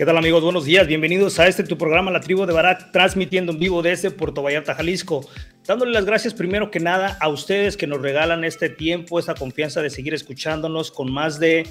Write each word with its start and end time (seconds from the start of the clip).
¿Qué 0.00 0.06
tal 0.06 0.16
amigos? 0.16 0.42
Buenos 0.42 0.64
días, 0.64 0.86
bienvenidos 0.86 1.38
a 1.38 1.46
este 1.46 1.62
tu 1.62 1.76
programa 1.76 2.10
La 2.10 2.22
Tribu 2.22 2.46
de 2.46 2.54
Barak, 2.54 2.90
transmitiendo 2.90 3.52
en 3.52 3.58
vivo 3.58 3.82
desde 3.82 4.10
Puerto 4.10 4.42
Vallarta, 4.42 4.74
Jalisco. 4.74 5.28
Dándole 5.66 5.92
las 5.92 6.06
gracias 6.06 6.32
primero 6.32 6.70
que 6.70 6.80
nada 6.80 7.18
a 7.20 7.28
ustedes 7.28 7.76
que 7.76 7.86
nos 7.86 8.00
regalan 8.00 8.42
este 8.44 8.70
tiempo, 8.70 9.18
esta 9.18 9.34
confianza 9.34 9.82
de 9.82 9.90
seguir 9.90 10.14
escuchándonos 10.14 10.90
con 10.90 11.12
más 11.12 11.38
de 11.38 11.66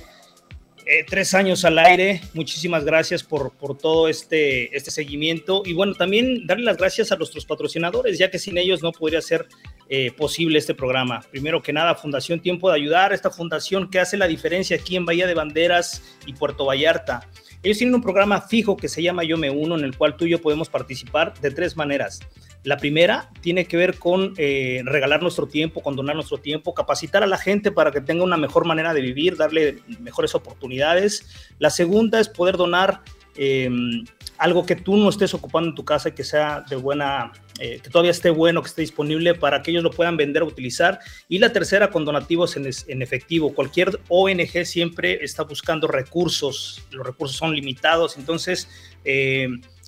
eh, 0.86 1.06
tres 1.10 1.34
años 1.34 1.66
al 1.66 1.80
aire. 1.80 2.22
Muchísimas 2.36 2.86
gracias 2.86 3.24
por, 3.24 3.52
por 3.54 3.76
todo 3.76 4.08
este, 4.08 4.78
este 4.78 4.92
seguimiento. 4.92 5.64
Y 5.66 5.74
bueno, 5.74 5.96
también 5.96 6.46
darle 6.46 6.66
las 6.66 6.78
gracias 6.78 7.12
a 7.12 7.16
nuestros 7.16 7.48
patrocinadores, 7.48 8.20
ya 8.20 8.30
que 8.30 8.38
sin 8.38 8.60
ellos 8.60 8.84
no 8.84 8.92
podría 8.92 9.24
ser 9.24 9.48
eh, 9.90 10.12
posible 10.16 10.60
este 10.60 10.76
programa. 10.76 11.22
Primero 11.32 11.64
que 11.64 11.74
nada, 11.74 11.96
Fundación 11.96 12.40
Tiempo 12.42 12.70
de 12.70 12.76
Ayudar, 12.76 13.12
esta 13.12 13.32
fundación 13.32 13.90
que 13.90 14.00
hace 14.00 14.18
la 14.18 14.28
diferencia 14.28 14.78
aquí 14.78 14.96
en 14.96 15.06
Bahía 15.06 15.26
de 15.26 15.34
Banderas 15.34 16.04
y 16.28 16.34
Puerto 16.34 16.66
Vallarta. 16.66 17.28
Ellos 17.62 17.78
tienen 17.78 17.96
un 17.96 18.02
programa 18.02 18.42
fijo 18.42 18.78
que 18.78 18.88
se 18.88 19.04
llama 19.04 19.24
Yo 19.24 19.38
Me 19.38 19.50
Uno, 19.50 19.78
en 19.78 19.84
el 19.84 19.98
cual 19.98 20.16
tú 20.16 20.26
y 20.26 20.30
yo 20.30 20.42
podemos 20.42 20.70
participar 20.70 21.34
de 21.42 21.52
tres 21.52 21.76
maneras. 21.76 22.22
La 22.64 22.78
primera 22.78 23.30
tiene 23.42 23.66
que 23.66 23.78
ver 23.78 23.98
con 24.00 24.34
eh, 24.38 24.82
regalar 24.86 25.22
nuestro 25.22 25.48
tiempo, 25.48 25.82
condonar 25.82 26.16
nuestro 26.16 26.38
tiempo, 26.38 26.74
capacitar 26.74 27.24
a 27.24 27.28
la 27.28 27.38
gente 27.38 27.72
para 27.72 27.92
que 27.92 28.02
tenga 28.02 28.24
una 28.24 28.38
mejor 28.38 28.66
manera 28.66 28.94
de 28.94 29.02
vivir, 29.02 29.36
darle 29.36 29.80
mejores 30.00 30.36
oportunidades. 30.36 31.52
La 31.60 31.70
segunda 31.70 32.20
es 32.20 32.30
poder 32.30 32.58
donar 32.58 33.02
em, 33.36 34.06
algo 34.40 34.66
que 34.66 34.76
tú 34.76 34.96
no 34.96 35.10
estés 35.10 35.34
ocupando 35.34 35.70
en 35.70 35.76
tu 35.76 35.84
casa 35.84 36.10
y 36.10 36.12
que 36.14 36.24
sea 36.24 36.64
de 36.68 36.78
buena, 36.78 37.34
eh, 37.60 37.82
que 37.84 37.90
todavía 37.90 38.12
esté 38.12 38.30
bueno, 38.30 38.62
que 38.62 38.70
esté 38.70 38.82
disponible 38.82 39.36
para 39.36 39.62
que 39.62 39.72
ellos 39.72 39.84
lo 39.84 39.92
puedan 39.92 40.16
vender 40.16 40.44
o 40.44 40.48
utilizar. 40.48 41.00
Y 41.28 41.40
la 41.40 41.52
tercera 41.52 41.92
con 41.92 42.06
donativos 42.06 42.56
en, 42.56 43.02
efectivo. 43.02 43.54
Cualquier 43.54 44.00
ONG 44.08 44.66
siempre 44.66 45.24
está 45.24 45.44
buscando 45.44 45.88
recursos, 45.88 46.82
los 46.92 47.06
recursos 47.06 47.38
son 47.38 47.54
limitados, 47.54 48.18
entonces... 48.18 48.68
Eh, 49.06 49.48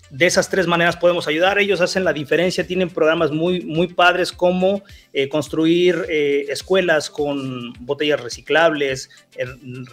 de 0.09 0.25
esas 0.25 0.49
tres 0.49 0.67
maneras 0.67 0.97
podemos 0.97 1.25
ayudar. 1.29 1.57
Ellos 1.57 1.79
hacen 1.79 2.03
la 2.03 2.11
diferencia, 2.11 2.67
tienen 2.67 2.89
programas 2.89 3.31
muy, 3.31 3.61
muy 3.61 3.87
padres 3.87 4.33
como 4.33 4.83
eh, 5.13 5.29
construir 5.29 6.05
escuelas 6.09 7.09
con 7.09 7.71
botellas 7.79 8.19
reciclables, 8.19 9.09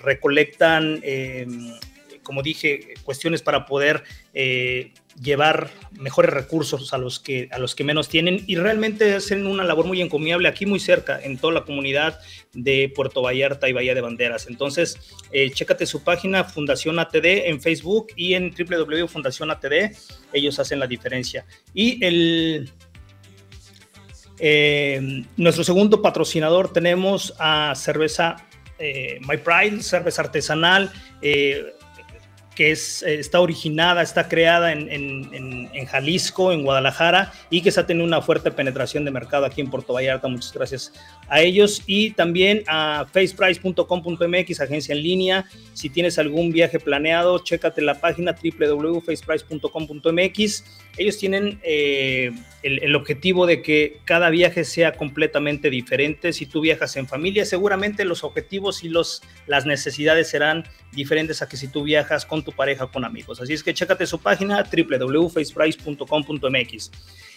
recolectan 0.02 1.00
como 2.28 2.42
dije, 2.42 2.92
cuestiones 3.04 3.40
para 3.40 3.64
poder 3.64 4.04
eh, 4.34 4.92
llevar 5.18 5.70
mejores 5.92 6.30
recursos 6.30 6.92
a 6.92 6.98
los, 6.98 7.18
que, 7.18 7.48
a 7.50 7.58
los 7.58 7.74
que 7.74 7.84
menos 7.84 8.10
tienen 8.10 8.44
y 8.46 8.56
realmente 8.56 9.14
hacen 9.14 9.46
una 9.46 9.64
labor 9.64 9.86
muy 9.86 10.02
encomiable 10.02 10.46
aquí 10.46 10.66
muy 10.66 10.78
cerca, 10.78 11.18
en 11.18 11.38
toda 11.38 11.54
la 11.54 11.64
comunidad 11.64 12.20
de 12.52 12.92
Puerto 12.94 13.22
Vallarta 13.22 13.66
y 13.66 13.72
Bahía 13.72 13.94
de 13.94 14.02
Banderas. 14.02 14.46
Entonces, 14.46 14.98
eh, 15.32 15.50
chécate 15.50 15.86
su 15.86 16.04
página 16.04 16.44
Fundación 16.44 16.98
ATD 16.98 17.46
en 17.48 17.62
Facebook 17.62 18.08
y 18.14 18.34
en 18.34 18.52
www.fundacionatd, 18.54 19.96
ellos 20.34 20.58
hacen 20.58 20.80
la 20.80 20.86
diferencia. 20.86 21.46
Y 21.72 22.04
el... 22.04 22.70
Eh, 24.38 25.24
nuestro 25.38 25.64
segundo 25.64 26.02
patrocinador 26.02 26.74
tenemos 26.74 27.34
a 27.38 27.72
cerveza 27.74 28.36
eh, 28.78 29.18
My 29.26 29.38
Pride, 29.38 29.82
cerveza 29.82 30.20
artesanal, 30.20 30.92
que 32.58 32.72
es, 32.72 33.02
eh, 33.04 33.20
está 33.20 33.38
originada, 33.38 34.02
está 34.02 34.28
creada 34.28 34.72
en, 34.72 34.88
en, 34.90 35.86
Jalisco, 35.86 36.50
en 36.50 36.64
Guadalajara, 36.64 37.32
y 37.50 37.62
que 37.62 37.70
se 37.70 37.78
ha 37.78 37.86
tenido 37.86 38.04
una 38.04 38.20
fuerte 38.20 38.50
penetración 38.50 39.04
de 39.04 39.12
mercado 39.12 39.46
aquí 39.46 39.60
en 39.60 39.70
Puerto 39.70 39.92
Vallarta. 39.92 40.26
Muchas 40.26 40.52
gracias 40.52 40.92
a 41.28 41.40
ellos 41.40 41.84
y 41.86 42.10
también 42.10 42.64
a 42.66 43.06
faceprice.com.mx, 43.12 44.60
agencia 44.60 44.92
en 44.92 45.04
línea. 45.04 45.44
Si 45.72 45.88
tienes 45.88 46.18
algún 46.18 46.50
viaje 46.50 46.80
planeado, 46.80 47.38
chécate 47.38 47.80
la 47.80 48.00
página 48.00 48.34
www.faceprice.com.mx. 48.34 50.64
Ellos 50.98 51.16
tienen 51.16 51.58
eh, 51.62 52.32
el, 52.62 52.94
objetivo 52.96 53.46
de 53.46 53.62
que 53.62 54.00
cada 54.04 54.28
viaje 54.30 54.64
sea 54.64 54.90
completamente 54.92 55.70
diferente. 55.70 56.32
Si 56.32 56.44
tú 56.44 56.60
viajas 56.60 56.96
en 56.96 57.06
familia, 57.06 57.44
seguramente 57.44 58.04
los 58.04 58.24
objetivos 58.24 58.82
y 58.82 58.88
los, 58.88 59.22
las 59.46 59.64
necesidades 59.64 60.28
serán 60.28 60.64
diferentes 60.92 61.40
a 61.40 61.48
que 61.48 61.56
si 61.56 61.68
tú 61.68 61.84
viajas 61.84 62.26
con 62.26 62.42
tu 62.42 62.50
pareja 62.50 62.82
o 62.84 62.90
con 62.90 63.04
amigos. 63.04 63.40
Así 63.40 63.52
es 63.52 63.62
que 63.62 63.72
chécate 63.72 64.06
su 64.06 64.18
página 64.18 64.64
www.faceprice.com.mx. 64.64 66.90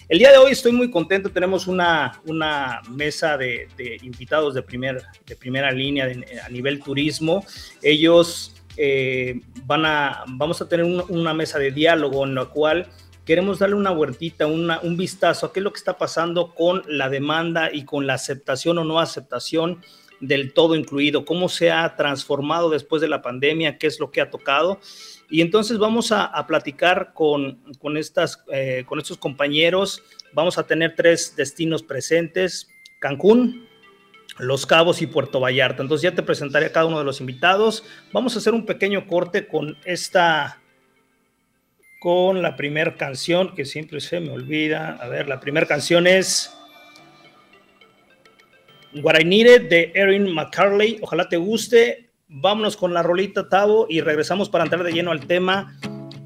El 0.09 0.17
día 0.17 0.31
de 0.31 0.37
hoy 0.37 0.53
estoy 0.53 0.71
muy 0.71 0.89
contento, 0.89 1.29
tenemos 1.29 1.67
una, 1.67 2.19
una 2.25 2.81
mesa 2.89 3.37
de, 3.37 3.67
invitados 4.01 4.55
de, 4.55 4.63
primer, 4.63 5.03
de 5.25 5.35
primera 5.35 5.71
línea 5.71 6.11
a 6.43 6.49
nivel 6.49 6.79
turismo. 6.81 7.45
Ellos 7.81 8.55
eh, 8.75 9.39
van 9.65 9.85
a, 9.85 10.25
vamos 10.27 10.61
a 10.61 10.67
tener 10.67 10.85
una 10.85 11.33
mesa 11.33 11.57
de 11.59 11.71
diálogo 11.71 12.25
en 12.25 12.35
la 12.35 12.45
cual 12.45 12.87
queremos 13.25 13.59
darle 13.59 13.75
una 13.75 13.91
vueltita, 13.91 14.47
un 14.47 14.97
vistazo 14.97 15.45
a 15.45 15.53
qué 15.53 15.59
es 15.59 15.63
lo 15.63 15.71
que 15.71 15.77
está 15.77 15.97
pasando 15.97 16.53
con 16.55 16.83
la 16.87 17.09
demanda 17.09 17.69
y 17.71 17.85
con 17.85 18.07
la 18.07 18.15
aceptación 18.15 18.77
o 18.77 18.83
no 18.83 18.99
aceptación 18.99 19.81
del 20.21 20.53
todo 20.53 20.75
incluido, 20.75 21.25
cómo 21.25 21.49
se 21.49 21.71
ha 21.71 21.95
transformado 21.95 22.69
después 22.69 23.01
de 23.01 23.07
la 23.07 23.21
pandemia, 23.21 23.77
qué 23.77 23.87
es 23.87 23.99
lo 23.99 24.11
que 24.11 24.21
ha 24.21 24.29
tocado. 24.29 24.79
Y 25.29 25.41
entonces 25.41 25.77
vamos 25.79 26.11
a, 26.11 26.45
platicar 26.47 27.13
con, 27.13 27.61
eh, 28.53 28.83
con 28.85 28.99
estos 28.99 29.17
compañeros. 29.17 30.03
Vamos 30.33 30.57
a 30.57 30.67
tener 30.67 30.95
tres 30.95 31.35
destinos 31.35 31.81
presentes, 31.81 32.69
Cancún, 32.99 33.67
Los 34.37 34.65
Cabos 34.65 35.01
y 35.01 35.07
Puerto 35.07 35.39
Vallarta. 35.39 35.81
Entonces 35.81 36.03
ya 36.03 36.15
te 36.15 36.21
presentaré 36.21 36.67
a 36.67 36.71
cada 36.71 36.85
uno 36.85 36.99
de 36.99 37.05
los 37.05 37.19
invitados. 37.19 37.83
Vamos 38.13 38.35
a 38.35 38.39
hacer 38.39 38.53
un 38.53 38.65
pequeño 38.65 39.07
corte 39.07 39.47
con 39.47 39.75
esta 39.85 40.60
con 42.01 42.41
la 42.41 42.55
primera 42.55 42.95
canción 42.95 43.53
que 43.53 43.63
siempre 43.63 44.01
se 44.01 44.19
me 44.19 44.31
olvida. 44.31 44.97
A 44.99 45.07
ver, 45.07 45.29
la 45.29 45.39
primera 45.39 45.67
canción 45.67 46.07
es 46.07 46.51
What 49.03 49.19
I 49.19 49.23
Needed 49.23 49.69
de 49.69 49.91
Erin 49.93 50.33
McCarley. 50.33 50.97
Ojalá 51.03 51.29
te 51.29 51.37
guste 51.37 52.09
vámonos 52.27 52.75
con 52.75 52.91
la 52.95 53.03
rolita 53.03 53.47
Tavo 53.49 53.85
y 53.87 54.01
regresamos 54.01 54.49
para 54.49 54.63
entrar 54.63 54.83
de 54.83 54.93
lleno 54.93 55.11
al 55.11 55.27
tema 55.27 55.77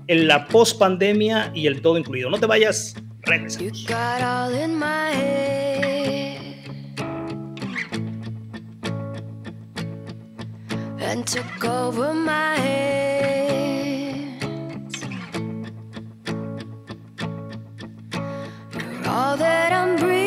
en 0.07 0.29
la 0.29 0.47
post 0.47 0.79
pandemia 0.79 1.51
y 1.53 1.67
el 1.67 1.81
todo 1.81 1.97
incluido. 1.97 2.29
No 2.29 2.39
te 2.39 2.45
vayas, 2.45 2.95
Regresamos. 3.23 3.85
and 11.07 11.27
took 11.27 11.65
over 11.65 12.13
my 12.13 12.55
hands. 12.55 13.44
All 19.07 19.37
that 19.37 19.71
I'm 19.71 19.95
breathing. 19.97 20.25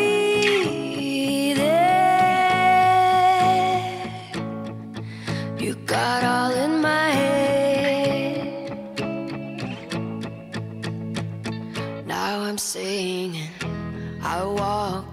You 5.59 5.75
got 5.87 6.25
all 6.25 6.53
in 6.53 6.81
my 6.81 7.11
head. 7.11 8.39
Now 12.07 12.41
I'm 12.41 12.59
singing. 12.59 13.51
I 14.23 14.45
walked 14.45 15.08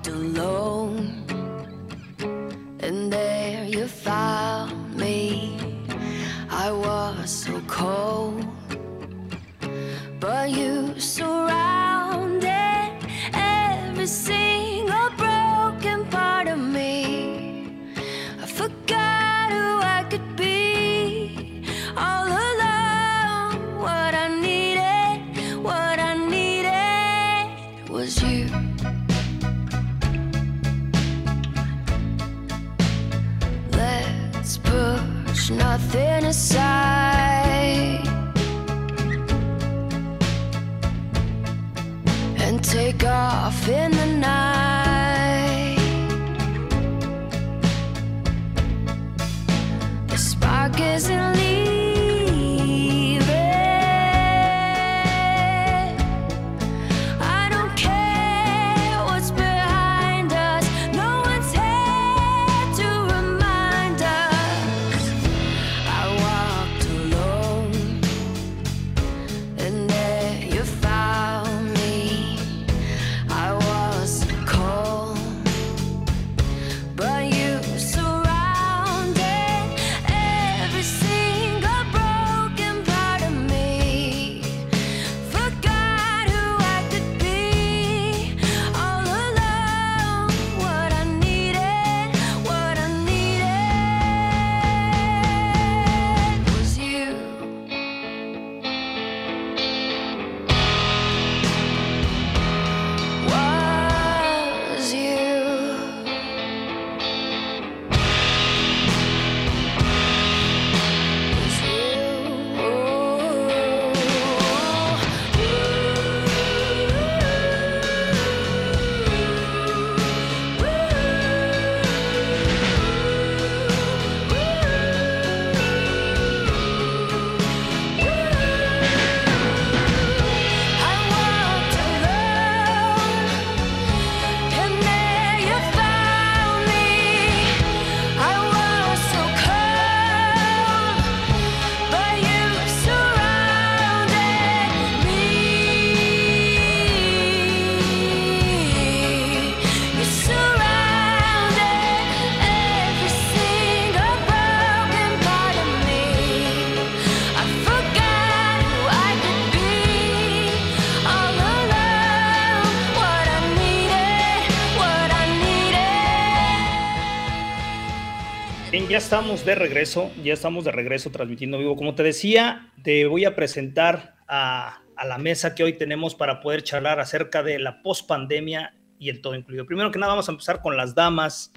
estamos 169.16 169.46
de 169.46 169.56
regreso, 169.56 170.12
ya 170.26 170.34
estamos 170.34 170.66
de 170.66 170.74
regreso 170.74 171.10
transmitiendo 171.10 171.58
vivo. 171.58 171.78
Como 171.78 171.96
te 171.96 172.04
decía, 172.04 172.74
te 172.84 173.06
voy 173.06 173.24
a 173.24 173.34
presentar 173.34 174.18
a, 174.28 174.82
la 175.08 175.18
mesa 175.18 175.56
que 175.56 175.64
hoy 175.64 175.72
tenemos 175.72 176.16
para 176.16 176.42
poder 176.42 176.64
charlar 176.64 177.00
acerca 177.00 177.42
de 177.42 177.58
la 177.58 177.82
pospandemia 177.82 178.76
y 179.00 179.08
el 179.08 179.22
todo 179.22 179.36
incluido. 179.36 179.66
Primero 179.66 179.90
que 179.90 180.00
nada, 180.00 180.12
vamos 180.12 180.28
a 180.28 180.34
empezar 180.34 180.62
con 180.62 180.76
las 180.76 180.96
damas, 180.96 181.54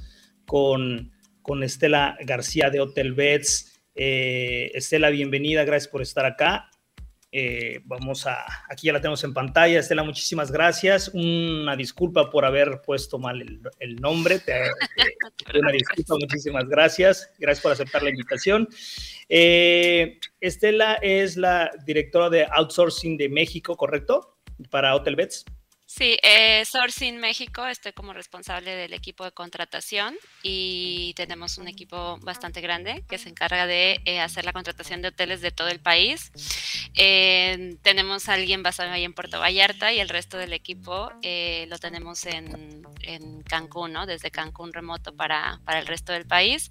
con, 0.46 1.10
con 1.42 1.64
Estela 1.64 2.16
García 2.20 2.70
de 2.70 2.78
Hotel 2.78 3.12
Beds. 3.12 3.82
Eh, 3.96 4.70
Estela, 4.74 5.10
bienvenida, 5.10 5.64
gracias 5.64 5.90
por 5.90 6.00
estar 6.00 6.26
acá. 6.26 6.67
Eh, 7.30 7.80
vamos 7.84 8.26
a, 8.26 8.46
aquí 8.70 8.86
ya 8.86 8.92
la 8.94 9.00
tenemos 9.00 9.22
en 9.24 9.34
pantalla. 9.34 9.80
Estela, 9.80 10.02
muchísimas 10.02 10.50
gracias. 10.50 11.08
Una 11.12 11.76
disculpa 11.76 12.30
por 12.30 12.44
haber 12.44 12.80
puesto 12.80 13.18
mal 13.18 13.42
el, 13.42 13.60
el 13.80 13.96
nombre. 13.96 14.38
Te, 14.38 14.62
te- 15.46 15.58
una 15.58 15.72
disculpa, 15.72 16.14
muchísimas 16.20 16.64
gracias. 16.68 17.30
Gracias 17.38 17.62
por 17.62 17.72
aceptar 17.72 18.02
la 18.02 18.10
invitación. 18.10 18.66
Eh, 19.28 20.18
Estela 20.40 20.94
es 21.02 21.36
la 21.36 21.70
directora 21.84 22.30
de 22.30 22.46
outsourcing 22.50 23.16
de 23.18 23.28
México, 23.28 23.76
¿correcto? 23.76 24.38
Para 24.70 24.94
Hotel 24.94 25.16
Beds. 25.16 25.44
Sí, 25.90 26.18
eh, 26.22 26.66
Sourcing 26.66 27.16
México, 27.16 27.66
estoy 27.66 27.92
como 27.94 28.12
responsable 28.12 28.76
del 28.76 28.92
equipo 28.92 29.24
de 29.24 29.32
contratación 29.32 30.14
y 30.42 31.14
tenemos 31.16 31.56
un 31.56 31.66
equipo 31.66 32.18
bastante 32.18 32.60
grande 32.60 33.04
que 33.08 33.16
se 33.16 33.30
encarga 33.30 33.66
de 33.66 33.98
eh, 34.04 34.20
hacer 34.20 34.44
la 34.44 34.52
contratación 34.52 35.00
de 35.00 35.08
hoteles 35.08 35.40
de 35.40 35.50
todo 35.50 35.68
el 35.68 35.80
país. 35.80 36.30
Eh, 36.94 37.78
tenemos 37.80 38.28
a 38.28 38.34
alguien 38.34 38.62
basado 38.62 38.92
ahí 38.92 39.02
en 39.02 39.14
Puerto 39.14 39.40
Vallarta 39.40 39.90
y 39.90 39.98
el 40.00 40.10
resto 40.10 40.36
del 40.36 40.52
equipo 40.52 41.10
eh, 41.22 41.64
lo 41.70 41.78
tenemos 41.78 42.26
en, 42.26 42.82
en 43.00 43.42
Cancún, 43.44 43.94
¿no? 43.94 44.04
Desde 44.04 44.30
Cancún 44.30 44.74
remoto 44.74 45.16
para, 45.16 45.58
para 45.64 45.78
el 45.78 45.86
resto 45.86 46.12
del 46.12 46.26
país. 46.26 46.68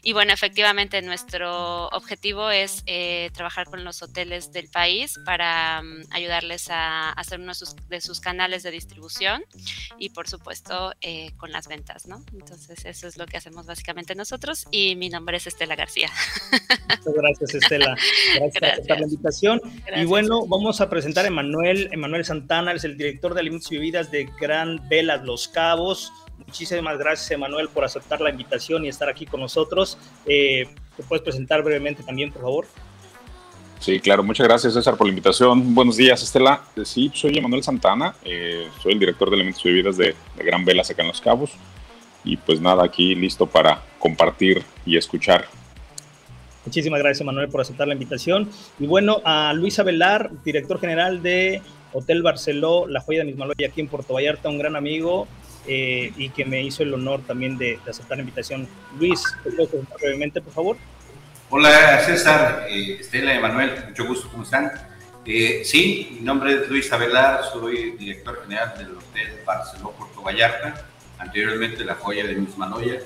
Y 0.00 0.12
bueno, 0.12 0.32
efectivamente 0.32 1.02
nuestro 1.02 1.88
objetivo 1.88 2.50
es 2.50 2.84
trabajar 3.32 3.66
con 3.66 3.82
los 3.82 4.00
hoteles 4.00 4.52
del 4.52 4.70
país 4.70 5.18
para 5.24 5.80
um, 5.82 6.04
ayudarles 6.12 6.70
a 6.70 7.10
hacer 7.10 7.40
uno 7.40 7.52
de 7.88 8.00
sus 8.00 8.20
canales 8.20 8.59
de 8.62 8.70
distribución 8.70 9.42
y 9.98 10.10
por 10.10 10.28
supuesto 10.28 10.92
eh, 11.00 11.32
con 11.36 11.52
las 11.52 11.68
ventas, 11.68 12.06
¿no? 12.06 12.24
Entonces 12.32 12.84
eso 12.84 13.06
es 13.06 13.16
lo 13.16 13.26
que 13.26 13.36
hacemos 13.36 13.66
básicamente 13.66 14.14
nosotros 14.14 14.66
y 14.70 14.96
mi 14.96 15.08
nombre 15.08 15.36
es 15.36 15.46
Estela 15.46 15.76
García. 15.76 16.10
Muchas 16.88 17.14
gracias, 17.14 17.54
Estela. 17.54 17.96
Gracias, 18.36 18.60
por 18.60 18.68
aceptar 18.68 19.00
la 19.00 19.06
invitación. 19.06 19.60
Y 19.96 20.04
bueno, 20.04 20.46
vamos 20.46 20.80
a 20.80 20.88
presentar 20.88 21.24
a 21.24 21.28
Emanuel. 21.28 21.88
Emanuel 21.92 22.24
Santana 22.24 22.72
es 22.72 22.84
el 22.84 22.96
director 22.96 23.34
de 23.34 23.40
alimentos 23.40 23.70
y 23.72 23.76
bebidas 23.76 24.10
de 24.10 24.28
Gran 24.40 24.88
Velas 24.88 25.22
Los 25.24 25.48
Cabos. 25.48 26.12
Muchísimas 26.46 26.98
gracias, 26.98 27.30
Emanuel, 27.30 27.68
por 27.68 27.84
aceptar 27.84 28.20
la 28.20 28.30
invitación 28.30 28.84
y 28.84 28.88
estar 28.88 29.08
aquí 29.08 29.26
con 29.26 29.40
nosotros. 29.40 29.98
Eh, 30.26 30.68
¿Te 30.96 31.02
puedes 31.02 31.22
presentar 31.22 31.62
brevemente 31.62 32.02
también, 32.02 32.32
por 32.32 32.42
favor? 32.42 32.66
Sí, 33.80 33.98
claro, 33.98 34.22
muchas 34.22 34.46
gracias 34.46 34.74
César 34.74 34.98
por 34.98 35.06
la 35.06 35.08
invitación. 35.08 35.74
Buenos 35.74 35.96
días, 35.96 36.22
Estela. 36.22 36.60
Sí, 36.84 37.10
soy 37.14 37.38
Emanuel 37.38 37.62
Santana, 37.62 38.14
eh, 38.22 38.68
soy 38.82 38.92
el 38.92 38.98
director 38.98 39.30
de 39.30 39.36
elementos 39.36 39.64
y 39.64 39.68
bebidas 39.70 39.96
de, 39.96 40.14
Gran 40.36 40.66
Velas 40.66 40.90
acá 40.90 41.00
en 41.00 41.08
Los 41.08 41.20
Cabos. 41.22 41.52
Y 42.22 42.36
pues 42.36 42.60
nada, 42.60 42.84
aquí 42.84 43.14
listo 43.14 43.46
para 43.46 43.82
compartir 43.98 44.62
y 44.84 44.98
escuchar. 44.98 45.46
Muchísimas 46.66 47.00
gracias, 47.00 47.24
Manuel, 47.24 47.48
por 47.48 47.62
aceptar 47.62 47.88
la 47.88 47.94
invitación. 47.94 48.50
Y 48.78 48.86
bueno, 48.86 49.22
a 49.24 49.54
Luis 49.54 49.78
Avelar, 49.78 50.30
director 50.44 50.78
general 50.78 51.22
de 51.22 51.62
Hotel 51.94 52.22
Barceló, 52.22 52.86
La 52.86 53.00
Joya 53.00 53.20
de 53.20 53.24
Mismaloya, 53.24 53.66
aquí 53.66 53.80
en 53.80 53.88
Puerto 53.88 54.12
Vallarta, 54.12 54.50
un 54.50 54.58
gran 54.58 54.76
amigo 54.76 55.26
eh, 55.66 56.12
y 56.18 56.28
que 56.28 56.44
me 56.44 56.62
hizo 56.62 56.82
el 56.82 56.92
honor 56.92 57.22
también 57.26 57.56
de, 57.56 57.78
aceptar 57.88 58.18
la 58.18 58.24
invitación. 58.24 58.68
Luis, 58.98 59.22
¿te 59.42 59.50
puedes 59.52 59.70
presentar 59.70 59.98
brevemente, 59.98 60.42
por 60.42 60.52
favor? 60.52 60.76
Hola 61.52 61.98
César, 62.06 62.68
eh, 62.68 62.98
Estela, 63.00 63.34
Emanuel, 63.34 63.84
mucho 63.88 64.06
gusto, 64.06 64.28
¿cómo 64.30 64.44
están? 64.44 64.70
Eh, 65.26 65.62
sí, 65.64 66.08
mi 66.12 66.20
nombre 66.20 66.54
es 66.54 66.68
Luis 66.68 66.92
Avelar, 66.92 67.42
soy 67.42 67.90
director 67.98 68.40
general 68.44 68.78
del 68.78 68.96
Hotel 68.96 69.40
Barceló 69.44 69.90
Puerto 69.90 70.22
Vallarta, 70.22 70.86
anteriormente 71.18 71.84
La 71.84 71.96
Joya 71.96 72.24
de 72.24 72.36
Mismaloya, 72.36 73.00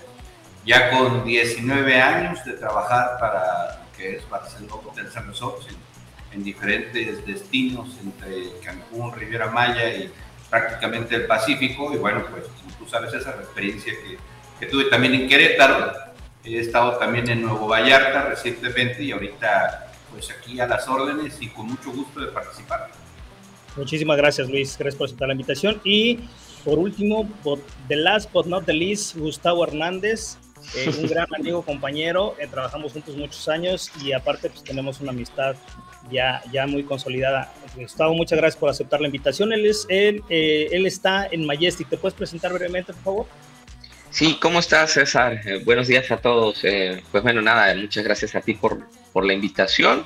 ya 0.67 0.91
con 0.91 1.25
19 1.25 2.03
años 2.03 2.45
de 2.45 2.53
trabajar 2.53 3.17
para 3.19 3.79
lo 3.83 3.97
que 3.97 4.17
es 4.17 4.29
Barceló 4.29 4.75
Hotel 4.75 5.11
San 5.11 5.27
Resort 5.27 5.67
en, 5.71 5.77
en 6.39 6.45
diferentes 6.45 7.25
destinos 7.25 7.97
entre 8.03 8.61
Cancún, 8.63 9.15
Riviera 9.15 9.47
Maya 9.47 9.89
y 9.89 10.13
prácticamente 10.51 11.17
el 11.17 11.25
Pacífico, 11.25 11.95
y 11.95 11.97
bueno, 11.97 12.23
pues 12.31 12.45
como 12.45 12.77
tú 12.77 12.87
sabes 12.87 13.15
esa 13.15 13.31
experiencia 13.31 13.95
que, 13.95 14.19
que 14.61 14.67
tuve 14.71 14.85
también 14.85 15.15
en 15.15 15.29
Querétaro, 15.31 16.14
He 16.45 16.59
estado 16.59 16.99
también 16.99 17.29
en 17.31 17.43
Nuevo 17.43 17.67
Vallarta 17.67 18.29
recientemente 18.29 19.03
y 19.03 19.13
ahorita 19.13 19.93
pues 20.11 20.31
aquí 20.31 20.61
a 20.61 20.67
las 20.67 20.87
órdenes 20.87 21.41
y 21.41 21.49
con 21.49 21.67
mucho 21.67 21.91
gusto 21.91 22.21
de 22.21 22.29
participar. 22.29 22.91
Muchísimas 23.77 24.17
gracias 24.17 24.49
Luis, 24.49 24.77
gracias 24.79 24.97
por 24.97 25.07
aceptar 25.07 25.29
la 25.29 25.35
invitación. 25.35 25.81
Y 25.85 26.21
por 26.65 26.79
último, 26.79 27.29
the 27.89 27.97
last 27.97 28.31
but 28.33 28.47
not 28.47 28.65
the 28.65 28.73
least, 28.73 29.17
Gustavo 29.17 29.65
Hernández, 29.65 30.37
eh, 30.77 30.91
un 30.99 31.07
gran 31.09 31.27
amigo, 31.39 31.63
compañero, 31.63 32.37
eh, 32.39 32.47
trabajamos 32.47 32.93
juntos 32.93 33.17
muchos 33.17 33.49
años 33.49 33.91
y 34.03 34.13
aparte 34.13 34.51
pues 34.51 34.63
tenemos 34.63 35.01
una 35.01 35.11
amistad 35.11 35.57
ya, 36.11 36.43
ya 36.53 36.67
muy 36.67 36.85
consolidada. 36.85 37.53
Gustavo, 37.75 38.15
muchas 38.15 38.39
gracias 38.39 38.61
por 38.61 38.71
aceptar 38.71 39.01
la 39.01 39.07
invitación. 39.07 39.53
Él, 39.53 39.67
es, 39.67 39.87
él, 39.89 40.23
eh, 40.29 40.69
él 40.73 40.87
está 40.87 41.27
en 41.31 41.47
Majestic, 41.47 41.89
¿te 41.89 41.97
puedes 41.97 42.15
presentar 42.15 42.53
brevemente, 42.53 42.93
por 42.93 43.03
favor? 43.03 43.27
Sí, 44.15 44.39
¿cómo 44.41 44.61
estás, 44.61 44.93
César? 44.93 45.41
Eh, 45.45 45.61
buenos 45.65 45.89
días 45.89 46.09
a 46.13 46.19
todos. 46.19 46.61
Eh, 46.63 47.03
pues 47.11 47.25
bueno, 47.25 47.43
nada, 47.43 47.75
muchas 47.75 48.05
gracias 48.05 48.37
a 48.37 48.41
ti 48.41 48.55
por, 48.55 48.89
por 49.13 49.25
la 49.25 49.33
invitación. 49.33 50.05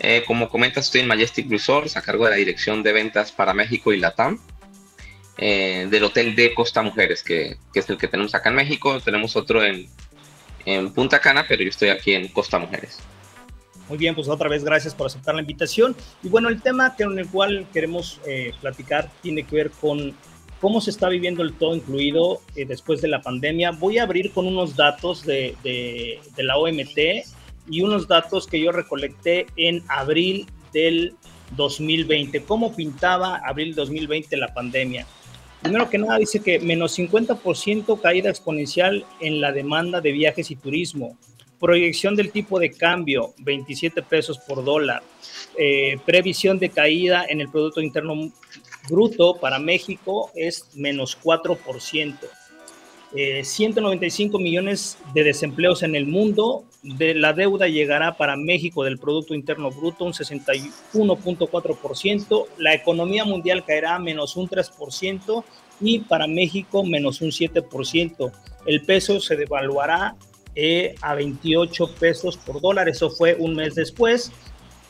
Eh, 0.00 0.24
como 0.26 0.48
comentas, 0.48 0.86
estoy 0.86 1.02
en 1.02 1.06
Majestic 1.06 1.48
Resorts 1.48 1.96
a 1.96 2.02
cargo 2.02 2.24
de 2.24 2.32
la 2.32 2.36
dirección 2.38 2.82
de 2.82 2.92
ventas 2.92 3.30
para 3.30 3.54
México 3.54 3.92
y 3.92 4.00
Latam 4.00 4.40
del 5.38 6.02
Hotel 6.02 6.34
de 6.34 6.54
Costa 6.54 6.82
Mujeres, 6.82 7.22
que, 7.22 7.56
que, 7.72 7.78
es 7.78 7.88
el 7.88 7.98
que 7.98 8.08
tenemos 8.08 8.34
acá 8.34 8.48
en 8.48 8.56
México. 8.56 8.98
Tenemos 9.00 9.36
otro 9.36 9.62
en, 9.62 9.86
en 10.64 10.92
Punta 10.92 11.20
Cana, 11.20 11.44
pero 11.46 11.62
yo 11.62 11.68
estoy 11.68 11.90
aquí 11.90 12.14
en 12.14 12.26
Costa 12.26 12.58
Mujeres. 12.58 12.98
Muy 13.88 13.96
bien, 13.96 14.16
pues 14.16 14.26
otra 14.26 14.48
vez 14.48 14.64
gracias 14.64 14.92
por 14.92 15.06
aceptar 15.06 15.36
la 15.36 15.42
invitación. 15.42 15.94
Y 16.24 16.28
bueno, 16.28 16.48
el 16.48 16.60
tema 16.60 16.96
con 16.96 17.16
el 17.16 17.28
cual 17.28 17.64
queremos 17.72 18.20
platicar 18.60 19.08
tiene 19.22 19.44
que 19.44 19.54
ver 19.54 19.70
con 19.70 20.16
cómo 20.66 20.80
se 20.80 20.90
está 20.90 21.08
viviendo 21.08 21.44
el 21.44 21.52
todo 21.52 21.76
incluido 21.76 22.40
eh, 22.56 22.64
después 22.64 23.00
de 23.00 23.06
la 23.06 23.22
pandemia. 23.22 23.70
Voy 23.70 23.98
a 23.98 24.02
abrir 24.02 24.32
con 24.32 24.48
unos 24.48 24.74
datos 24.74 25.24
de, 25.24 25.54
la 26.38 26.58
OMT 26.58 26.98
y 27.70 27.82
unos 27.82 28.08
datos 28.08 28.48
que 28.48 28.60
yo 28.60 28.72
recolecté 28.72 29.46
en 29.54 29.84
abril 29.86 30.46
del 30.72 31.14
2020. 31.54 32.42
¿Cómo 32.42 32.74
pintaba 32.74 33.36
abril 33.44 33.76
2020 33.76 34.36
la 34.38 34.52
pandemia? 34.52 35.06
Primero 35.62 35.88
que 35.88 35.98
nada 35.98 36.18
dice 36.18 36.40
que 36.40 36.58
menos 36.58 36.98
50% 36.98 38.00
caída 38.00 38.28
exponencial 38.28 39.06
en 39.20 39.40
la 39.40 39.52
demanda 39.52 40.00
de 40.00 40.10
viajes 40.10 40.50
y 40.50 40.56
turismo. 40.56 41.16
Proyección 41.60 42.16
del 42.16 42.32
tipo 42.32 42.58
de 42.58 42.72
cambio, 42.72 43.34
27 43.38 44.02
pesos 44.02 44.36
por 44.40 44.64
dólar. 44.64 45.04
Eh, 45.56 45.96
previsión 46.04 46.58
de 46.58 46.70
caída 46.70 47.24
en 47.28 47.40
el 47.40 47.50
Producto 47.50 47.80
Interno 47.80 48.32
bruto 48.88 49.38
para 49.40 49.58
México 49.58 50.30
es 50.34 50.68
menos 50.74 51.18
4%. 51.22 52.16
195 53.42 54.38
eh, 54.38 54.42
millones 54.42 54.98
de 55.14 55.24
desempleos 55.24 55.82
en 55.82 55.94
el 55.94 56.06
mundo. 56.06 56.64
De 56.82 57.14
la 57.14 57.32
deuda 57.32 57.68
llegará 57.68 58.16
para 58.16 58.36
México 58.36 58.84
del 58.84 58.98
Producto 58.98 59.34
Interno 59.34 59.70
Bruto 59.70 60.04
un 60.04 60.12
61.4%. 60.12 62.46
La 62.58 62.74
economía 62.74 63.24
mundial 63.24 63.64
caerá 63.64 63.98
menos 63.98 64.36
un 64.36 64.48
3% 64.48 65.42
y 65.80 66.00
para 66.00 66.26
México 66.26 66.84
menos 66.84 67.22
un 67.22 67.30
7%. 67.30 68.30
El 68.66 68.82
peso 68.82 69.20
se 69.20 69.36
devaluará 69.36 70.16
eh, 70.54 70.94
a 71.00 71.14
28 71.14 71.94
pesos 71.98 72.36
por 72.36 72.60
dólar. 72.60 72.86
Eso 72.88 73.08
fue 73.10 73.36
un 73.38 73.54
mes 73.54 73.74
después. 73.74 74.30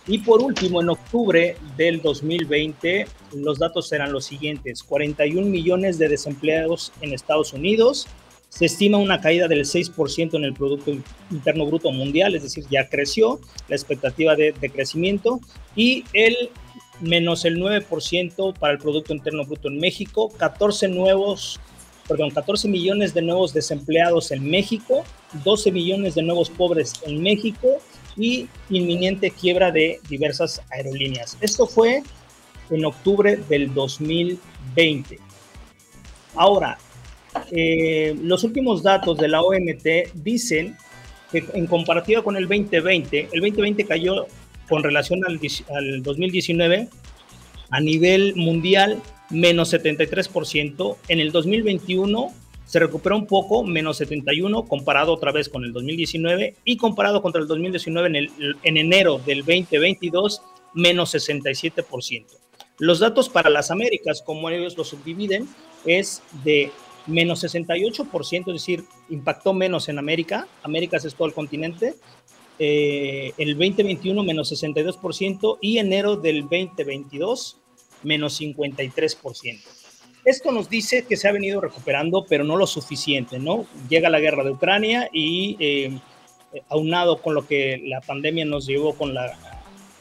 Y 0.09 0.19
por 0.19 0.41
último, 0.41 0.81
en 0.81 0.91
octubre 0.91 1.57
del 1.77 2.01
2020, 2.01 3.07
los 3.35 3.59
datos 3.59 3.89
serán 3.89 4.13
los 4.13 4.25
siguientes. 4.25 4.85
41 4.85 5.47
millones 5.47 5.99
de 5.99 6.09
desempleados 6.09 6.93
en 7.01 7.13
Estados 7.13 7.53
Unidos. 7.53 8.07
Se 8.49 8.67
estima 8.67 8.99
una 8.99 9.21
caída 9.21 9.49
del 9.49 9.65
6% 9.65 10.35
en 10.35 10.45
el 10.45 10.55
Producto 10.55 10.93
Interno 11.31 11.67
Bruto 11.67 11.91
Mundial, 11.91 12.37
es 12.37 12.45
decir, 12.45 12.65
ya 12.71 12.89
creció 12.89 13.41
la 13.69 13.75
expectativa 13.75 14.37
de, 14.37 14.53
crecimiento. 14.73 15.41
Y 15.75 16.05
el 16.13 16.51
menos 17.01 17.45
el 17.45 17.57
9% 17.57 18.55
para 18.59 18.75
el 18.75 18.79
Producto 18.79 19.13
Interno 19.13 19.45
Bruto 19.45 19.69
en 19.69 19.79
México. 19.79 20.31
14 20.39 20.89
nuevos 20.89 21.59
perdón, 22.07 22.31
14 22.31 22.69
millones 22.69 23.15
de 23.15 23.23
nuevos 23.23 23.53
desempleados 23.53 24.31
en 24.31 24.49
México, 24.49 25.03
12 25.43 25.73
millones 25.73 26.15
de 26.15 26.23
nuevos 26.23 26.49
pobres 26.49 26.93
en 27.05 27.21
México 27.21 27.81
y 28.17 28.49
inminente 28.71 29.31
quiebra 29.31 29.71
de 29.71 30.01
diversas 30.09 30.63
aerolíneas. 30.71 31.37
Esto 31.41 31.67
fue 31.67 32.03
en 32.71 32.85
octubre 32.85 33.37
del 33.49 33.73
2020. 33.75 35.19
Ahora, 36.35 36.79
eh, 37.51 38.17
los 38.23 38.45
últimos 38.45 38.83
datos 38.83 39.19
de 39.19 39.29
la 39.29 39.43
OMT 39.43 40.13
dicen 40.15 40.77
que 41.31 41.45
en 41.55 41.67
comparativa 41.67 42.23
con 42.23 42.37
el 42.37 42.49
2020, 42.49 43.29
el 43.33 43.41
2020 43.41 43.85
cayó 43.85 44.27
con 44.69 44.83
relación 44.83 45.21
al, 45.27 45.41
al 45.75 46.03
2019 46.03 46.89
a 47.71 47.81
nivel 47.81 48.35
mundial 48.37 49.03
menos 49.31 49.73
73%, 49.75 50.97
en 51.09 51.21
el 51.21 51.33
2021 51.33 52.33
se 52.67 52.81
recuperó 52.81 53.17
un 53.17 53.27
poco, 53.27 53.65
menos 53.65 53.97
71, 53.99 54.65
comparado 54.65 55.13
otra 55.13 55.33
vez 55.33 55.49
con 55.49 55.65
el 55.65 55.73
2019 55.73 56.57
y 56.65 56.77
comparado 56.77 57.23
contra 57.23 57.41
el 57.41 57.49
2019 57.49 58.09
en, 58.09 58.17
el, 58.17 58.31
en 58.63 58.77
enero 58.77 59.19
del 59.25 59.39
2022, 59.39 60.43
menos 60.75 61.15
67%. 61.15 62.27
Los 62.79 62.99
datos 62.99 63.29
para 63.29 63.49
las 63.49 63.71
Américas, 63.71 64.21
como 64.21 64.51
ellos 64.51 64.77
lo 64.77 64.85
subdividen, 64.85 65.49
es 65.87 66.23
de 66.45 66.71
menos 67.07 67.43
68%, 67.45 68.49
es 68.49 68.53
decir, 68.53 68.85
impactó 69.09 69.55
menos 69.55 69.89
en 69.89 69.99
América, 69.99 70.49
Américas 70.63 71.05
es 71.05 71.15
todo 71.15 71.29
el 71.29 71.35
continente, 71.35 71.95
eh, 72.59 73.33
el 73.39 73.57
2021 73.57 74.23
menos 74.25 74.51
62% 74.53 75.59
y 75.61 75.79
enero 75.79 76.17
del 76.17 76.43
2022 76.43 77.59
menos 78.03 78.41
53%. 78.41 79.86
Esto 80.27 80.51
nos 80.51 80.69
dice 80.69 81.05
que 81.05 81.17
se 81.17 81.29
ha 81.29 81.33
venido 81.33 81.61
recuperando, 81.61 82.27
pero 82.29 82.43
no 82.43 82.57
lo 82.57 82.67
suficiente, 82.67 83.39
¿no? 83.39 83.65
Llega 83.89 84.11
la 84.11 84.19
guerra 84.19 84.43
de 84.43 84.51
Ucrania 84.51 85.09
y 85.13 85.57
eh, 85.61 86.01
aunado 86.69 87.23
con 87.23 87.33
lo 87.33 87.47
que 87.47 87.81
la 87.85 88.01
pandemia 88.01 88.45
nos 88.45 88.67
llevó 88.67 88.97
con 88.97 89.15
la 89.15 89.39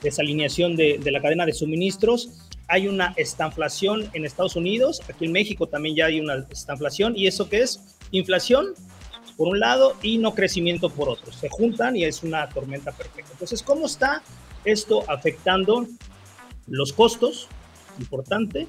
desalineación 0.01 0.75
de, 0.75 0.99
la 1.11 1.21
cadena 1.21 1.45
de 1.45 1.53
suministros, 1.53 2.49
hay 2.67 2.87
una 2.87 3.13
estanflación 3.17 4.09
en 4.13 4.25
Estados 4.25 4.55
Unidos, 4.55 4.99
aquí 5.07 5.25
en 5.25 5.31
México 5.31 5.67
también 5.67 5.95
ya 5.95 6.05
hay 6.07 6.19
una 6.19 6.43
estanflación, 6.49 7.13
y 7.15 7.27
eso 7.27 7.47
que 7.47 7.61
es 7.61 7.95
inflación 8.09 8.73
por 9.37 9.47
un 9.47 9.59
lado 9.59 9.95
y 10.01 10.17
no 10.17 10.33
crecimiento 10.33 10.89
por 10.89 11.07
otro. 11.07 11.31
Se 11.33 11.49
juntan 11.49 11.95
y 11.97 12.03
es 12.03 12.23
una 12.23 12.49
tormenta 12.49 12.91
perfecta. 12.91 13.31
Entonces, 13.31 13.61
¿cómo 13.61 13.85
está 13.85 14.23
esto 14.63 15.03
afectando 15.07 15.85
los 16.65 16.93
costos? 16.93 17.47
Importante, 17.99 18.67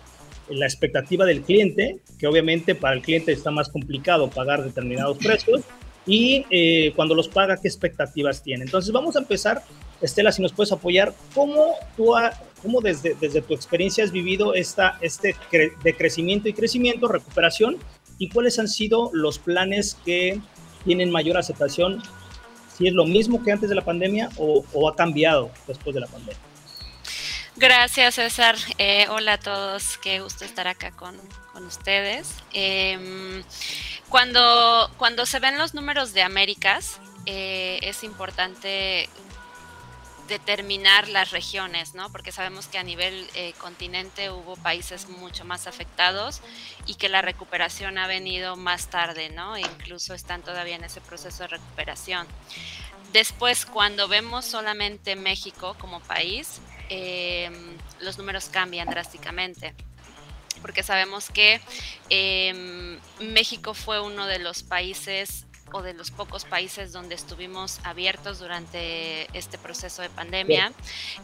la 0.48 0.66
expectativa 0.66 1.24
del 1.24 1.42
cliente, 1.42 1.98
que 2.18 2.26
obviamente 2.26 2.74
para 2.74 2.94
el 2.94 3.02
cliente 3.02 3.32
está 3.32 3.50
más 3.50 3.68
complicado 3.68 4.30
pagar 4.30 4.62
determinados 4.62 5.18
precios, 5.18 5.62
y 6.06 6.44
eh, 6.50 6.92
cuando 6.94 7.14
los 7.14 7.28
paga, 7.28 7.56
qué 7.56 7.66
expectativas 7.66 8.42
tiene. 8.42 8.64
Entonces 8.64 8.92
vamos 8.92 9.16
a 9.16 9.18
empezar, 9.18 9.62
Estela, 10.00 10.30
si 10.30 10.40
nos 10.40 10.52
puedes 10.52 10.70
apoyar, 10.70 11.12
¿cómo 11.34 11.74
tú 11.96 12.12
cómo 12.62 12.80
desde, 12.80 13.16
desde 13.20 13.42
tu 13.42 13.54
experiencia 13.54 14.04
has 14.04 14.12
vivido 14.12 14.54
esta, 14.54 14.98
este 15.00 15.34
de 15.50 15.96
crecimiento 15.96 16.48
y 16.48 16.52
crecimiento, 16.52 17.08
recuperación, 17.08 17.76
y 18.18 18.28
cuáles 18.28 18.58
han 18.58 18.68
sido 18.68 19.10
los 19.12 19.38
planes 19.38 19.96
que 20.04 20.40
tienen 20.84 21.10
mayor 21.10 21.36
aceptación 21.36 22.02
si 22.76 22.86
es 22.86 22.92
lo 22.92 23.06
mismo 23.06 23.42
que 23.42 23.52
antes 23.52 23.68
de 23.68 23.74
la 23.74 23.84
pandemia 23.84 24.28
o, 24.36 24.88
ha 24.88 24.94
cambiado 24.94 25.50
después 25.66 25.94
de 25.94 26.00
la 26.00 26.06
pandemia. 26.06 26.36
Gracias, 27.58 28.16
César. 28.16 28.54
Eh, 28.76 29.06
hola 29.08 29.34
a 29.34 29.38
todos, 29.38 29.96
qué 30.02 30.20
gusto 30.20 30.44
estar 30.44 30.68
acá 30.68 30.90
con, 30.90 31.18
ustedes. 31.66 32.34
Em, 32.52 33.42
cuando, 34.10 34.90
cuando 34.98 35.25
se 35.25 35.40
ven 35.40 35.56
los 35.56 35.72
números 35.72 36.12
de 36.12 36.20
Américas, 36.20 37.00
eh, 37.25 37.78
es 37.80 38.04
importante 38.04 39.08
determinar 40.28 41.08
las 41.08 41.30
regiones, 41.30 41.94
¿no? 41.94 42.12
Porque 42.12 42.30
sabemos 42.30 42.66
que 42.66 42.76
a 42.76 42.82
nivel 42.82 43.26
eh, 43.34 43.54
continente 43.56 44.30
hubo 44.30 44.56
países 44.56 45.08
mucho 45.08 45.46
más 45.46 45.66
afectados 45.66 46.42
y 46.84 46.96
que 46.96 47.08
la 47.08 47.22
recuperación 47.22 47.96
ha 47.96 48.06
venido 48.06 48.56
más 48.56 48.90
tarde, 48.90 49.30
¿no? 49.30 49.56
E 49.56 49.62
incluso 49.62 50.12
están 50.12 50.42
todavía 50.42 50.76
en 50.76 50.84
ese 50.84 51.00
proceso 51.00 51.44
de 51.44 51.48
recuperación. 51.48 52.26
Después, 53.14 53.64
cuando 53.64 54.08
vemos 54.08 54.44
solamente 54.44 55.16
México 55.16 55.75
como 55.80 56.00
país, 56.00 56.60
em, 56.88 57.76
los 58.00 58.18
números 58.18 58.48
cambian 58.48 58.88
drásticamente 58.88 59.74
porque 60.62 60.82
sabemos 60.82 61.30
que 61.30 61.60
em, 62.08 62.98
México 63.20 63.74
fue 63.74 64.00
uno 64.00 64.26
de 64.26 64.38
los 64.38 64.62
países 64.62 65.45
o 65.76 65.83
de 65.83 65.92
los 65.92 66.11
pocos 66.11 66.45
países 66.45 66.92
donde 66.92 67.14
estuvimos 67.14 67.80
abiertos 67.85 68.38
durante 68.38 69.28
este 69.37 69.59
proceso 69.59 70.00
de 70.00 70.09
pandemia. 70.09 70.73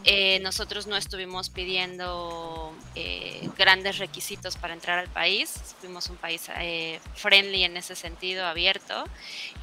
Eh, 0.03 0.39
nosotros 0.41 0.85
no 0.85 0.95
estuvimos 0.95 1.49
pidiendo 1.49 2.71
eh, 2.93 3.49
grandes 3.57 3.97
requisitos 3.97 4.55
para 4.57 4.73
entrar 4.73 4.99
al 4.99 5.07
país, 5.07 5.75
fuimos 5.81 6.09
un 6.09 6.17
país 6.17 6.49
eh, 6.59 6.99
friendly 7.15 7.63
en 7.63 7.77
ese 7.77 7.95
sentido, 7.95 8.45
abierto, 8.45 9.03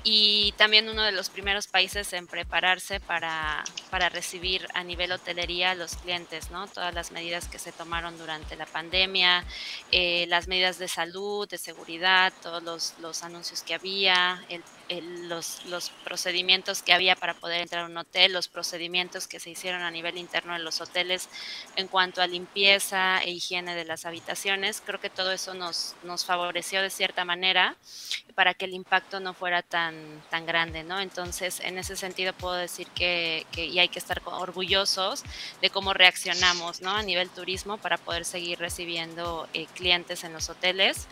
y 0.03 0.53
también 0.57 0.89
uno 0.89 1.03
de 1.05 1.13
los 1.13 1.31
primeros 1.31 1.69
países 1.69 2.13
en 2.13 2.27
prepararse 2.27 2.99
para, 2.99 3.63
para 3.91 4.09
recibir 4.09 4.67
a 4.75 4.83
nivel 4.83 5.13
hotelería 5.13 5.71
a 5.71 5.75
los 5.77 5.95
clientes, 5.97 6.51
¿no? 6.51 6.67
Todas 6.67 6.95
las 6.95 7.13
medidas 7.13 7.47
que 7.47 7.59
se 7.61 7.71
tomaron 7.71 8.19
durante 8.19 8.57
la 8.57 8.67
pandemia, 8.67 9.45
las 9.93 10.49
medidas 10.49 10.79
de 10.79 10.89
salud, 10.89 11.49
de 11.49 11.59
seguridad, 11.59 12.33
todos 12.43 12.63
los, 12.63 12.95
los 12.99 13.23
anuncios 13.23 13.63
que 13.63 13.75
había, 13.75 14.45
el 14.49 14.63
los, 15.29 15.65
los, 15.67 15.91
procedimientos 16.05 16.83
que 16.83 16.93
había 16.93 17.15
para 17.15 17.35
poder 17.35 17.61
entrar 17.61 17.85
a 17.85 17.87
un 17.87 17.97
hotel, 17.97 18.33
los 18.33 18.49
procedimientos 18.49 19.29
que 19.29 19.39
se 19.39 19.51
hicieron 19.51 19.83
a 19.83 19.91
nivel 19.91 20.19
interno 20.19 20.57
en 20.57 20.65
los 20.65 20.81
hoteles 20.81 21.29
en 21.77 21.87
cuanto 21.87 22.23
a 22.23 22.27
limpieza 22.27 23.23
e 23.23 23.31
higiene 23.31 23.75
de 23.75 23.85
las 23.85 24.05
habitaciones. 24.05 24.83
Creo 24.85 25.01
que 25.01 25.11
todo 25.11 25.31
eso 25.33 25.55
nos, 25.55 25.95
nos 26.03 26.25
favoreció 26.25 26.83
de 26.83 26.91
cierta 26.91 27.25
manera 27.25 27.77
para 28.35 28.55
que 28.55 28.65
el 28.65 28.75
impacto 28.75 29.21
no 29.21 29.35
fuera 29.35 29.63
tan, 29.63 29.95
tan 30.31 30.47
grande, 30.47 30.85
¿no? 30.85 31.01
Entonces, 31.01 31.61
en 31.61 31.79
ese 31.79 31.97
sentido 31.97 32.33
puedo 32.33 32.55
decir 32.55 32.87
que, 32.89 33.47
y 33.57 33.79
hay 33.79 33.89
que 33.89 33.99
estar 33.99 34.23
orgullosos 34.25 35.23
de 35.61 35.71
cómo 35.71 35.95
reaccionamos, 35.95 36.81
¿no? 36.81 36.91
A 36.91 37.03
nivel 37.03 37.31
turismo 37.31 37.79
para 37.79 37.99
poder 37.99 38.25
seguir 38.25 38.59
recibiendo 38.59 39.49
eh, 39.55 39.67
clientes 39.75 40.25
en 40.25 40.33
los 40.33 40.49
hoteles. 40.49 41.07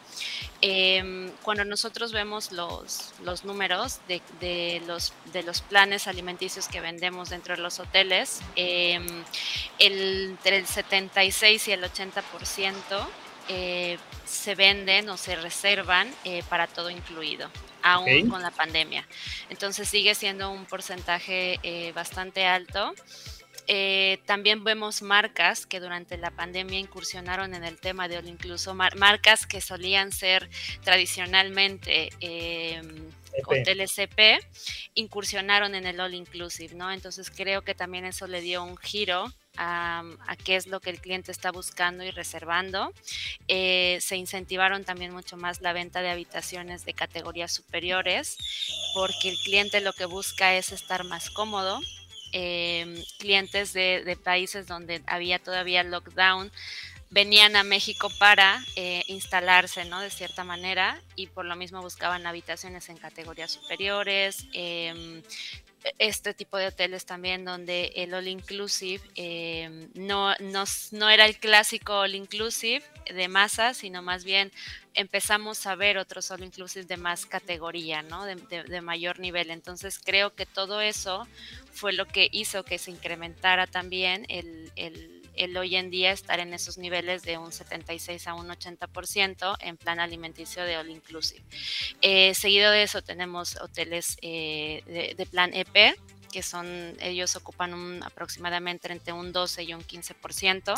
Em, 0.60 1.30
cuando 1.42 1.64
nosotros 1.64 2.12
vemos 2.12 2.52
los, 2.52 3.14
los 3.22 3.44
números 3.44 4.00
de, 4.08 4.20
de, 4.40 4.82
los, 4.86 5.12
de 5.32 5.42
los 5.42 5.60
planes 5.60 6.08
alimenticios 6.08 6.68
que 6.68 6.80
vendemos 6.80 7.30
dentro 7.30 7.54
de 7.54 7.62
los 7.62 7.78
hoteles, 7.78 8.40
em, 8.56 9.06
el, 9.78 10.36
entre 10.38 10.58
el 10.58 10.66
76 10.66 11.68
y 11.68 11.72
el 11.72 11.82
80% 11.84 13.06
eh, 13.48 13.98
se 14.24 14.54
venden 14.54 15.08
o 15.08 15.16
se 15.16 15.36
reservan 15.36 16.12
eh, 16.24 16.42
para 16.48 16.66
todo 16.66 16.90
incluido, 16.90 17.50
aún 17.82 18.28
con 18.28 18.42
la 18.42 18.50
pandemia. 18.50 19.06
Entonces 19.48 19.88
sigue 19.88 20.14
siendo 20.14 20.50
un 20.50 20.66
porcentaje 20.66 21.58
eh, 21.62 21.92
bastante 21.92 22.46
alto. 22.46 22.94
Eh, 23.70 24.18
también 24.24 24.64
vemos 24.64 25.02
marcas 25.02 25.66
que 25.66 25.78
durante 25.78 26.16
la 26.16 26.30
pandemia 26.30 26.78
incursionaron 26.78 27.54
en 27.54 27.64
el 27.64 27.78
tema 27.78 28.08
de 28.08 28.16
All 28.16 28.26
Incluso, 28.26 28.74
marcas 28.74 29.46
que 29.46 29.60
solían 29.60 30.10
ser 30.10 30.48
tradicionalmente 30.82 32.08
eh, 32.20 32.80
hoteles 33.44 33.92
CP, 33.92 34.38
incursionaron 34.94 35.74
en 35.74 35.86
el 35.86 36.00
All 36.00 36.14
Inclusive, 36.14 36.74
¿no? 36.74 36.90
Entonces 36.90 37.30
creo 37.30 37.60
que 37.60 37.74
también 37.74 38.06
eso 38.06 38.26
le 38.26 38.40
dio 38.40 38.64
un 38.64 38.78
giro 38.78 39.30
a, 39.58 40.02
qué 40.44 40.56
es 40.56 40.66
lo 40.66 40.80
que 40.80 40.88
el 40.90 41.00
cliente 41.00 41.30
está 41.30 41.50
buscando 41.50 42.04
y 42.04 42.10
reservando. 42.10 42.92
Eh, 43.48 43.98
se 44.00 44.16
incentivaron 44.16 44.84
también 44.84 45.12
mucho 45.12 45.36
más 45.36 45.60
la 45.60 45.72
venta 45.72 46.00
de 46.00 46.10
habitaciones 46.10 46.84
de 46.86 46.94
categorías 46.94 47.52
superiores, 47.52 48.38
porque 48.94 49.28
el 49.28 49.36
cliente 49.44 49.80
lo 49.80 49.92
que 49.92 50.06
busca 50.06 50.54
es 50.54 50.72
estar 50.72 51.04
más 51.04 51.28
cómodo, 51.30 51.80
Em, 52.32 53.02
clientes 53.18 53.72
de, 53.72 54.18
países 54.22 54.66
donde 54.66 55.02
había 55.06 55.38
todavía 55.38 55.82
lockdown 55.82 56.50
venían 57.10 57.56
a 57.56 57.62
México 57.62 58.10
para 58.18 58.60
eh, 58.76 59.02
instalarse, 59.06 59.86
¿no? 59.86 60.00
De 60.00 60.10
cierta 60.10 60.44
manera, 60.44 61.00
y 61.16 61.28
por 61.28 61.46
lo 61.46 61.56
mismo 61.56 61.80
buscaban 61.80 62.26
habitaciones 62.26 62.88
en 62.90 62.98
categorías 62.98 63.50
superiores, 63.50 64.46
em, 64.52 65.22
este 65.98 66.34
tipo 66.34 66.58
de 66.58 66.66
hoteles 66.66 67.06
también 67.06 67.44
donde 67.44 67.92
el 67.94 68.12
all 68.12 68.28
inclusive 68.28 69.02
em, 69.14 69.88
no, 69.94 70.34
no, 70.40 70.64
no, 70.90 71.08
era 71.08 71.24
el 71.24 71.38
clásico 71.38 72.00
all 72.00 72.14
inclusive 72.14 72.84
de 73.06 73.28
masa, 73.28 73.74
sino 73.74 74.02
más 74.02 74.24
bien 74.24 74.52
empezamos 74.98 75.64
a 75.66 75.76
ver 75.76 75.96
otros 75.96 76.30
all 76.32 76.42
inclusive 76.42 76.84
de 76.84 76.96
más 76.96 77.24
categoría, 77.24 78.02
¿no? 78.02 78.24
De, 78.24 78.34
de 78.34 78.80
mayor 78.80 79.20
nivel. 79.20 79.50
Entonces 79.50 80.00
creo 80.04 80.34
que 80.34 80.44
todo 80.44 80.80
eso 80.80 81.26
fue 81.72 81.92
lo 81.92 82.04
que 82.04 82.28
hizo 82.32 82.64
que 82.64 82.78
se 82.78 82.90
incrementara 82.90 83.68
también 83.68 84.26
el, 84.28 85.56
hoy 85.56 85.76
en 85.76 85.90
día 85.90 86.10
estar 86.10 86.40
en 86.40 86.52
esos 86.52 86.78
niveles 86.78 87.22
de 87.22 87.38
un 87.38 87.52
76 87.52 88.26
a 88.26 88.34
un 88.34 88.48
80% 88.48 89.56
en 89.60 89.76
plan 89.76 90.00
alimenticio 90.00 90.64
de 90.64 90.76
all 90.76 90.90
inclusive. 90.90 91.44
Eh, 92.02 92.34
seguido 92.34 92.72
de 92.72 92.82
eso 92.82 93.00
tenemos 93.00 93.56
hoteles 93.60 94.18
eh, 94.20 94.82
de, 94.86 95.14
de, 95.16 95.26
plan 95.26 95.54
EP, 95.54 95.96
que 96.32 96.42
son, 96.42 96.96
ellos 97.00 97.36
ocupan 97.36 97.72
un, 97.72 98.02
aproximadamente 98.02 98.90
entre 98.92 99.12
un 99.12 99.32
12 99.32 99.62
y 99.62 99.74
un 99.74 99.82
15% 99.82 100.74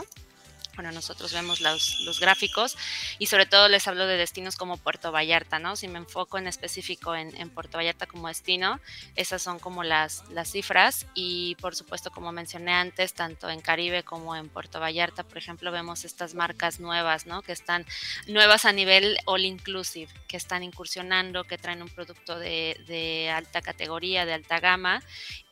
bueno, 0.80 0.92
nosotros 0.92 1.34
vemos 1.34 1.60
los, 1.60 2.00
los, 2.06 2.20
gráficos 2.20 2.74
y 3.18 3.26
sobre 3.26 3.44
todo 3.44 3.68
les 3.68 3.86
hablo 3.86 4.06
de 4.06 4.16
destinos 4.16 4.56
como 4.56 4.78
Puerto 4.78 5.12
Vallarta, 5.12 5.58
¿no? 5.58 5.76
Si 5.76 5.88
me 5.88 5.98
enfoco 5.98 6.38
en 6.38 6.46
específico 6.46 7.14
en, 7.14 7.36
en, 7.36 7.50
Puerto 7.50 7.76
Vallarta 7.76 8.06
como 8.06 8.28
destino, 8.28 8.80
esas 9.14 9.42
son 9.42 9.58
como 9.58 9.84
las, 9.84 10.26
las 10.30 10.50
cifras 10.50 11.06
y 11.14 11.54
por 11.56 11.76
supuesto, 11.76 12.10
como 12.10 12.32
mencioné 12.32 12.72
antes, 12.72 13.12
tanto 13.12 13.50
en 13.50 13.60
Caribe 13.60 14.04
como 14.04 14.34
en 14.34 14.48
Puerto 14.48 14.80
Vallarta, 14.80 15.22
por 15.22 15.36
ejemplo, 15.36 15.70
vemos 15.70 16.06
estas 16.06 16.32
marcas 16.32 16.80
nuevas, 16.80 17.26
¿no? 17.26 17.42
Que 17.42 17.52
están 17.52 17.84
nuevas 18.26 18.64
a 18.64 18.72
nivel 18.72 19.18
all 19.26 19.44
inclusive, 19.44 20.10
que 20.28 20.38
están 20.38 20.62
incursionando, 20.62 21.44
que 21.44 21.58
traen 21.58 21.82
un 21.82 21.90
producto 21.90 22.38
de, 22.38 22.82
de 22.86 23.28
alta 23.28 23.60
categoría, 23.60 24.24
de 24.24 24.32
alta 24.32 24.60
gama 24.60 25.02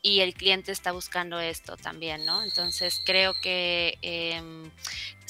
y 0.01 0.21
el 0.21 0.33
cliente 0.33 0.71
está 0.71 0.91
buscando 0.91 1.39
esto 1.39 1.77
también, 1.77 2.25
¿no? 2.25 2.41
Entonces 2.41 3.01
creo 3.05 3.33
que 3.33 3.97
eh, 4.01 4.41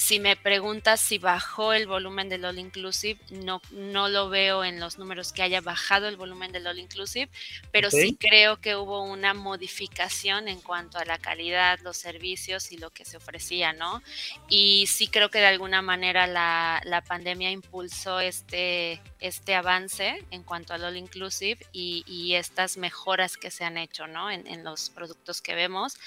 si 0.00 0.18
me 0.18 0.34
preguntas 0.34 0.98
si 0.98 1.18
bajó 1.18 1.74
el 1.74 1.86
volumen 1.86 2.30
del 2.30 2.46
All 2.46 2.58
Inclusive, 2.58 3.20
no, 3.44 3.60
no 3.70 4.08
lo 4.08 4.30
veo 4.30 4.64
en 4.64 4.80
los 4.80 4.98
números 4.98 5.30
que 5.30 5.42
haya 5.42 5.60
bajado 5.60 6.08
el 6.08 6.16
volumen 6.16 6.52
del 6.52 6.66
All 6.66 6.78
Inclusive, 6.78 7.28
pero 7.70 7.90
sí 7.90 8.16
creo 8.18 8.62
que 8.62 8.76
hubo 8.76 9.02
una 9.02 9.34
modificación 9.34 10.48
en 10.48 10.62
cuanto 10.62 10.96
a 10.96 11.04
la 11.04 11.18
calidad, 11.18 11.80
los 11.80 11.98
servicios 11.98 12.72
y 12.72 12.78
lo 12.78 12.88
que 12.88 13.04
se 13.04 13.18
ofrecía, 13.18 13.74
¿no? 13.74 14.02
Y 14.48 14.86
sí 14.86 15.06
creo 15.06 15.28
que 15.28 15.38
de 15.38 15.48
alguna 15.48 15.82
manera 15.82 16.26
la, 16.26 16.80
la 16.86 17.02
pandemia 17.02 17.50
impulsó 17.50 18.20
este, 18.20 19.02
este 19.18 19.54
avance 19.54 20.24
en 20.30 20.42
cuanto 20.44 20.72
al 20.72 20.82
All 20.82 20.96
Inclusive 20.96 21.58
y, 21.72 22.04
y 22.06 22.36
estas 22.36 22.78
mejoras 22.78 23.36
que 23.36 23.50
se 23.50 23.64
han 23.64 23.76
hecho, 23.76 24.06
¿no? 24.06 24.30
En, 24.30 24.46
en 24.46 24.64
los 24.64 24.88
productos 24.88 25.42
que 25.42 25.54
vemos 25.54 25.98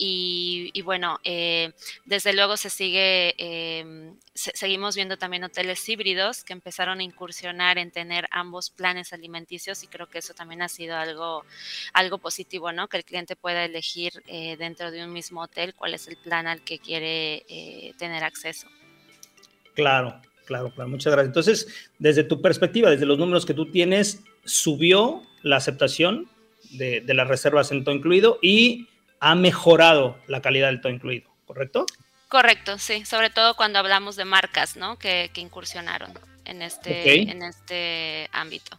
y, 0.00 0.80
bueno, 0.82 1.18
eh, 1.24 1.72
desde 2.04 2.32
luego 2.32 2.56
se 2.56 2.70
sigue, 2.70 3.34
eh, 3.36 4.12
seguimos 4.32 4.94
viendo 4.94 5.16
también 5.16 5.42
hoteles 5.42 5.86
híbridos 5.88 6.44
que 6.44 6.52
empezaron 6.52 7.00
a 7.00 7.02
incursionar 7.02 7.78
en 7.78 7.90
tener 7.90 8.28
ambos 8.30 8.70
planes 8.70 9.12
alimenticios 9.12 9.82
y 9.82 9.88
creo 9.88 10.08
que 10.08 10.18
eso 10.18 10.34
también 10.34 10.62
ha 10.62 10.68
sido 10.68 10.96
algo, 10.96 11.44
algo 11.92 12.18
positivo, 12.18 12.70
¿no? 12.70 12.86
Que 12.86 12.98
el 12.98 13.04
cliente 13.04 13.34
pueda 13.34 13.64
elegir 13.64 14.12
eh, 14.28 14.56
dentro 14.56 14.92
de 14.92 15.02
un 15.02 15.12
mismo 15.12 15.42
hotel 15.42 15.74
cuál 15.74 15.94
es 15.94 16.06
el 16.06 16.16
plan 16.16 16.46
al 16.46 16.62
que 16.62 16.78
quiere 16.78 17.44
tener 17.98 18.22
acceso. 18.22 18.68
Claro, 19.74 20.20
claro, 20.46 20.72
claro. 20.72 20.90
Muchas 20.90 21.12
gracias. 21.12 21.28
Entonces, 21.28 21.90
desde 21.98 22.22
tu 22.22 22.40
perspectiva, 22.40 22.88
desde 22.88 23.06
los 23.06 23.18
números 23.18 23.44
que 23.44 23.54
tú 23.54 23.68
tienes, 23.68 24.22
subió 24.44 25.22
la 25.42 25.56
aceptación 25.56 26.30
de, 26.70 27.00
de 27.00 27.14
las 27.14 27.26
reservas 27.26 27.72
en 27.72 27.82
todo 27.82 27.96
incluido 27.96 28.38
y 28.42 28.86
ha 29.20 29.34
mejorado 29.34 30.18
la 30.26 30.40
calidad 30.40 30.68
del 30.68 30.80
todo 30.80 30.92
incluido, 30.92 31.28
¿correcto? 31.46 31.86
Correcto, 32.28 32.78
sí, 32.78 33.04
sobre 33.04 33.30
todo 33.30 33.56
cuando 33.56 33.78
hablamos 33.78 34.16
de 34.16 34.24
marcas, 34.24 34.76
¿no? 34.76 34.98
Que, 34.98 35.30
incursionaron 35.36 36.12
en 36.44 36.62
este, 36.62 37.22
en 37.30 37.42
este 37.42 38.28
ámbito. 38.32 38.78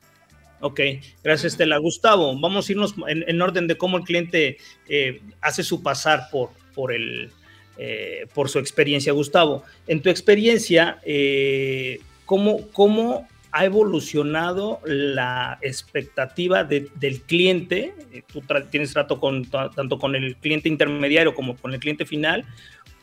Ok, 0.61 0.81
gracias 1.23 1.53
Estela. 1.53 1.77
Gustavo, 1.77 2.37
vamos 2.39 2.67
a 2.67 2.71
irnos 2.71 2.93
en, 3.07 3.41
orden 3.41 3.67
de 3.67 3.77
cómo 3.77 3.97
el 3.97 4.03
cliente 4.03 4.57
eh, 4.87 5.21
hace 5.41 5.63
su 5.63 5.81
pasar 5.81 6.29
por, 6.31 6.51
por, 6.75 6.91
el, 6.91 7.31
eh, 7.77 8.27
por 8.33 8.49
su 8.49 8.59
experiencia. 8.59 9.13
Gustavo, 9.13 9.63
en 9.87 10.01
tu 10.01 10.09
experiencia, 10.09 10.99
eh, 11.03 12.01
¿cómo, 12.25 12.67
¿cómo, 12.71 13.27
ha 13.51 13.65
evolucionado 13.65 14.79
la 14.85 15.57
expectativa 15.61 16.63
del 16.63 17.21
cliente? 17.25 17.93
Tú 18.31 18.43
tienes 18.69 18.93
trato 18.93 19.19
con, 19.19 19.45
tanto 19.45 19.97
con 19.97 20.15
el 20.15 20.35
cliente 20.35 20.69
intermediario 20.69 21.33
como 21.33 21.55
con 21.55 21.73
el 21.73 21.79
cliente 21.79 22.05
final. 22.05 22.45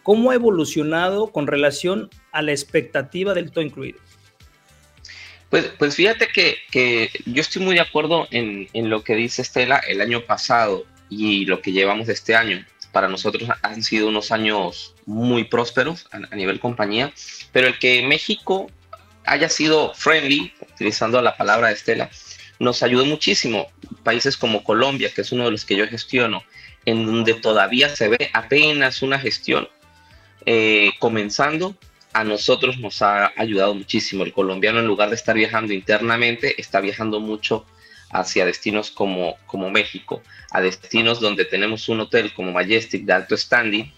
¿Cómo 0.02 0.30
ha 0.30 0.34
evolucionado 0.34 1.32
con 1.32 1.46
relación 1.46 2.10
a 2.30 2.42
la 2.42 2.52
expectativa 2.52 3.34
del 3.34 3.50
todo 3.50 3.64
incluido? 3.64 3.98
Pues, 5.50 5.64
pues 5.78 5.94
fíjate 5.94 6.28
que, 6.28 7.10
yo 7.24 7.40
estoy 7.40 7.62
muy 7.62 7.74
de 7.74 7.80
acuerdo 7.80 8.26
en, 8.30 8.68
lo 8.88 9.02
que 9.02 9.14
dice 9.14 9.42
Estela 9.42 9.78
el 9.78 10.00
año 10.00 10.22
pasado 10.22 10.84
y 11.08 11.44
lo 11.46 11.60
que 11.60 11.72
llevamos 11.72 12.08
este 12.08 12.34
año. 12.34 12.64
Para 12.92 13.08
nosotros 13.08 13.48
han 13.62 13.82
sido 13.82 14.08
unos 14.08 14.32
años 14.32 14.94
muy 15.04 15.44
prósperos 15.44 16.06
a, 16.12 16.34
nivel 16.34 16.60
compañía, 16.60 17.12
pero 17.52 17.68
el 17.68 17.78
que 17.78 18.06
México 18.06 18.70
haya 19.26 19.48
sido 19.48 19.92
friendly, 19.94 20.52
utilizando 20.72 21.20
la 21.20 21.36
palabra 21.36 21.68
de 21.68 21.74
Estela, 21.74 22.10
nos 22.58 22.82
ayudó 22.82 23.04
muchísimo. 23.04 23.66
Países 24.02 24.36
como 24.36 24.64
Colombia, 24.64 25.10
que 25.14 25.20
es 25.20 25.32
uno 25.32 25.44
de 25.44 25.50
los 25.50 25.64
que 25.64 25.76
yo 25.76 25.86
gestiono, 25.86 26.42
en 26.84 27.04
donde 27.04 27.34
todavía 27.34 27.94
se 27.94 28.08
ve 28.08 28.30
apenas 28.32 29.02
una 29.02 29.18
gestión 29.18 29.68
eh, 30.46 30.92
comenzando, 31.00 31.76
a 32.12 32.24
nosotros 32.24 32.78
nos 32.78 33.02
ha 33.02 33.32
ayudado 33.36 33.74
muchísimo. 33.74 34.24
El 34.24 34.32
colombiano, 34.32 34.78
en 34.78 34.86
lugar 34.86 35.10
de 35.10 35.16
estar 35.16 35.36
viajando 35.36 35.74
internamente, 35.74 36.58
está 36.58 36.80
viajando 36.80 37.20
mucho 37.20 37.66
hacia 38.10 38.46
destinos 38.46 38.90
como, 38.90 39.36
como 39.46 39.70
México, 39.70 40.22
a 40.50 40.60
destinos 40.60 41.20
donde 41.20 41.44
tenemos 41.44 41.88
un 41.88 42.00
hotel 42.00 42.32
como 42.32 42.52
Majestic 42.52 43.04
de 43.04 43.12
alto 43.12 43.36
standing, 43.36 43.92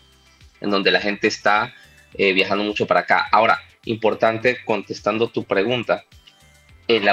en 0.60 0.70
donde 0.70 0.90
la 0.90 1.00
gente 1.00 1.28
está 1.28 1.74
eh, 2.14 2.32
viajando 2.32 2.64
mucho 2.64 2.86
para 2.86 3.00
acá. 3.00 3.28
Ahora, 3.30 3.62
importante, 3.90 4.58
contestando 4.64 5.28
tu 5.28 5.44
pregunta, 5.44 6.04
el 6.86 7.08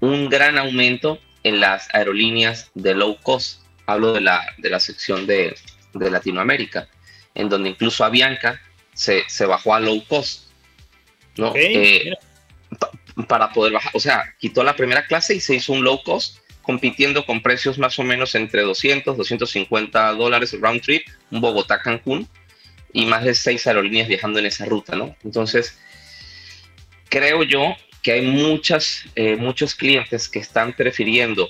un 0.00 0.28
gran 0.28 0.58
aumento 0.58 1.18
en 1.42 1.60
las 1.60 1.92
aerolíneas 1.94 2.70
de 2.74 2.94
low 2.94 3.18
cost. 3.22 3.62
Hablo 3.86 4.12
de 4.12 4.20
la, 4.20 4.42
de 4.58 4.68
la 4.68 4.80
sección 4.80 5.26
de, 5.26 5.56
de 5.94 6.10
Latinoamérica, 6.10 6.88
en 7.34 7.48
donde 7.48 7.70
incluso 7.70 8.04
Avianca 8.04 8.60
se, 8.92 9.24
bajó 9.46 9.74
a 9.74 9.80
low 9.80 10.04
cost, 10.06 10.50
¿no? 11.36 11.52
Eh, 11.54 12.12
para 13.26 13.52
poder 13.52 13.72
bajar, 13.72 13.92
o 13.94 14.00
sea, 14.00 14.34
quitó 14.38 14.62
la 14.62 14.76
primera 14.76 15.06
clase 15.06 15.34
y 15.34 15.40
se 15.40 15.54
hizo 15.54 15.72
un 15.72 15.84
low 15.84 16.02
cost, 16.02 16.38
compitiendo 16.62 17.24
con 17.24 17.40
precios 17.40 17.78
más 17.78 17.98
o 17.98 18.02
menos 18.02 18.34
entre 18.34 18.62
200, 18.62 19.16
250 19.16 20.12
dólares 20.12 20.54
round 20.60 20.82
trip, 20.82 21.02
Bogotá-Cancún, 21.30 22.28
y 22.92 23.06
más 23.06 23.24
de 23.24 23.34
seis 23.34 23.66
aerolíneas 23.66 24.08
viajando 24.08 24.38
en 24.38 24.46
esa 24.46 24.66
ruta, 24.66 24.96
¿no? 24.96 25.16
Entonces, 25.24 25.78
creo 27.08 27.42
yo 27.42 27.76
que 28.02 28.12
hay 28.12 28.22
muchas, 28.22 29.04
eh, 29.14 29.36
muchos 29.36 29.74
clientes 29.74 30.28
que 30.28 30.38
están 30.38 30.72
prefiriendo 30.72 31.48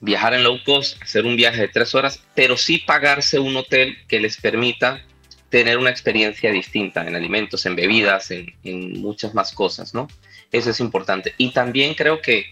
viajar 0.00 0.34
en 0.34 0.44
low 0.44 0.58
cost, 0.64 1.00
hacer 1.02 1.24
un 1.24 1.36
viaje 1.36 1.60
de 1.60 1.68
tres 1.68 1.94
horas, 1.94 2.22
pero 2.34 2.56
sí 2.56 2.78
pagarse 2.78 3.38
un 3.38 3.56
hotel 3.56 3.96
que 4.08 4.18
les 4.18 4.38
permita 4.38 5.04
tener 5.50 5.78
una 5.78 5.90
experiencia 5.90 6.50
distinta 6.50 7.06
en 7.06 7.16
alimentos, 7.16 7.66
en 7.66 7.76
bebidas, 7.76 8.30
en, 8.30 8.54
muchas 9.00 9.34
más 9.34 9.52
cosas, 9.52 9.94
¿no? 9.94 10.08
Eso 10.52 10.70
es 10.70 10.80
importante. 10.80 11.34
Y 11.38 11.50
también 11.50 11.94
creo 11.94 12.22
que 12.22 12.46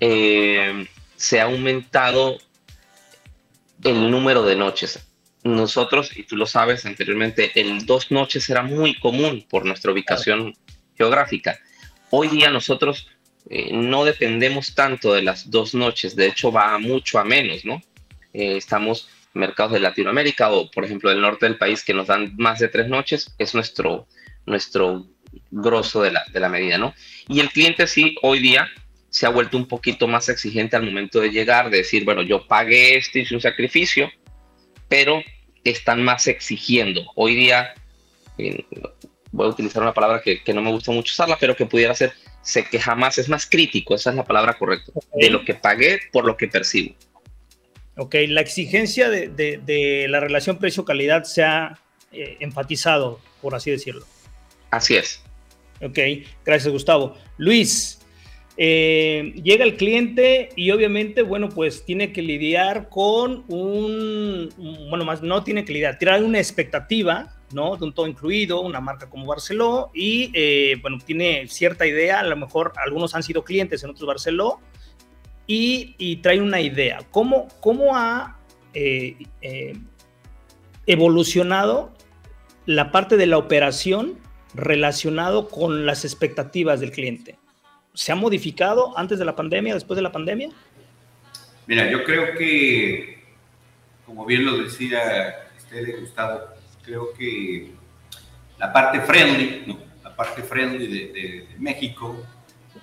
eh, 0.00 0.86
se 1.16 1.40
ha 1.40 1.44
aumentado 1.44 2.38
el 3.84 4.10
número 4.10 4.44
de 4.44 4.56
noches. 4.56 5.04
Nosotros, 5.44 6.16
y 6.16 6.24
tú 6.24 6.36
lo 6.36 6.46
sabes 6.46 6.86
anteriormente, 6.86 7.52
el 7.60 7.86
dos 7.86 8.10
noches 8.10 8.48
era 8.48 8.62
muy 8.62 8.94
común 8.98 9.44
por 9.48 9.64
nuestra 9.64 9.92
ubicación 9.92 10.56
geográfica. 10.98 11.58
Hoy 12.10 12.28
día 12.28 12.50
nosotros 12.50 13.08
eh, 13.48 13.70
no 13.72 14.04
dependemos 14.04 14.74
tanto 14.74 15.14
de 15.14 15.22
las 15.22 15.50
dos 15.50 15.74
noches, 15.74 16.16
de 16.16 16.26
hecho 16.26 16.52
va 16.52 16.78
mucho 16.78 17.18
a 17.18 17.24
menos, 17.24 17.64
¿no? 17.64 17.80
Eh, 18.34 18.56
estamos 18.56 19.08
mercados 19.32 19.72
de 19.72 19.80
Latinoamérica 19.80 20.50
o, 20.50 20.70
por 20.70 20.84
ejemplo, 20.84 21.10
del 21.10 21.20
norte 21.20 21.46
del 21.46 21.56
país 21.56 21.84
que 21.84 21.94
nos 21.94 22.08
dan 22.08 22.34
más 22.36 22.58
de 22.58 22.68
tres 22.68 22.88
noches, 22.88 23.34
es 23.38 23.54
nuestro, 23.54 24.06
nuestro 24.44 25.06
grosso 25.50 26.02
de 26.02 26.10
la, 26.10 26.24
de 26.32 26.40
la 26.40 26.48
medida, 26.48 26.76
¿no? 26.76 26.94
Y 27.28 27.40
el 27.40 27.50
cliente 27.50 27.86
sí, 27.86 28.16
hoy 28.22 28.40
día 28.40 28.68
se 29.10 29.26
ha 29.26 29.30
vuelto 29.30 29.56
un 29.56 29.66
poquito 29.66 30.06
más 30.06 30.28
exigente 30.28 30.76
al 30.76 30.84
momento 30.84 31.20
de 31.20 31.30
llegar, 31.30 31.70
de 31.70 31.78
decir, 31.78 32.04
bueno, 32.04 32.22
yo 32.22 32.46
pagué 32.46 32.96
este, 32.96 33.20
hice 33.20 33.34
un 33.34 33.40
sacrificio, 33.40 34.10
pero 34.88 35.22
están 35.64 36.02
más 36.02 36.26
exigiendo. 36.26 37.04
Hoy 37.14 37.34
día, 37.34 37.74
voy 39.32 39.46
a 39.46 39.50
utilizar 39.50 39.82
una 39.82 39.94
palabra 39.94 40.20
que, 40.22 40.42
que, 40.42 40.52
no 40.52 40.62
me 40.62 40.70
gusta 40.70 40.92
mucho 40.92 41.12
usarla, 41.12 41.36
pero 41.38 41.56
que 41.56 41.66
pudiera 41.66 41.94
ser, 41.94 42.12
sé 42.42 42.64
que 42.64 42.78
jamás 42.78 43.18
es 43.18 43.28
más 43.28 43.46
crítico, 43.46 43.94
esa 43.94 44.10
es 44.10 44.16
la 44.16 44.24
palabra 44.24 44.54
correcta, 44.54 44.92
de 45.14 45.30
lo 45.30 45.44
que 45.44 45.54
pagué 45.54 46.00
por 46.12 46.24
lo 46.24 46.36
que 46.36 46.48
percibo. 46.48 46.94
Ok, 47.96 48.14
la 48.28 48.40
exigencia 48.40 49.10
de, 49.10 50.06
la 50.08 50.20
relación 50.20 50.58
precio-calidad 50.58 51.24
se 51.24 51.42
ha 51.42 51.78
eh, 52.12 52.36
enfatizado, 52.40 53.20
por 53.42 53.54
así 53.54 53.70
decirlo. 53.72 54.06
Así 54.70 54.96
es. 54.96 55.22
Ok, 55.82 55.98
gracias 56.44 56.72
Gustavo. 56.72 57.16
Luis, 57.38 57.98
eh, 58.56 59.34
llega 59.42 59.64
el 59.64 59.76
cliente 59.76 60.50
y 60.56 60.72
obviamente, 60.72 61.22
bueno, 61.22 61.48
pues 61.48 61.84
tiene 61.84 62.12
que 62.12 62.22
lidiar 62.22 62.88
con 62.88 63.44
un, 63.48 64.52
bueno, 64.90 65.04
más 65.04 65.22
no 65.22 65.44
tiene 65.44 65.64
que 65.64 65.72
lidiar, 65.72 65.98
tiene 65.98 66.20
una 66.22 66.38
expectativa, 66.38 67.37
¿no? 67.52 67.76
De 67.76 67.84
un 67.84 67.92
todo 67.92 68.06
incluido, 68.06 68.60
una 68.60 68.80
marca 68.80 69.08
como 69.08 69.26
Barceló 69.26 69.90
y, 69.94 70.30
eh, 70.34 70.76
bueno, 70.82 70.98
tiene 71.04 71.46
cierta 71.48 71.86
idea, 71.86 72.20
a 72.20 72.24
lo 72.24 72.36
mejor 72.36 72.72
algunos 72.76 73.14
han 73.14 73.22
sido 73.22 73.44
clientes 73.44 73.82
en 73.82 73.90
otros 73.90 74.06
Barceló 74.06 74.60
y, 75.46 76.16
trae 76.16 76.40
una 76.40 76.60
idea. 76.60 76.98
¿Cómo, 77.10 77.48
cómo 77.60 77.96
ha 77.96 78.38
eh, 78.74 79.16
eh, 79.40 79.72
evolucionado 80.86 81.92
la 82.66 82.92
parte 82.92 83.16
de 83.16 83.26
la 83.26 83.38
operación 83.38 84.18
relacionado 84.54 85.48
con 85.48 85.86
las 85.86 86.04
expectativas 86.04 86.80
del 86.80 86.90
cliente? 86.90 87.38
¿Se 87.94 88.12
ha 88.12 88.14
modificado 88.14 88.96
antes 88.98 89.18
de 89.18 89.24
la 89.24 89.34
pandemia, 89.34 89.74
después 89.74 89.96
de 89.96 90.02
la 90.02 90.12
pandemia? 90.12 90.50
Mira, 91.66 91.90
yo 91.90 92.04
creo 92.04 92.34
que, 92.36 93.22
como 94.04 94.26
bien 94.26 94.44
lo 94.44 94.58
decía 94.58 95.48
usted, 95.56 96.00
Gustavo, 96.00 96.40
creo 96.88 97.12
que 97.12 97.70
la 98.58 98.72
parte 98.72 99.00
friendly, 99.02 99.78
la 100.02 100.16
parte 100.16 100.42
friendly 100.42 100.86
de 100.86 101.48
México 101.58 102.16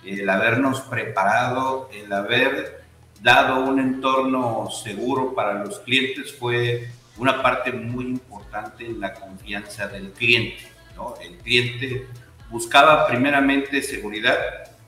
el 0.05 0.29
habernos 0.29 0.81
preparado, 0.81 1.89
el 1.91 2.13
haber 2.13 2.83
dado 3.21 3.63
un 3.63 3.79
entorno 3.79 4.69
seguro 4.69 5.33
para 5.33 5.63
los 5.63 5.79
clientes 5.79 6.35
fue 6.35 6.87
una 7.17 7.41
parte 7.41 7.71
muy 7.71 8.05
importante 8.05 8.85
en 8.85 8.99
la 8.99 9.13
confianza 9.13 9.87
del 9.87 10.11
cliente. 10.11 10.61
¿no? 10.95 11.15
El 11.19 11.37
cliente 11.37 12.07
buscaba 12.51 13.07
primeramente 13.07 13.81
seguridad 13.81 14.37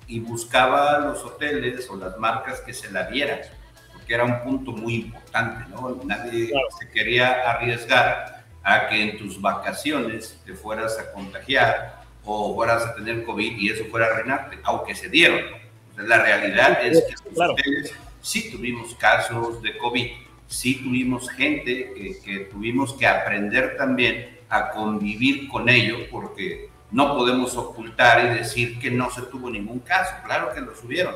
y 0.06 0.20
buscaba 0.20 1.00
los 1.00 1.24
hoteles 1.24 1.90
o 1.90 1.96
las 1.96 2.18
marcas 2.18 2.62
que 2.62 2.74
se 2.74 2.92
la 2.92 3.08
dieran, 3.08 3.40
porque 3.92 4.14
era 4.14 4.24
un 4.24 4.44
punto 4.44 4.72
muy 4.72 4.96
importante. 4.96 5.66
¿no? 5.72 6.00
Nadie 6.06 6.54
se 6.80 6.90
quería 6.90 7.50
arriesgar 7.50 8.37
a 8.68 8.90
que 8.90 9.02
en 9.02 9.18
tus 9.18 9.40
vacaciones 9.40 10.38
te 10.46 10.54
fueras 10.54 11.00
a 11.00 11.14
contagiar 11.14 12.02
o 12.26 12.54
fueras 12.54 12.86
a 12.86 12.96
tener 12.96 13.24
COVID 13.24 13.58
y 13.58 13.70
eso 13.70 13.86
fuera 13.86 14.08
a 14.08 14.18
reinarte, 14.18 14.60
aunque 14.64 14.94
se 14.94 15.08
dieron. 15.08 15.40
la 15.96 16.22
realidad 16.22 16.86
es 16.86 17.02
que 17.06 17.30
ustedes 17.30 17.94
sí 18.22 18.52
tuvimos 18.52 18.94
casos 18.96 19.62
de 19.62 19.78
COVID, 19.78 20.08
sí 20.48 20.84
tuvimos 20.84 21.30
gente 21.30 21.94
que, 21.96 22.20
que 22.20 22.40
tuvimos 22.52 22.94
que 22.96 23.08
aprender 23.08 23.78
también 23.78 24.38
a 24.50 24.72
convivir 24.72 25.48
con 25.48 25.70
ello, 25.70 26.00
porque 26.12 26.70
no 26.92 27.16
podemos 27.16 27.56
ocultar 27.56 28.26
y 28.26 28.38
decir 28.38 28.80
que 28.80 28.92
no 28.92 29.10
se 29.12 29.22
tuvo 29.22 29.50
ningún 29.50 29.80
caso, 29.80 30.14
claro 30.26 30.54
que 30.54 30.60
lo 30.60 30.76
subieron, 30.76 31.16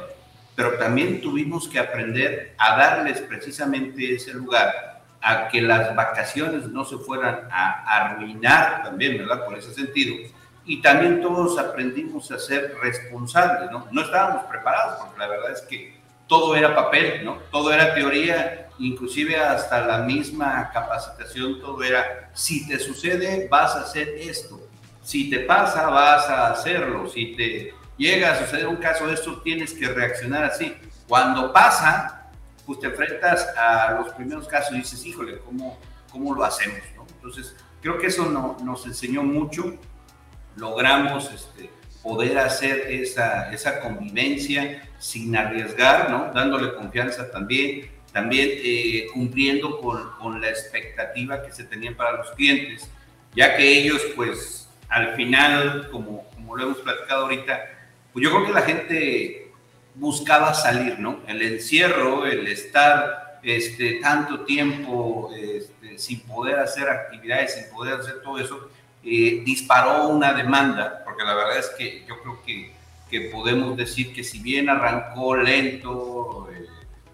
pero 0.56 0.78
también 0.78 1.20
tuvimos 1.20 1.68
que 1.68 1.80
aprender 1.80 2.56
a 2.58 2.78
darles 2.78 3.20
precisamente 3.20 4.16
ese 4.16 4.34
lugar, 4.34 4.91
a 5.22 5.48
que 5.48 5.62
las 5.62 5.96
vacaciones 5.96 6.68
no 6.68 6.84
se 6.84 6.98
fueran 6.98 7.48
a 7.52 7.84
arruinar 7.86 8.84
también, 8.84 9.18
¿verdad? 9.18 9.46
Por 9.46 9.58
ese 9.58 9.74
sentido, 9.74 10.16
y 10.66 10.82
también 10.82 11.22
todos 11.22 11.58
aprendimos 11.58 12.32
a 12.32 12.40
ser 12.40 12.76
responsables, 12.82 13.72
¿no? 13.72 13.88
No 13.92 14.02
estábamos 14.02 14.44
preparados, 14.44 15.00
porque 15.00 15.20
la 15.20 15.28
verdad 15.28 15.52
es 15.52 15.62
que 15.62 16.00
todo 16.28 16.56
era 16.56 16.76
papel, 16.76 17.26
¿no? 17.26 17.40
Todo 17.52 17.74
era 17.74 17.94
teoría, 17.94 18.70
inclusive 18.80 19.38
hasta 19.38 19.86
la 19.86 20.00
misma 20.00 20.70
capacitación, 20.72 21.60
todo 21.60 21.84
era, 21.84 22.30
si 22.34 22.68
te 22.68 22.80
sucede, 22.80 23.48
vas 23.50 23.76
a 23.76 23.82
hacer 23.82 24.10
esto, 24.18 24.60
si 25.04 25.30
te 25.30 25.40
pasa, 25.40 25.90
vas 25.90 26.30
a 26.30 26.52
hacerlo, 26.52 27.10
si 27.10 27.36
te 27.36 27.74
llega 27.98 28.32
a 28.32 28.40
suceder 28.40 28.68
un 28.68 28.78
caso 28.78 29.08
de 29.08 29.16
esto, 29.16 29.42
tienes 29.42 29.74
que 29.74 29.88
reaccionar 29.88 30.44
así. 30.44 30.76
Cuando 31.08 31.52
pasa, 31.52 32.21
pues 32.66 32.80
te 32.80 32.88
enfrentas 32.88 33.48
a 33.58 33.94
los 34.00 34.14
primeros 34.14 34.48
casos 34.48 34.74
y 34.74 34.78
dices, 34.78 35.06
híjole, 35.06 35.40
¿cómo, 35.40 35.80
cómo 36.12 36.34
lo 36.34 36.44
hacemos? 36.44 36.80
Entonces, 37.16 37.56
creo 37.82 37.98
que 37.98 38.08
eso 38.08 38.30
no, 38.30 38.58
nos 38.64 38.86
enseñó 38.86 39.24
mucho, 39.24 39.76
logramos 40.56 41.32
este, 41.32 41.70
poder 42.02 42.38
hacer 42.38 42.92
esa, 42.92 43.52
esa 43.52 43.80
convivencia 43.80 44.90
sin 45.00 45.36
arriesgar, 45.36 46.10
¿no? 46.10 46.32
dándole 46.34 46.74
confianza 46.76 47.32
también, 47.32 47.90
también 48.12 48.50
eh, 48.52 49.08
cumpliendo 49.14 49.80
con, 49.80 50.12
con, 50.20 50.42
la 50.42 50.50
expectativa 50.50 51.42
que 51.44 51.52
se 51.52 51.64
tenía 51.64 51.96
para 51.96 52.18
los 52.18 52.32
clientes, 52.32 52.90
ya 53.34 53.56
que 53.56 53.80
ellos, 53.80 54.02
pues, 54.16 54.70
al 54.90 55.16
final, 55.16 55.90
como, 55.90 56.30
como 56.32 56.58
lo 56.58 56.64
hemos 56.64 56.78
platicado 56.80 57.24
ahorita, 57.24 57.62
pues 58.12 58.24
yo 58.24 58.32
creo 58.32 58.46
que 58.46 58.52
la 58.52 58.62
gente 58.62 59.41
buscaba 59.96 60.54
salir, 60.54 61.00
¿no? 61.00 61.20
El 61.28 61.42
encierro, 61.42 62.26
el 62.26 62.48
estar 62.48 63.40
este, 63.44 64.00
tanto 64.02 64.42
tiempo 64.42 65.32
este, 65.36 65.98
sin 65.98 66.22
poder 66.22 66.60
hacer 66.60 66.90
actividades, 66.90 67.56
sin 67.56 67.74
poder 67.74 68.00
hacer 68.00 68.22
todo 68.22 68.40
eso, 68.40 68.70
eh, 69.04 69.42
disparó 69.44 70.10
una 70.10 70.34
demanda, 70.34 71.02
porque 71.04 71.24
la 71.24 71.34
verdad 71.34 71.58
es 71.58 71.70
que 71.78 72.06
yo 72.08 72.20
creo 72.22 72.42
que, 72.46 72.72
que 73.10 73.30
podemos 73.32 73.76
decir 73.76 74.14
que 74.14 74.24
si 74.24 74.40
bien 74.40 74.70
arrancó 74.70 75.36
lento 75.36 76.50
eh, 76.52 76.68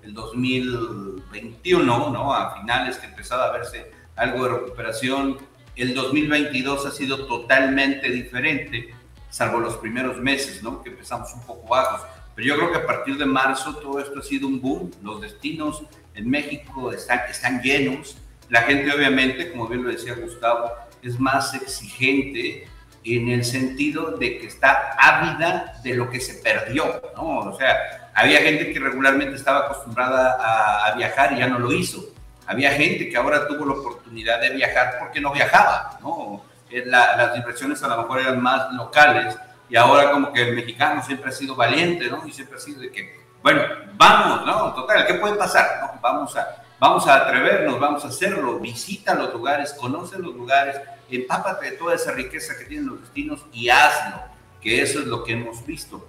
el 0.03 0.13
2021, 0.13 2.09
¿no? 2.09 2.33
A 2.33 2.59
finales 2.59 2.97
que 2.97 3.07
empezaba 3.07 3.45
a 3.45 3.51
verse 3.51 3.91
algo 4.15 4.43
de 4.43 4.49
recuperación, 4.49 5.37
el 5.75 5.93
2022 5.93 6.85
ha 6.87 6.91
sido 6.91 7.25
totalmente 7.27 8.09
diferente, 8.09 8.93
salvo 9.29 9.59
los 9.59 9.77
primeros 9.77 10.17
meses, 10.17 10.63
¿no? 10.63 10.81
Que 10.81 10.89
empezamos 10.89 11.33
un 11.33 11.43
poco 11.43 11.67
bajos. 11.67 12.01
Pero 12.37 12.49
yo 12.49 12.55
creo 12.55 12.71
que 12.71 12.77
a 12.77 12.85
partir 12.85 13.17
de 13.17 13.25
marzo 13.25 13.75
todo 13.77 13.99
esto 13.99 14.19
ha 14.19 14.21
sido 14.21 14.47
un 14.47 14.61
boom. 14.61 14.91
Los 15.01 15.21
destinos 15.21 15.81
en 16.13 16.29
México 16.29 16.93
están, 16.93 17.21
están 17.27 17.63
llenos. 17.63 18.15
La 18.49 18.61
gente 18.61 18.93
obviamente, 18.93 19.49
como 19.49 19.67
bien 19.67 19.83
lo 19.83 19.89
decía 19.89 20.13
Gustavo, 20.13 20.71
es 21.01 21.19
más 21.19 21.55
exigente 21.55 22.67
en 23.03 23.29
el 23.29 23.43
sentido 23.43 24.11
de 24.17 24.37
que 24.37 24.45
está 24.45 24.95
ávida 24.99 25.81
de 25.83 25.95
lo 25.95 26.11
que 26.11 26.19
se 26.19 26.35
perdió, 26.35 27.01
¿no? 27.15 27.39
O 27.39 27.57
sea, 27.57 28.11
había 28.13 28.39
gente 28.41 28.71
que 28.71 28.79
regularmente 28.79 29.35
estaba 29.35 29.65
acostumbrada 29.65 30.37
a, 30.85 30.93
viajar 30.95 31.33
y 31.33 31.39
ya 31.39 31.47
no 31.47 31.57
lo 31.57 31.73
hizo. 31.73 32.03
Había 32.45 32.71
gente 32.73 33.09
que 33.09 33.17
ahora 33.17 33.47
tuvo 33.47 33.65
la 33.65 33.73
oportunidad 33.73 34.39
de 34.41 34.51
viajar 34.51 34.97
porque 34.99 35.19
no 35.19 35.33
viajaba, 35.33 35.97
¿no? 36.03 36.43
Eh, 36.69 36.83
las 36.85 37.35
inversiones 37.35 37.81
a 37.81 37.87
lo 37.87 37.97
mejor 38.03 38.19
eran 38.19 38.39
más 38.39 38.71
locales 38.73 39.35
y 39.69 39.75
ahora 39.75 40.11
como 40.11 40.31
que 40.31 40.49
el 40.49 40.55
mexicano 40.55 41.03
siempre 41.03 41.29
ha 41.29 41.33
sido 41.33 41.55
valiente, 41.55 42.09
¿no? 42.09 42.25
Y 42.25 42.31
siempre 42.31 42.57
ha 42.57 42.59
sido 42.59 42.81
de 42.81 42.91
que, 42.91 43.19
bueno, 43.41 43.61
vamos, 43.95 44.45
¿no? 44.45 44.73
Total, 44.73 45.05
¿qué 45.05 45.15
puede 45.15 45.35
pasar? 45.35 45.65
¿no? 45.81 45.99
Vamos 46.01 46.35
a, 46.35 46.63
Vamos 46.79 47.07
a 47.07 47.15
atrevernos, 47.15 47.79
vamos 47.79 48.05
a 48.05 48.09
hacerlo, 48.09 48.59
visita 48.59 49.15
los 49.15 49.33
lugares, 49.33 49.73
conoce 49.73 50.19
los 50.19 50.35
lugares, 50.35 50.79
empápate 51.09 51.71
de 51.71 51.77
toda 51.77 51.95
esa 51.95 52.11
riqueza 52.11 52.55
que 52.55 52.65
tienen 52.65 52.87
los 52.87 53.01
destinos 53.01 53.43
y 53.51 53.69
hazlo, 53.69 54.21
que 54.61 54.83
eso 54.83 54.99
es 54.99 55.07
lo 55.07 55.23
que 55.23 55.33
hemos 55.33 55.65
visto. 55.65 56.07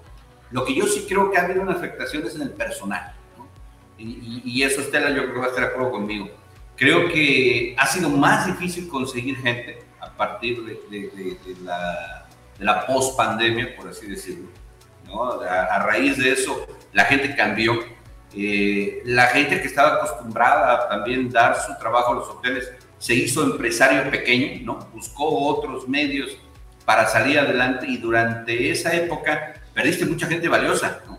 Lo 0.50 0.66
que 0.66 0.74
yo 0.74 0.86
sí 0.86 1.06
creo 1.08 1.30
que 1.30 1.38
ha 1.38 1.44
habido 1.44 1.62
una 1.62 1.72
afectación 1.72 2.26
es 2.26 2.34
en 2.34 2.42
el 2.42 2.50
personal, 2.50 3.14
¿no? 3.38 3.48
y, 3.96 4.62
eso 4.62 4.82
Estela 4.82 5.08
yo 5.08 5.22
creo 5.22 5.32
que 5.32 5.40
va 5.40 5.46
a 5.46 5.48
estar 5.48 5.64
de 5.64 5.70
acuerdo 5.70 5.90
conmigo. 5.90 6.28
Creo 6.76 7.08
que 7.08 7.74
ha 7.78 7.86
sido 7.86 8.10
más 8.10 8.46
difícil 8.46 8.88
conseguir 8.88 9.38
gente 9.38 9.84
a 10.00 10.10
partir 10.10 10.62
de, 10.64 10.74
de, 10.90 11.56
la, 11.62 12.27
de 12.58 12.64
la 12.64 12.86
post-pandemia, 12.86 13.76
por 13.76 13.88
así 13.88 14.06
decirlo. 14.06 14.48
¿no? 15.06 15.40
A, 15.42 15.64
a 15.64 15.82
raíz 15.84 16.18
de 16.18 16.32
eso, 16.32 16.66
la 16.92 17.04
gente 17.04 17.34
cambió, 17.34 17.78
eh, 18.34 19.00
la 19.04 19.26
gente 19.28 19.60
que 19.60 19.68
estaba 19.68 19.94
acostumbrada 19.94 20.74
a 20.74 20.88
también 20.88 21.30
dar 21.30 21.56
su 21.60 21.76
trabajo 21.78 22.12
a 22.12 22.16
los 22.16 22.28
hoteles 22.28 22.70
se 22.98 23.14
hizo 23.14 23.42
empresario 23.42 24.10
pequeño, 24.10 24.60
¿no? 24.64 24.88
Buscó 24.92 25.28
otros 25.46 25.88
medios 25.88 26.36
para 26.84 27.06
salir 27.06 27.38
adelante 27.38 27.86
y 27.88 27.96
durante 27.96 28.70
esa 28.70 28.94
época 28.94 29.54
perdiste 29.72 30.04
mucha 30.04 30.26
gente 30.26 30.48
valiosa, 30.48 31.00
¿no? 31.06 31.18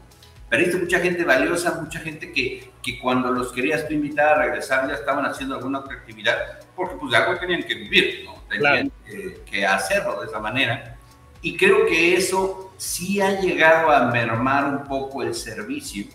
Perdiste 0.50 0.78
mucha 0.78 1.00
gente 1.00 1.24
valiosa, 1.24 1.80
mucha 1.82 2.00
gente 2.00 2.32
que, 2.32 2.72
que 2.82 3.00
cuando 3.00 3.32
los 3.32 3.52
querías 3.54 3.88
tú 3.88 3.94
invitar 3.94 4.30
a 4.30 4.44
regresar 4.44 4.88
ya 4.88 4.96
estaban 4.96 5.26
haciendo 5.26 5.56
alguna 5.56 5.80
otra 5.80 5.96
actividad, 5.96 6.60
porque 6.76 6.96
pues 6.96 7.12
de 7.12 7.18
algo 7.18 7.40
tenían 7.40 7.64
que 7.64 7.76
vivir, 7.76 8.26
¿no? 8.26 8.36
Tenían 8.50 8.92
que, 9.06 9.42
que 9.50 9.66
hacerlo 9.66 10.22
de 10.22 10.28
esa 10.28 10.40
manera. 10.40 10.99
Y 11.42 11.56
creo 11.56 11.86
que 11.86 12.16
eso 12.16 12.74
sí 12.78 13.22
ha 13.22 13.40
llegado 13.40 13.92
a 13.92 14.12
mermar 14.12 14.66
un 14.66 14.84
poco 14.86 15.24
el 15.24 15.34
servicio 15.34 16.06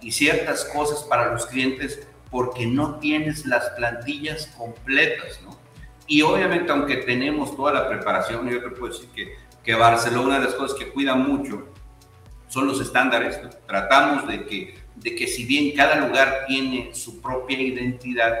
y 0.00 0.12
ciertas 0.12 0.64
cosas 0.66 1.02
para 1.04 1.32
los 1.32 1.46
clientes 1.46 2.06
porque 2.30 2.66
no 2.66 2.98
tienes 2.98 3.44
las 3.46 3.68
plantillas 3.70 4.46
completas, 4.56 5.40
¿no? 5.42 5.58
Y 6.06 6.22
obviamente, 6.22 6.72
aunque 6.72 6.98
tenemos 6.98 7.56
toda 7.56 7.72
la 7.72 7.88
preparación, 7.88 8.48
yo 8.48 8.62
te 8.62 8.70
puedo 8.70 8.92
decir 8.92 9.08
que, 9.14 9.34
que 9.62 9.74
Barcelona, 9.74 10.26
una 10.26 10.38
de 10.40 10.46
las 10.46 10.54
cosas 10.54 10.78
que 10.78 10.88
cuida 10.88 11.14
mucho 11.14 11.68
son 12.48 12.66
los 12.66 12.80
estándares, 12.80 13.42
¿no? 13.42 13.50
Tratamos 13.66 14.26
de 14.26 14.44
que, 14.44 14.78
de 14.96 15.14
que 15.14 15.26
si 15.26 15.44
bien 15.44 15.76
cada 15.76 16.06
lugar 16.06 16.44
tiene 16.46 16.94
su 16.94 17.20
propia 17.20 17.60
identidad, 17.60 18.34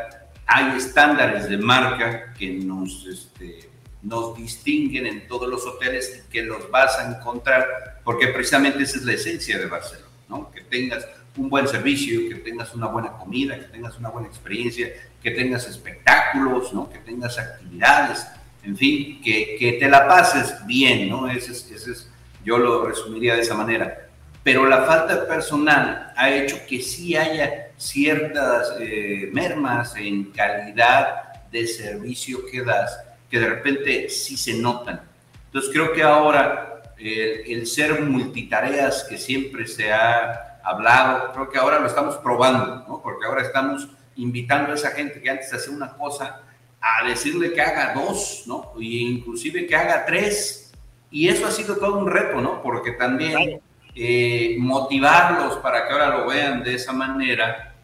hay 0.46 0.76
estándares 0.76 1.48
de 1.48 1.58
marca 1.58 2.32
que 2.34 2.50
nos, 2.50 3.06
este, 3.06 3.69
nos 4.02 4.36
distinguen 4.36 5.06
en 5.06 5.28
todos 5.28 5.48
los 5.48 5.66
hoteles 5.66 6.24
que 6.30 6.42
los 6.42 6.70
vas 6.70 6.98
a 6.98 7.10
encontrar, 7.10 8.00
porque 8.04 8.28
precisamente 8.28 8.82
esa 8.82 8.98
es 8.98 9.04
la 9.04 9.12
esencia 9.12 9.58
de 9.58 9.66
Barcelona, 9.66 10.08
¿no? 10.28 10.50
Que 10.50 10.62
tengas 10.62 11.06
un 11.36 11.48
buen 11.48 11.68
servicio, 11.68 12.28
que 12.28 12.36
tengas 12.36 12.74
una 12.74 12.86
buena 12.86 13.12
comida, 13.12 13.58
que 13.58 13.66
tengas 13.66 13.98
una 13.98 14.08
buena 14.08 14.28
experiencia, 14.28 14.90
que 15.22 15.30
tengas 15.30 15.66
espectáculos, 15.68 16.72
¿no? 16.72 16.90
que 16.90 16.98
tengas 16.98 17.38
actividades, 17.38 18.26
en 18.62 18.76
fin, 18.76 19.20
que, 19.22 19.56
que 19.58 19.74
te 19.74 19.88
la 19.88 20.06
pases 20.06 20.54
bien, 20.66 21.08
¿no? 21.08 21.30
Ese 21.30 21.52
es, 21.52 21.70
ese 21.70 21.92
es, 21.92 22.10
yo 22.44 22.58
lo 22.58 22.86
resumiría 22.86 23.34
de 23.34 23.40
esa 23.40 23.54
manera. 23.54 24.08
Pero 24.42 24.66
la 24.66 24.82
falta 24.82 25.16
de 25.16 25.26
personal 25.26 26.12
ha 26.16 26.30
hecho 26.30 26.58
que 26.68 26.80
sí 26.80 27.16
haya 27.16 27.70
ciertas 27.76 28.74
eh, 28.78 29.30
mermas 29.32 29.94
en 29.96 30.24
calidad 30.24 31.48
de 31.50 31.66
servicio 31.66 32.40
que 32.50 32.62
das, 32.62 32.98
que 33.30 33.38
de 33.38 33.48
repente 33.48 34.08
sí 34.08 34.36
se 34.36 34.54
notan. 34.54 35.00
Entonces 35.46 35.70
creo 35.72 35.92
que 35.92 36.02
ahora 36.02 36.82
el, 36.98 37.42
el 37.46 37.66
ser 37.66 38.02
multitareas 38.02 39.04
que 39.08 39.16
siempre 39.16 39.66
se 39.66 39.92
ha 39.92 40.60
hablado, 40.64 41.32
creo 41.32 41.48
que 41.48 41.58
ahora 41.58 41.78
lo 41.78 41.86
estamos 41.86 42.16
probando, 42.16 42.84
¿no? 42.86 43.00
Porque 43.02 43.26
ahora 43.26 43.42
estamos 43.42 43.88
invitando 44.16 44.72
a 44.72 44.74
esa 44.74 44.90
gente 44.90 45.20
que 45.20 45.30
antes 45.30 45.52
hacía 45.52 45.74
una 45.74 45.96
cosa 45.96 46.42
a 46.80 47.06
decirle 47.06 47.52
que 47.52 47.60
haga 47.60 47.94
dos, 47.94 48.44
¿no? 48.46 48.72
Y 48.78 49.00
inclusive 49.00 49.66
que 49.66 49.76
haga 49.76 50.04
tres. 50.06 50.72
Y 51.10 51.28
eso 51.28 51.46
ha 51.46 51.50
sido 51.50 51.76
todo 51.76 51.98
un 51.98 52.10
reto, 52.10 52.40
¿no? 52.40 52.62
Porque 52.62 52.92
también 52.92 53.60
eh, 53.94 54.56
motivarlos 54.58 55.56
para 55.56 55.86
que 55.86 55.92
ahora 55.92 56.18
lo 56.18 56.26
vean 56.26 56.62
de 56.62 56.74
esa 56.74 56.92
manera, 56.92 57.74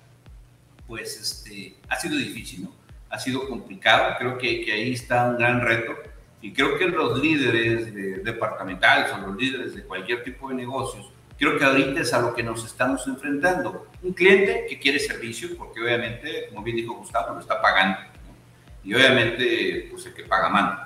pues 0.86 1.20
este, 1.20 1.76
ha 1.88 1.96
sido 1.96 2.16
difícil, 2.16 2.64
¿no? 2.64 2.75
Ha 3.10 3.18
sido 3.18 3.48
complicado. 3.48 4.14
Creo 4.18 4.38
que, 4.38 4.64
que 4.64 4.72
ahí 4.72 4.92
está 4.92 5.28
un 5.28 5.38
gran 5.38 5.60
reto. 5.60 5.94
Y 6.40 6.52
creo 6.52 6.78
que 6.78 6.86
los 6.86 7.20
líderes 7.20 7.94
de, 7.94 8.18
departamentales 8.18 9.12
o 9.12 9.18
los 9.18 9.36
líderes 9.36 9.74
de 9.74 9.82
cualquier 9.82 10.22
tipo 10.22 10.48
de 10.48 10.54
negocios 10.54 11.10
Creo 11.38 11.58
que 11.58 11.64
ahorita 11.64 12.00
es 12.00 12.14
a 12.14 12.20
lo 12.20 12.34
que 12.34 12.42
nos 12.42 12.64
estamos 12.64 13.06
enfrentando. 13.06 13.88
Un 14.02 14.12
cliente 14.14 14.66
que 14.68 14.78
quiere 14.78 14.98
servicio, 14.98 15.56
porque 15.56 15.80
obviamente, 15.80 16.46
como 16.48 16.62
bien 16.62 16.78
dijo 16.78 16.94
Gustavo, 16.94 17.34
lo 17.34 17.40
está 17.40 17.60
pagando. 17.60 17.98
Y 18.82 18.94
obviamente, 18.94 19.88
pues 19.90 20.06
el 20.06 20.14
que 20.14 20.22
paga 20.22 20.48
mano. 20.48 20.80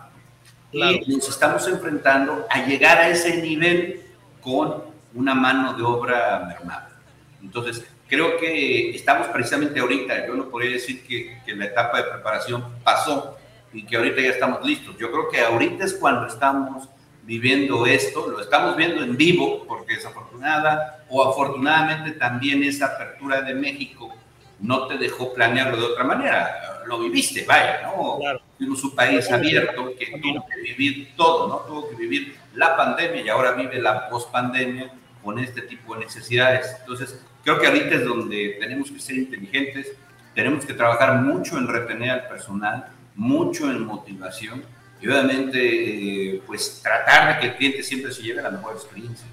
Y 0.73 1.15
nos 1.15 1.29
estamos 1.29 1.67
enfrentando 1.69 2.47
a 2.51 2.67
llegar 2.67 2.99
a 2.99 3.09
ese 3.09 3.41
nivel 3.41 4.01
con 4.41 4.85
una 5.15 5.35
mano 5.35 5.75
de 5.75 5.83
obra 5.83 6.45
mermada. 6.49 6.99
Entonces, 7.41 7.85
creo 8.11 8.37
que 8.37 8.91
estamos 8.91 9.29
precisamente 9.29 9.81
ahorita, 9.81 10.27
yo 10.27 10.35
no 10.35 10.51
podría 10.51 10.73
decir 10.73 11.07
que, 11.07 11.39
que 11.47 11.55
la 11.55 11.67
etapa 11.67 11.99
de 11.99 12.11
preparación 12.11 12.65
pasó 12.83 13.39
y 13.73 13.85
que 13.85 13.97
ahorita 13.97 14.21
ya 14.21 14.31
estamos 14.31 14.65
listos. 14.67 14.97
Yo 14.99 15.11
creo 15.13 15.29
que 15.29 15.41
ahorita 15.41 15.85
es 15.85 15.95
cuando 15.95 16.27
estamos 16.27 16.89
viviendo 17.23 17.87
esto, 17.87 18.27
lo 18.29 18.41
estamos 18.41 18.77
viendo 18.77 19.03
en 19.03 19.17
vivo, 19.17 19.65
porque 19.67 19.95
desafortunada 19.95 21.05
o 21.09 21.23
afortunadamente 21.23 22.13
también 22.13 22.65
esa 22.65 22.87
apertura 22.87 23.43
de 23.43 23.55
México 23.55 24.13
no 24.59 24.89
te 24.89 24.99
dejó 24.99 25.33
planearlo 25.33 25.77
de 25.77 25.85
otra 25.85 26.05
manera, 26.05 26.83
lo 26.87 26.99
viviste, 26.99 27.45
vaya, 27.47 27.83
¿no? 27.83 28.19
Claro. 28.19 28.43
Fuimos 28.59 28.83
un 28.83 28.95
país 28.95 29.31
abierto 29.31 29.95
que 29.97 30.19
tuvo 30.21 30.45
que 30.47 30.61
vivir 30.61 31.13
todo, 31.17 31.49
¿no? 31.49 31.59
Tuvo 31.61 31.89
que 31.89 31.95
vivir 31.95 32.37
la 32.55 32.77
pandemia 32.77 33.23
y 33.23 33.29
ahora 33.29 33.53
vive 33.53 33.81
la 33.81 34.09
pospandemia 34.09 34.93
con 35.23 35.39
este 35.39 35.63
tipo 35.63 35.95
de 35.95 36.01
necesidades. 36.01 36.77
Entonces, 36.81 37.25
creo 37.45 37.59
que 37.59 37.67
ahorita 37.67 37.97
es 37.97 38.05
donde 38.05 38.57
tenemos 38.61 38.91
que 38.91 39.01
ser 39.01 39.17
inteligentes, 39.17 39.93
tenemos 40.35 40.65
que 40.65 40.75
trabajar 40.75 41.23
mucho 41.23 41.59
en 41.59 41.67
retener 41.67 42.11
al 42.11 42.29
personal, 42.29 42.87
mucho 43.15 43.71
en 43.71 43.85
motivación 43.85 44.63
y 45.01 45.09
obviamente 45.09 46.35
eh, 46.35 46.43
pues 46.47 46.81
tratar 46.83 47.35
de 47.35 47.41
que 47.41 47.47
el 47.49 47.57
cliente 47.57 47.83
siempre 47.83 48.13
se 48.13 48.23
lleve 48.23 48.43
la 48.43 48.51
mejor 48.51 48.75
experiencia. 48.75 49.27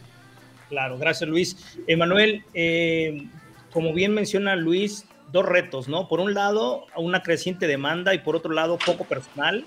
Claro, 0.69 0.97
gracias 0.97 1.29
Luis. 1.29 1.77
Emanuel, 1.87 2.43
eh, 2.53 3.27
como 3.71 3.93
bien 3.93 4.13
menciona 4.13 4.55
Luis, 4.55 5.05
dos 5.31 5.45
retos, 5.45 5.87
¿no? 5.87 6.07
Por 6.07 6.19
un 6.19 6.33
lado, 6.33 6.85
una 6.95 7.21
creciente 7.21 7.67
demanda 7.67 8.13
y 8.13 8.19
por 8.19 8.35
otro 8.35 8.53
lado, 8.53 8.77
poco 8.77 9.05
personal. 9.05 9.65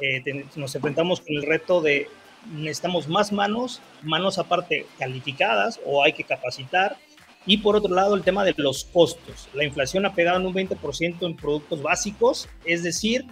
Eh, 0.00 0.44
nos 0.56 0.74
enfrentamos 0.74 1.20
con 1.20 1.36
el 1.36 1.42
reto 1.44 1.80
de 1.80 2.08
necesitamos 2.52 3.08
más 3.08 3.32
manos, 3.32 3.80
manos 4.02 4.38
aparte 4.38 4.86
calificadas 4.98 5.80
o 5.84 6.02
hay 6.02 6.12
que 6.12 6.24
capacitar. 6.24 6.96
Y 7.46 7.58
por 7.58 7.76
otro 7.76 7.94
lado, 7.94 8.14
el 8.14 8.22
tema 8.22 8.44
de 8.44 8.54
los 8.56 8.84
costos. 8.84 9.48
La 9.52 9.64
inflación 9.64 10.06
ha 10.06 10.14
pegado 10.14 10.40
en 10.40 10.46
un 10.46 10.54
20% 10.54 11.26
en 11.26 11.36
productos 11.36 11.82
básicos, 11.82 12.48
es 12.64 12.82
decir, 12.82 13.26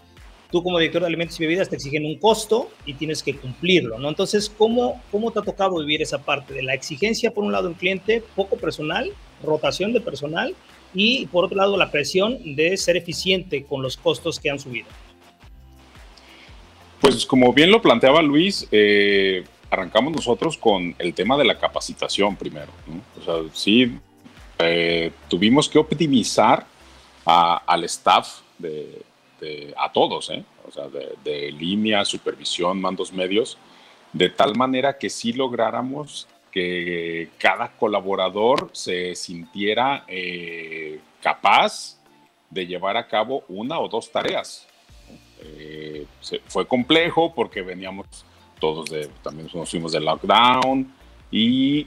tú 0.53 0.62
como 0.62 0.79
director 0.79 1.01
de 1.01 1.09
alimentos 1.09 1.40
y 1.40 1.44
bebidas 1.44 1.70
te 1.70 1.77
exigen 1.77 2.05
un 2.05 2.18
costo 2.18 2.70
y 2.85 2.94
tienes 2.94 3.22
que 3.22 3.35
cumplirlo, 3.35 3.98
¿no? 3.98 4.11
Entonces, 4.11 4.51
¿cómo, 4.51 5.01
cómo 5.11 5.31
te 5.31 5.40
ha 5.40 5.42
tocado 5.42 5.79
vivir 5.79 6.03
esa 6.03 6.18
parte 6.18 6.53
de 6.53 6.62
la 6.62 6.75
exigencia, 6.75 7.33
por 7.33 7.42
un 7.42 7.53
lado, 7.53 7.68
en 7.68 7.75
cliente, 7.75 8.22
poco 8.37 8.57
personal, 8.57 9.11
rotación 9.42 9.94
de 9.94 10.03
personal, 10.03 10.55
y 10.94 11.27
por 11.27 11.46
otro 11.46 11.57
lado, 11.57 11.77
la 11.79 11.90
presión 11.90 12.55
de 12.55 12.77
ser 12.77 12.98
eficiente 12.98 13.64
con 13.64 13.83
los 13.83 13.96
costos 13.96 14.38
que 14.38 14.51
han 14.51 14.59
subido? 14.59 14.88
Pues 17.01 17.25
como 17.25 17.53
bien 17.55 17.70
lo 17.70 17.81
planteaba 17.81 18.22
Luis, 18.22 18.68
eh, 18.70 19.44
arrancamos 19.72 20.12
nosotros 20.12 20.58
con 20.58 20.94
el 20.98 21.14
tema 21.14 21.38
de 21.38 21.44
la 21.44 21.58
capacitación 21.58 22.37
primero. 22.37 22.70
O 23.18 23.24
sea, 23.24 23.50
sí, 23.54 23.98
eh, 24.58 25.11
tuvimos 25.28 25.66
que 25.66 25.78
optimizar 25.78 26.66
al 27.24 27.85
staff 27.85 28.40
de, 28.58 29.02
a 29.78 29.90
todos, 29.90 30.28
¿eh? 30.28 30.44
o 30.68 30.70
sea, 30.70 30.88
de, 30.88 31.52
línea, 31.52 32.04
supervisión, 32.04 32.82
mandos 32.82 33.14
medios, 33.14 33.56
de 34.12 34.28
tal 34.28 34.56
manera 34.56 34.98
que 34.98 35.08
sí 35.08 35.32
lográramos 35.32 36.28
que 36.50 37.30
cada 37.38 37.72
colaborador 37.72 38.68
se 38.72 39.14
sintiera 39.14 40.04
eh, 40.06 41.00
capaz 41.22 41.96
de 42.50 42.66
llevar 42.66 42.98
a 42.98 43.08
cabo 43.08 43.44
una 43.48 43.80
o 43.80 43.88
dos 43.88 44.12
tareas. 44.12 44.66
Eh, 45.40 46.06
fue 46.46 46.66
complejo 46.66 47.35
porque 47.35 47.62
veníamos 47.62 48.26
todos 48.62 48.88
de, 48.88 49.09
también 49.25 49.48
nos 49.53 49.68
fuimos 49.68 49.90
de 49.90 49.98
lockdown 49.98 50.94
y 51.33 51.85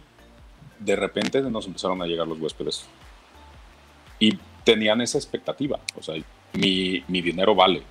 de 0.77 0.95
repente 0.97 1.41
nos 1.41 1.65
empezaron 1.67 2.01
a 2.01 2.05
llegar 2.05 2.27
los 2.27 2.37
huéspedes 2.37 2.85
y 4.19 4.37
tenían 4.65 4.99
esa 4.99 5.17
expectativa, 5.17 5.79
o 5.97 6.03
sea, 6.03 6.15
mi, 6.51 7.01
mi 7.07 7.21
dinero 7.21 7.55
vale. 7.55 7.81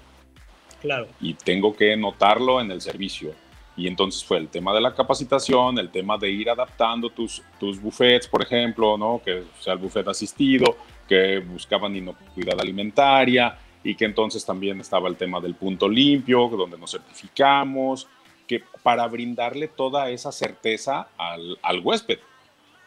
Claro. 0.83 1.07
Y 1.18 1.33
tengo 1.33 1.75
que 1.75 1.97
notarlo 1.97 2.61
en 2.61 2.70
el 2.70 2.83
servicio. 2.83 3.33
Y 3.75 3.87
entonces 3.87 4.23
fue 4.23 4.37
el 4.37 4.49
tema 4.49 4.75
de 4.75 4.83
la 4.83 4.94
capacitación, 4.94 5.79
el 5.79 5.90
tema 5.90 6.18
de 6.18 6.31
ir 6.31 6.51
adaptando 6.51 7.09
tus, 7.09 7.42
tus 7.59 7.81
buffets, 7.81 8.29
por 8.29 8.42
ejemplo, 8.42 8.99
¿no? 8.99 9.23
que 9.25 9.44
sea 9.61 9.73
el 9.73 9.79
buffet 9.79 10.07
asistido, 10.09 10.77
que 11.09 11.38
buscaban 11.38 11.97
inocuidad 11.97 12.61
alimentaria 12.61 13.57
y 13.83 13.94
que 13.94 14.05
entonces 14.05 14.44
también 14.44 14.79
estaba 14.81 15.09
el 15.09 15.16
tema 15.16 15.40
del 15.40 15.55
punto 15.55 15.88
limpio, 15.88 16.49
donde 16.49 16.77
nos 16.77 16.90
certificamos, 16.90 18.07
que 18.46 18.62
para 18.83 19.07
brindarle 19.07 19.68
toda 19.68 20.11
esa 20.11 20.33
certeza 20.33 21.09
al, 21.16 21.59
al 21.62 21.80
huésped, 21.80 22.18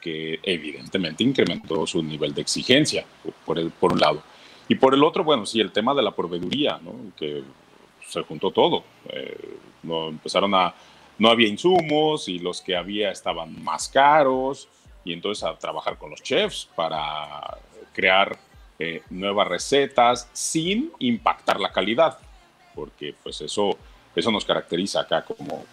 que 0.01 0.39
evidentemente 0.43 1.23
incrementó 1.23 1.87
su 1.87 2.03
nivel 2.03 2.33
de 2.33 2.41
exigencia, 2.41 3.05
por, 3.45 3.59
el, 3.59 3.71
por 3.71 3.93
un 3.93 3.99
lado. 3.99 4.21
Y 4.69 4.75
por 4.75 4.93
el 4.93 5.03
otro, 5.03 5.23
bueno, 5.23 5.45
sí, 5.45 5.59
el 5.59 5.71
tema 5.71 5.93
de 5.93 6.03
la 6.03 6.11
proveeduría, 6.11 6.79
¿no? 6.83 6.93
que 7.17 7.43
se 8.05 8.21
juntó 8.23 8.51
todo. 8.51 8.83
Eh, 9.09 9.57
no, 9.83 10.09
empezaron 10.09 10.53
a, 10.55 10.73
no 11.17 11.29
había 11.29 11.47
insumos 11.47 12.27
y 12.27 12.39
los 12.39 12.61
que 12.61 12.75
había 12.75 13.11
estaban 13.11 13.63
más 13.63 13.89
caros 13.89 14.67
y 15.03 15.13
entonces 15.13 15.43
a 15.43 15.57
trabajar 15.57 15.97
con 15.97 16.09
los 16.09 16.21
chefs 16.21 16.69
para 16.75 17.57
crear 17.93 18.37
eh, 18.79 19.01
nuevas 19.09 19.47
recetas 19.47 20.29
sin 20.33 20.91
impactar 20.99 21.59
la 21.59 21.71
calidad, 21.71 22.19
porque 22.75 23.15
pues 23.23 23.41
eso, 23.41 23.77
eso 24.17 24.31
nos 24.31 24.45
caracteriza 24.45 25.01
acá 25.01 25.23
como, 25.23 25.63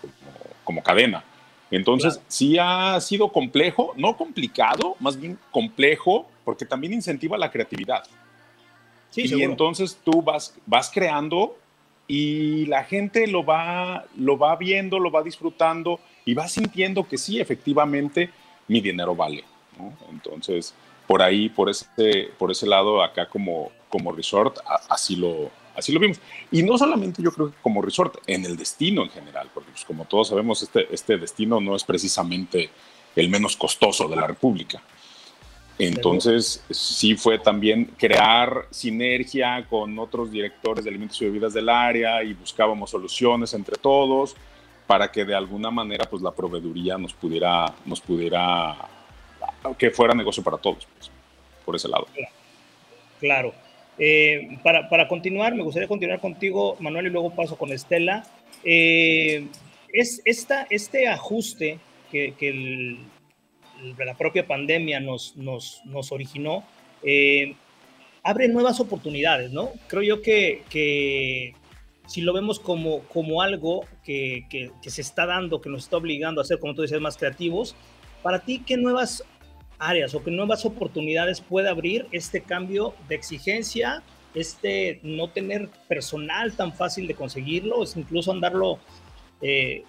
como, 0.62 0.82
cadena. 0.82 1.24
Entonces, 1.70 2.20
sí 2.28 2.56
ha 2.60 3.00
sido 3.00 3.32
complejo, 3.32 3.94
no 3.96 4.16
complicado, 4.16 4.96
más 5.00 5.18
bien 5.18 5.38
complejo, 5.50 6.28
porque 6.44 6.64
también 6.64 6.92
incentiva 6.92 7.36
la 7.36 7.50
creatividad 7.50 8.04
y 9.22 9.42
entonces 9.42 9.98
tú 10.02 10.22
vas, 10.22 10.54
vas 10.66 10.90
creando 10.92 11.56
y 12.06 12.66
la 12.66 12.84
gente 12.84 13.26
lo 13.26 13.44
va, 13.44 14.04
lo 14.16 14.36
va 14.36 14.56
viendo, 14.56 14.98
lo 14.98 15.10
va 15.10 15.22
disfrutando 15.22 16.00
y 16.24 16.34
va 16.34 16.48
sintiendo 16.48 17.06
que 17.06 17.16
sí, 17.16 17.40
efectivamente, 17.40 18.30
mi 18.68 18.80
dinero 18.80 19.14
vale. 19.14 19.44
Entonces, 20.10 20.74
por 21.06 21.22
ahí, 21.22 21.48
por 21.48 21.70
ese, 21.70 22.30
por 22.38 22.50
ese 22.50 22.66
lado, 22.66 23.02
acá 23.02 23.28
como, 23.28 23.70
como 23.88 24.12
resort, 24.12 24.58
así 24.88 25.16
lo, 25.16 25.50
así 25.76 25.92
lo 25.92 26.00
vimos. 26.00 26.20
Y 26.50 26.62
no 26.62 26.78
solamente 26.78 27.22
yo 27.22 27.32
creo 27.32 27.50
que 27.50 27.56
como 27.62 27.82
resort, 27.82 28.18
en 28.26 28.44
el 28.44 28.56
destino 28.56 29.02
en 29.02 29.10
general, 29.10 29.50
porque 29.52 29.70
pues, 29.70 29.84
como 29.84 30.04
todos 30.04 30.28
sabemos, 30.28 30.62
este, 30.62 30.92
este 30.92 31.16
destino 31.16 31.60
no 31.60 31.76
es 31.76 31.84
precisamente 31.84 32.70
el 33.16 33.28
menos 33.28 33.56
costoso 33.56 34.08
de 34.08 34.16
la 34.16 34.26
República. 34.26 34.82
Entonces, 35.78 36.64
sí 36.70 37.16
fue 37.16 37.38
también 37.40 37.86
crear 37.98 38.68
sinergia 38.70 39.66
con 39.68 39.98
otros 39.98 40.30
directores 40.30 40.84
de 40.84 40.90
alimentos 40.90 41.20
y 41.20 41.24
bebidas 41.24 41.52
del 41.52 41.68
área 41.68 42.22
y 42.22 42.32
buscábamos 42.32 42.90
soluciones 42.90 43.54
entre 43.54 43.76
todos 43.76 44.36
para 44.86 45.10
que 45.10 45.24
de 45.24 45.34
alguna 45.34 45.70
manera 45.70 46.04
pues 46.08 46.22
la 46.22 46.30
proveeduría 46.30 46.96
nos 46.96 47.12
pudiera, 47.12 47.74
nos 47.86 48.00
pudiera, 48.00 48.76
que 49.76 49.90
fuera 49.90 50.14
negocio 50.14 50.44
para 50.44 50.58
todos, 50.58 50.86
pues, 50.96 51.10
por 51.64 51.74
ese 51.74 51.88
lado. 51.88 52.06
Claro. 53.18 53.63
Eh, 53.98 54.58
para, 54.62 54.88
para, 54.88 55.06
continuar, 55.06 55.54
me 55.54 55.62
gustaría 55.62 55.88
continuar 55.88 56.20
contigo, 56.20 56.76
Manuel, 56.80 57.06
y 57.06 57.10
luego 57.10 57.34
paso 57.34 57.56
con 57.56 57.72
Estela. 57.72 58.24
Eh, 58.64 59.46
es 59.92 60.20
esta, 60.24 60.66
este 60.70 61.06
ajuste 61.08 61.78
que, 62.10 62.34
que 62.34 62.48
el, 62.48 62.98
la 63.98 64.14
propia 64.14 64.46
pandemia 64.46 65.00
nos, 65.00 65.36
nos, 65.36 65.82
nos 65.84 66.12
originó, 66.12 66.64
eh, 67.02 67.54
abre 68.22 68.48
nuevas 68.48 68.80
oportunidades, 68.80 69.52
¿no? 69.52 69.70
Creo 69.88 70.02
yo 70.02 70.22
que, 70.22 70.62
que 70.70 71.54
si 72.06 72.22
lo 72.22 72.32
vemos 72.32 72.58
como, 72.58 73.00
como 73.04 73.42
algo 73.42 73.86
que, 74.04 74.46
que, 74.48 74.90
se 74.90 75.02
está 75.02 75.26
dando, 75.26 75.60
que 75.60 75.70
nos 75.70 75.84
está 75.84 75.96
obligando 75.96 76.40
a 76.40 76.44
ser, 76.44 76.58
como 76.58 76.74
tú 76.74 76.82
decías, 76.82 77.00
más 77.00 77.16
creativos, 77.16 77.76
para 78.22 78.40
ti, 78.40 78.62
¿qué 78.66 78.76
nuevas 78.76 79.24
áreas 79.78 80.14
o 80.14 80.22
qué 80.22 80.30
nuevas 80.30 80.64
oportunidades 80.64 81.40
puede 81.40 81.68
abrir 81.68 82.06
este 82.12 82.42
cambio 82.42 82.94
de 83.08 83.14
exigencia, 83.14 84.02
este 84.34 85.00
no 85.02 85.28
tener 85.28 85.68
personal 85.88 86.52
tan 86.54 86.72
fácil 86.72 87.06
de 87.06 87.14
conseguirlo, 87.14 87.82
es 87.82 87.96
incluso 87.96 88.32
andarlo 88.32 88.78
eh, 89.42 89.84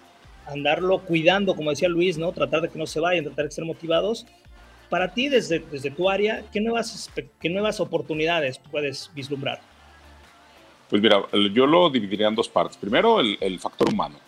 andarlo 0.47 0.99
cuidando, 0.99 1.55
como 1.55 1.71
decía 1.71 1.89
Luis, 1.89 2.17
¿no? 2.17 2.31
Tratar 2.31 2.61
de 2.61 2.69
que 2.69 2.77
no 2.77 2.85
se 2.85 2.99
vayan, 2.99 3.23
tratar 3.23 3.45
de 3.45 3.51
ser 3.51 3.65
motivados. 3.65 4.25
Para 4.89 5.13
ti, 5.13 5.29
desde, 5.29 5.59
desde 5.59 5.89
tu 5.89 6.09
área, 6.09 6.43
¿qué 6.51 6.61
nuevas, 6.61 7.09
¿qué 7.39 7.49
nuevas 7.49 7.79
oportunidades 7.79 8.59
puedes 8.71 9.09
vislumbrar? 9.15 9.59
Pues 10.89 11.01
mira, 11.01 11.23
yo 11.51 11.65
lo 11.65 11.89
dividiría 11.89 12.27
en 12.27 12.35
dos 12.35 12.47
partes. 12.47 12.77
Primero, 12.77 13.19
el, 13.19 13.59
factor 13.59 13.91
humano. 13.91 14.19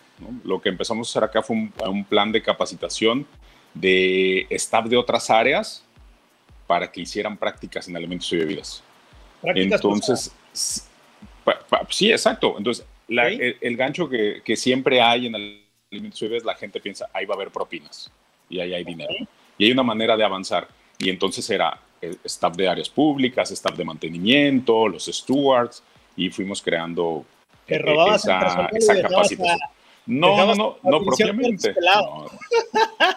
Lo 0.44 0.60
que 0.60 0.68
empezamos 0.68 1.08
a 1.08 1.10
hacer 1.10 1.24
acá 1.24 1.42
fue 1.42 1.56
un, 1.86 2.04
plan 2.04 2.32
de 2.32 2.42
capacitación 2.42 3.26
de 3.74 4.46
staff 4.50 4.86
de 4.86 4.96
otras 4.96 5.30
áreas 5.30 5.84
para 6.66 6.90
que 6.90 7.00
hicieran 7.00 7.36
prácticas 7.36 7.88
en 7.88 7.96
alimentos 7.96 8.32
y 8.32 8.36
bebidas. 8.36 8.82
Entonces, 9.42 10.32
sí, 11.90 12.10
exacto. 12.10 12.56
Entonces, 12.58 12.84
el, 13.08 13.76
gancho 13.76 14.08
que, 14.08 14.42
que, 14.44 14.56
siempre 14.56 15.00
hay 15.00 15.26
en 15.26 15.34
el 15.34 15.68
alimentos 15.90 16.44
la 16.44 16.54
gente 16.54 16.80
piensa, 16.80 17.08
ahí 17.12 17.24
va 17.24 17.34
a 17.34 17.36
haber 17.36 17.50
propinas 17.50 18.10
y 18.48 18.60
ahí 18.60 18.74
hay 18.74 18.84
dinero. 18.84 19.14
Y 19.56 19.66
hay 19.66 19.72
una 19.72 19.82
manera 19.82 20.16
de 20.16 20.24
avanzar. 20.24 20.68
Y 20.98 21.10
entonces 21.10 21.48
era 21.50 21.78
el 22.00 22.18
staff 22.24 22.56
de 22.56 22.68
áreas 22.68 22.88
públicas, 22.88 23.50
staff 23.50 23.76
de 23.76 23.84
mantenimiento, 23.84 24.88
los 24.88 25.06
stewards, 25.06 25.82
y 26.16 26.30
fuimos 26.30 26.62
creando 26.62 27.24
eh, 27.66 27.82
esa, 28.14 28.68
esa 28.72 29.02
capacitación. 29.02 29.58
No, 30.08 30.46
no, 30.46 30.54
no, 30.54 30.78
no 30.82 31.04
propiamente. 31.04 31.74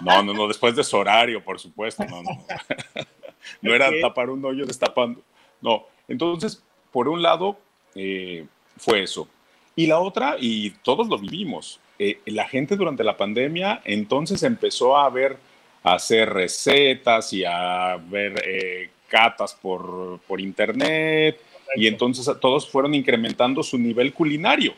No, 0.02 0.24
no, 0.24 0.34
no, 0.34 0.48
después 0.48 0.76
de 0.76 0.84
su 0.84 0.98
horario, 0.98 1.42
por 1.42 1.58
supuesto. 1.58 2.04
No, 2.04 2.22
no. 2.22 2.32
no 3.62 3.74
era 3.74 3.89
tapar 4.02 4.30
un 4.30 4.44
hoyo 4.44 4.66
destapando. 4.66 5.22
No, 5.62 5.86
entonces, 6.10 6.62
por 6.92 7.08
un 7.08 7.22
lado, 7.22 7.58
eh, 7.96 8.46
fue 8.78 9.04
eso. 9.04 9.26
Y 9.74 9.88
la 9.88 10.00
otra, 10.00 10.36
y 10.38 10.72
todos 10.84 11.08
lo 11.08 11.18
vivimos, 11.18 11.80
eh, 11.98 12.20
la 12.26 12.46
gente 12.50 12.76
durante 12.76 13.06
la 13.06 13.16
pandemia 13.16 13.82
entonces 13.86 14.44
empezó 14.44 14.98
a 14.98 15.10
ver, 15.10 15.38
a 15.84 15.94
hacer 15.94 16.30
recetas 16.30 17.32
y 17.32 17.46
a 17.46 17.96
ver 18.10 18.44
eh, 18.46 18.89
catas 19.08 19.54
por, 19.54 20.20
por 20.28 20.42
internet 20.42 21.39
y 21.78 21.88
entonces 21.88 22.30
todos 22.42 22.70
fueron 22.70 22.94
incrementando 22.96 23.64
su 23.64 23.78
nivel 23.78 24.14
culinario. 24.14 24.74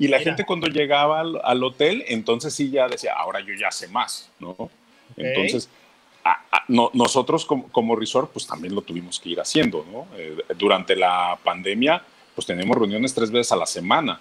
Y 0.00 0.08
la 0.08 0.18
gente 0.18 0.46
cuando 0.46 0.66
llegaba 0.66 1.20
al, 1.20 1.62
hotel, 1.62 2.04
entonces 2.08 2.54
sí 2.54 2.70
ya 2.70 2.88
decía, 2.88 3.12
ahora 3.12 3.40
yo 3.40 3.52
ya 3.54 3.70
sé 3.70 3.86
más, 3.86 4.30
¿no? 4.40 4.56
Entonces, 5.14 5.68
nosotros 6.68 7.44
como, 7.44 7.96
resort, 7.96 8.32
pues 8.32 8.46
también 8.46 8.74
lo 8.74 8.82
tuvimos 8.82 9.20
que 9.20 9.28
ir 9.28 9.40
haciendo, 9.40 9.84
¿no? 9.92 10.06
Eh, 10.16 10.38
durante 10.56 10.96
la 10.96 11.38
pandemia, 11.44 12.02
pues 12.34 12.46
tenemos 12.46 12.76
reuniones 12.76 13.12
tres 13.14 13.30
veces 13.30 13.52
a 13.52 13.56
la 13.56 13.66
semana. 13.66 14.18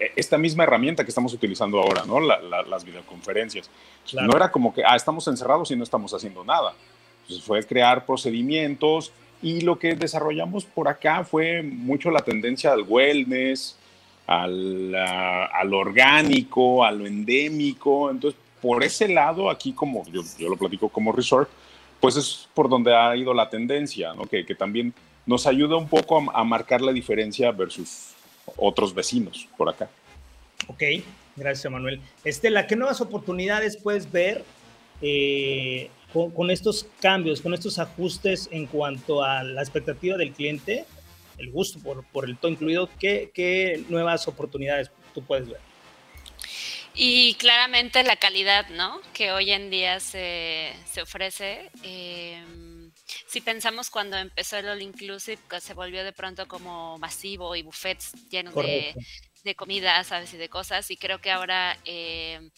E, 0.00 0.12
esta 0.16 0.38
misma 0.38 0.64
herramienta 0.64 1.04
que 1.04 1.10
estamos 1.10 1.32
utilizando 1.34 1.78
ahora, 1.78 2.04
¿no? 2.06 2.20
las 2.20 2.84
videoconferencias. 2.84 3.70
No 4.14 4.34
era 4.34 4.50
como 4.50 4.72
que, 4.72 4.82
ah, 4.84 4.96
estamos 4.96 5.28
encerrados 5.28 5.70
y 5.70 5.76
no 5.76 5.84
estamos 5.84 6.12
haciendo 6.14 6.42
nada. 6.42 6.72
Entonces 7.22 7.44
fue 7.44 7.62
crear 7.64 8.06
procedimientos 8.06 9.12
y 9.42 9.60
lo 9.60 9.78
que 9.78 9.94
desarrollamos 9.94 10.64
por 10.64 10.88
acá 10.88 11.22
fue 11.22 11.62
mucho 11.62 12.10
la 12.10 12.20
tendencia 12.20 12.72
al 12.72 12.82
wellness, 12.82 13.77
al, 14.28 14.94
al 14.94 15.74
orgánico, 15.74 16.84
a 16.84 16.92
lo 16.92 17.06
endémico. 17.06 18.10
Entonces, 18.10 18.38
por 18.60 18.84
ese 18.84 19.08
lado, 19.08 19.50
aquí 19.50 19.72
como 19.72 20.04
yo, 20.06 20.22
yo, 20.38 20.48
lo 20.48 20.56
platico 20.56 20.88
como 20.88 21.12
resort, 21.12 21.48
pues 21.98 22.16
es 22.16 22.48
por 22.54 22.68
donde 22.68 22.94
ha 22.94 23.16
ido 23.16 23.32
la 23.34 23.48
tendencia, 23.48 24.12
¿no? 24.14 24.24
que, 24.24 24.44
que 24.44 24.54
también 24.54 24.92
nos 25.26 25.46
ayuda 25.46 25.76
un 25.76 25.88
poco 25.88 26.30
a, 26.32 26.44
marcar 26.44 26.80
la 26.80 26.92
diferencia 26.92 27.50
versus 27.52 28.10
otros 28.56 28.94
vecinos 28.94 29.48
por 29.56 29.68
acá. 29.68 29.90
Ok, 30.68 30.82
gracias 31.36 31.72
Manuel. 31.72 32.00
Estela, 32.24 32.66
¿qué 32.66 32.76
nuevas 32.76 33.00
oportunidades 33.00 33.76
puedes 33.76 34.10
ver 34.10 34.44
eh, 35.00 35.90
con, 36.12 36.50
estos 36.50 36.86
cambios, 37.00 37.40
con 37.40 37.54
estos 37.54 37.78
ajustes 37.78 38.48
en 38.52 38.66
cuanto 38.66 39.22
a 39.22 39.42
la 39.42 39.60
expectativa 39.60 40.16
del 40.16 40.32
cliente, 40.32 40.84
el 41.38 41.50
gusto 41.50 41.78
por, 41.80 42.04
por 42.06 42.28
el 42.28 42.36
todo 42.36 42.50
incluido? 42.50 42.88
¿qué, 42.98 43.30
¿Qué 43.32 43.84
nuevas 43.88 44.26
oportunidades 44.28 44.90
tú 45.14 45.22
puedes 45.22 45.48
ver? 45.48 45.60
Y 47.00 47.34
claramente 47.34 48.02
la 48.02 48.16
calidad, 48.16 48.68
¿no? 48.70 49.00
Que 49.12 49.30
hoy 49.30 49.52
en 49.52 49.70
día 49.70 50.00
se, 50.00 50.72
se 50.84 51.00
ofrece. 51.00 51.70
Em, 51.84 52.90
si 53.28 53.40
pensamos 53.40 53.88
cuando 53.88 54.16
empezó 54.16 54.56
el 54.56 54.68
All 54.68 54.82
Inclusive, 54.82 55.38
que 55.48 55.60
se 55.60 55.74
volvió 55.74 56.02
de 56.02 56.12
pronto 56.12 56.48
como 56.48 56.98
masivo 56.98 57.54
y 57.54 57.62
buffets 57.62 58.12
llenos 58.28 58.52
de, 58.54 58.94
de, 59.44 59.54
comida, 59.54 60.02
¿sabes? 60.02 60.34
Y 60.34 60.38
de 60.38 60.48
cosas. 60.48 60.90
Y 60.90 60.96
creo 60.96 61.20
que 61.20 61.30
ahora 61.30 61.78
em, 61.84 62.50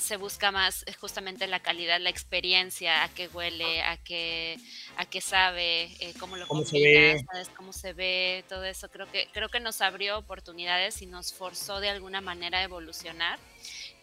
se 0.00 0.16
busca 0.16 0.50
más 0.50 0.84
justamente 1.00 1.46
la 1.46 1.60
calidad, 1.60 2.00
la 2.00 2.10
experiencia, 2.10 3.04
a 3.04 3.08
qué 3.08 3.28
huele, 3.28 3.82
a 3.82 3.96
qué, 3.98 4.58
a 4.96 5.06
qué 5.06 5.20
sabe, 5.20 5.84
eh, 6.00 6.14
cómo 6.18 6.36
lo 6.36 6.46
¿Cómo 6.46 6.64
¿sabes? 6.64 7.48
Cómo 7.56 7.72
se 7.72 7.92
ve, 7.92 8.44
todo 8.48 8.64
eso. 8.64 8.90
Creo 8.90 9.10
que, 9.10 9.28
creo 9.32 9.48
que 9.48 9.60
nos 9.60 9.80
abrió 9.80 10.18
oportunidades 10.18 11.02
y 11.02 11.06
nos 11.06 11.32
forzó 11.32 11.80
de 11.80 11.90
alguna 11.90 12.20
manera 12.20 12.58
a 12.58 12.62
evolucionar. 12.62 13.38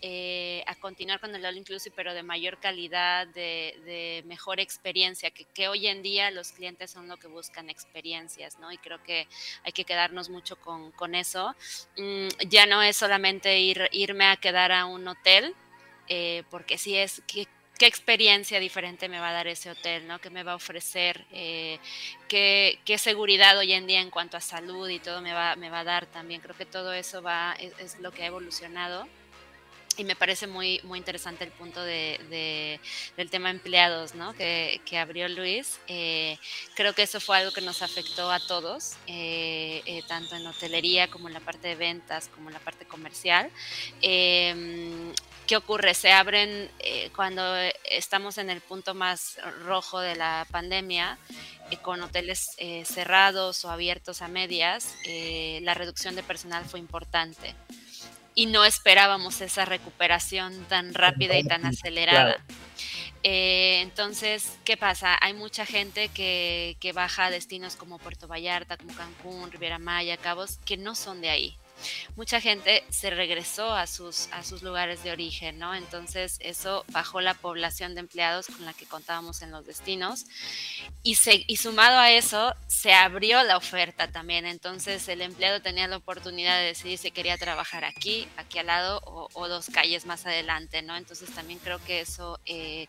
Eh, 0.04 0.64
a 0.68 0.76
continuar 0.76 1.20
con 1.20 1.34
el 1.34 1.44
All 1.44 1.58
Inclusive, 1.58 1.94
pero 1.96 2.14
de 2.14 2.22
mayor 2.22 2.60
calidad, 2.60 3.26
de, 3.28 4.24
mejor 4.28 4.60
experiencia, 4.60 5.32
que, 5.32 5.68
hoy 5.68 5.88
en 5.88 6.04
día 6.04 6.30
los 6.30 6.52
clientes 6.52 6.92
son 6.92 7.08
lo 7.08 7.18
que 7.18 7.28
buscan 7.28 7.72
experiencias, 7.72 8.60
¿no? 8.60 8.72
Y 8.72 8.78
creo 8.78 9.02
que 9.02 9.28
hay 9.64 9.72
que 9.72 9.86
quedarnos 9.86 10.30
mucho 10.30 10.56
con, 10.58 11.16
eso. 11.16 11.56
Mm, 11.98 12.28
ya 12.48 12.68
no 12.68 12.84
es 12.84 12.96
solamente 12.96 13.60
ir, 13.60 13.90
irme 13.92 14.26
a 14.26 14.38
quedar 14.38 14.72
a 14.72 14.86
un 14.86 15.08
hotel, 15.08 15.56
eh, 16.08 16.44
porque 16.50 16.78
sí 16.78 16.96
es 16.96 17.22
que 17.28 17.48
qué 17.78 17.86
experiencia 17.86 18.60
diferente 18.60 19.08
me 19.08 19.20
va 19.20 19.30
a 19.30 19.34
dar 19.34 19.48
ese 19.48 19.70
hotel, 19.70 20.08
¿no? 20.08 20.20
¿Qué 20.20 20.32
me 20.32 20.44
va 20.44 20.54
a 20.54 20.56
ofrecer? 20.56 21.26
Eh, 21.32 21.78
qué, 22.28 22.80
seguridad 22.98 23.58
hoy 23.58 23.74
en 23.74 23.86
día 23.86 24.02
en 24.02 24.10
cuanto 24.10 24.36
a 24.36 24.42
salud 24.42 24.90
y 24.90 25.00
todo 25.00 25.22
me 25.22 25.34
va, 25.34 25.56
me 25.56 25.70
va 25.70 25.82
a 25.82 25.84
dar 25.84 26.08
también. 26.08 26.42
Creo 26.42 26.56
que 26.56 26.66
todo 26.66 26.94
eso 26.94 27.22
va, 27.22 27.56
es 27.80 28.00
lo 28.00 28.12
que 28.12 28.24
ha 28.24 28.28
evolucionado 28.28 29.08
y 29.98 30.04
me 30.04 30.16
parece 30.16 30.48
muy, 30.48 30.80
muy 30.84 31.00
interesante 31.00 31.44
el 31.44 31.52
punto 31.52 31.84
de, 31.84 32.80
del 33.18 33.30
tema 33.30 33.50
empleados 33.50 34.16
¿no? 34.16 34.34
que, 34.34 34.80
abrió 34.98 35.28
Luis. 35.28 35.80
Eh, 35.88 36.38
creo 36.76 36.94
que 36.94 37.04
eso 37.04 37.20
fue 37.20 37.38
algo 37.38 37.52
que 37.52 37.62
nos 37.62 37.82
afectó 37.82 38.32
a 38.32 38.40
todos, 38.40 38.94
eh, 39.08 39.82
eh, 39.86 40.04
tanto 40.08 40.36
en 40.36 40.46
hotelería 40.46 41.10
como 41.10 41.28
en 41.28 41.34
la 41.34 41.40
parte 41.40 41.70
de 41.70 41.76
ventas, 41.76 42.30
como 42.34 42.50
en 42.50 42.54
la 42.54 42.60
parte 42.60 42.86
comercial. 42.86 43.50
¿Qué 45.48 45.56
ocurre? 45.56 45.94
Se 45.94 46.12
abren 46.12 46.70
cuando 47.16 47.42
estamos 47.90 48.38
en 48.38 48.50
el 48.50 48.60
punto 48.60 48.94
más 48.94 49.40
rojo 49.64 50.02
de 50.02 50.16
la 50.16 50.46
pandemia, 50.52 51.18
con 51.82 52.02
hoteles 52.02 52.50
cerrados 52.84 53.64
o 53.64 53.72
abiertos 53.72 54.22
a 54.22 54.28
medias, 54.28 54.94
la 55.62 55.74
reducción 55.74 56.16
de 56.16 56.24
personal 56.24 56.66
fue 56.66 56.80
importante 56.80 57.56
y 58.38 58.46
no 58.46 58.66
esperábamos 58.66 59.42
esa 59.42 59.66
recuperación 59.66 60.66
tan 60.66 60.94
rápida 60.94 61.38
y 61.40 61.44
tan 61.44 61.66
acelerada. 61.66 62.38
Eh, 63.24 63.80
entonces, 63.82 64.60
¿qué 64.64 64.78
pasa? 64.78 65.18
Hay 65.20 65.34
mucha 65.34 65.66
gente 65.66 66.10
que, 66.10 66.78
que 66.80 66.94
baja 66.94 67.26
a 67.26 67.32
destinos 67.32 67.76
como 67.76 67.98
Puerto 67.98 68.28
Vallarta, 68.28 68.78
como 68.78 68.94
Cancún, 68.94 69.52
Riviera 69.52 69.80
Maya, 69.80 70.18
Cabos, 70.18 70.60
que 70.66 70.78
no 70.78 70.94
son 70.94 71.20
de 71.20 71.30
ahí 71.30 71.58
mucha 72.16 72.42
gente 72.42 72.84
se 72.90 73.10
regresó 73.10 73.74
a 73.74 73.88
sus, 73.88 74.28
a 74.32 74.44
sus 74.44 74.64
lugares 74.64 75.04
de 75.04 75.12
origen, 75.12 75.60
¿no? 75.60 75.76
Entonces 75.76 76.38
eso 76.40 76.86
bajó 76.92 77.22
la 77.22 77.34
población 77.34 77.96
de 77.96 78.02
empleados 78.02 78.48
con 78.48 78.66
la 78.66 78.74
que 78.74 78.86
contábamos 78.86 79.42
en 79.42 79.52
los 79.52 79.66
destinos 79.66 80.26
y, 81.04 81.16
sumado 81.58 81.98
a 81.98 82.12
eso 82.12 82.54
se 82.68 82.94
abrió 82.94 83.44
la 83.44 83.58
oferta 83.58 84.12
también, 84.12 84.46
entonces 84.46 85.08
el 85.08 85.22
empleado 85.22 85.62
tenía 85.62 85.88
la 85.88 85.98
oportunidad 85.98 86.60
de 86.60 86.66
decidir 86.66 86.98
si 86.98 87.12
quería 87.12 87.38
trabajar 87.38 87.86
aquí, 87.86 88.28
aquí 88.38 88.60
al 88.60 88.68
lado 88.68 89.02
o, 89.04 89.48
dos 89.48 89.68
calles 89.72 90.06
más 90.06 90.26
adelante, 90.26 90.82
¿no? 90.82 90.98
Entonces 90.98 91.34
también 91.34 91.60
creo 91.60 91.80
que 91.84 92.02
eso, 92.02 92.40
eh, 92.46 92.86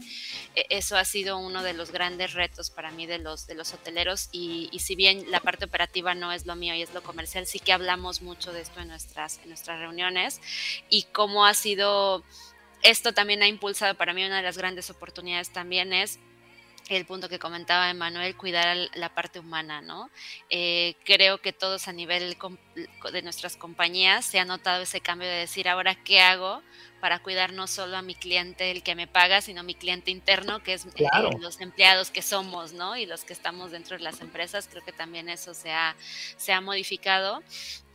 e, 0.56 0.66
eso 0.70 0.96
ha 0.96 1.04
sido 1.04 1.38
uno 1.38 1.62
de 1.62 1.72
los 1.72 1.92
grandes 1.92 2.32
retos 2.32 2.70
para 2.70 2.90
mí 2.90 3.06
de 3.06 3.18
los, 3.18 3.46
de 3.46 3.54
los 3.54 3.72
hoteleros 3.72 4.28
y 4.32 4.76
si 4.80 4.96
bien 4.96 5.30
la 5.30 5.40
parte 5.40 5.66
operativa 5.66 6.14
no 6.14 6.32
es 6.32 6.46
lo 6.46 6.56
mío 6.56 6.74
y 6.74 6.82
es 6.82 6.92
lo 6.92 7.02
comercial, 7.02 7.46
sí 7.46 7.60
que 7.60 7.72
hablamos 7.72 8.22
mucho 8.22 8.52
de 8.52 8.62
esto 8.62 8.77
en 8.80 8.88
nuestras, 8.88 9.38
en 9.38 9.48
nuestras 9.48 9.78
reuniones 9.80 10.40
y 10.88 11.04
cómo 11.04 11.46
ha 11.46 11.54
sido, 11.54 12.24
esto 12.82 13.12
también 13.12 13.42
ha 13.42 13.48
impulsado 13.48 13.94
para 13.96 14.14
mí 14.14 14.24
una 14.24 14.36
de 14.38 14.42
las 14.42 14.58
grandes 14.58 14.90
oportunidades 14.90 15.52
también 15.52 15.92
es 15.92 16.18
el 16.88 17.04
punto 17.04 17.28
que 17.28 17.38
comentaba 17.38 17.90
Emanuel, 17.90 18.36
cuidar 18.36 18.76
la 18.94 19.14
parte 19.14 19.38
humana, 19.38 19.80
¿no? 19.80 20.10
Eh, 20.48 20.96
creo 21.04 21.38
que 21.38 21.52
todos 21.52 21.86
a 21.86 21.92
nivel 21.92 22.36
de 23.12 23.22
nuestras 23.22 23.56
compañías 23.56 24.24
se 24.24 24.38
ha 24.38 24.44
notado 24.44 24.82
ese 24.82 25.00
cambio 25.00 25.28
de 25.28 25.34
decir, 25.34 25.68
ahora, 25.68 25.94
¿qué 25.94 26.20
hago 26.20 26.62
para 27.00 27.20
cuidar 27.20 27.52
no 27.52 27.66
solo 27.66 27.96
a 27.96 28.02
mi 28.02 28.14
cliente, 28.14 28.70
el 28.70 28.82
que 28.82 28.94
me 28.94 29.06
paga, 29.06 29.40
sino 29.40 29.60
a 29.60 29.64
mi 29.64 29.74
cliente 29.74 30.10
interno, 30.10 30.62
que 30.62 30.74
es 30.74 30.86
eh, 30.86 31.06
los 31.38 31.60
empleados 31.60 32.10
que 32.10 32.22
somos, 32.22 32.72
¿no? 32.72 32.96
Y 32.96 33.06
los 33.06 33.24
que 33.24 33.32
estamos 33.32 33.70
dentro 33.70 33.96
de 33.96 34.02
las 34.02 34.20
empresas, 34.20 34.66
creo 34.68 34.84
que 34.84 34.92
también 34.92 35.28
eso 35.28 35.54
se 35.54 35.70
ha, 35.70 35.94
se 36.36 36.52
ha 36.52 36.60
modificado 36.60 37.42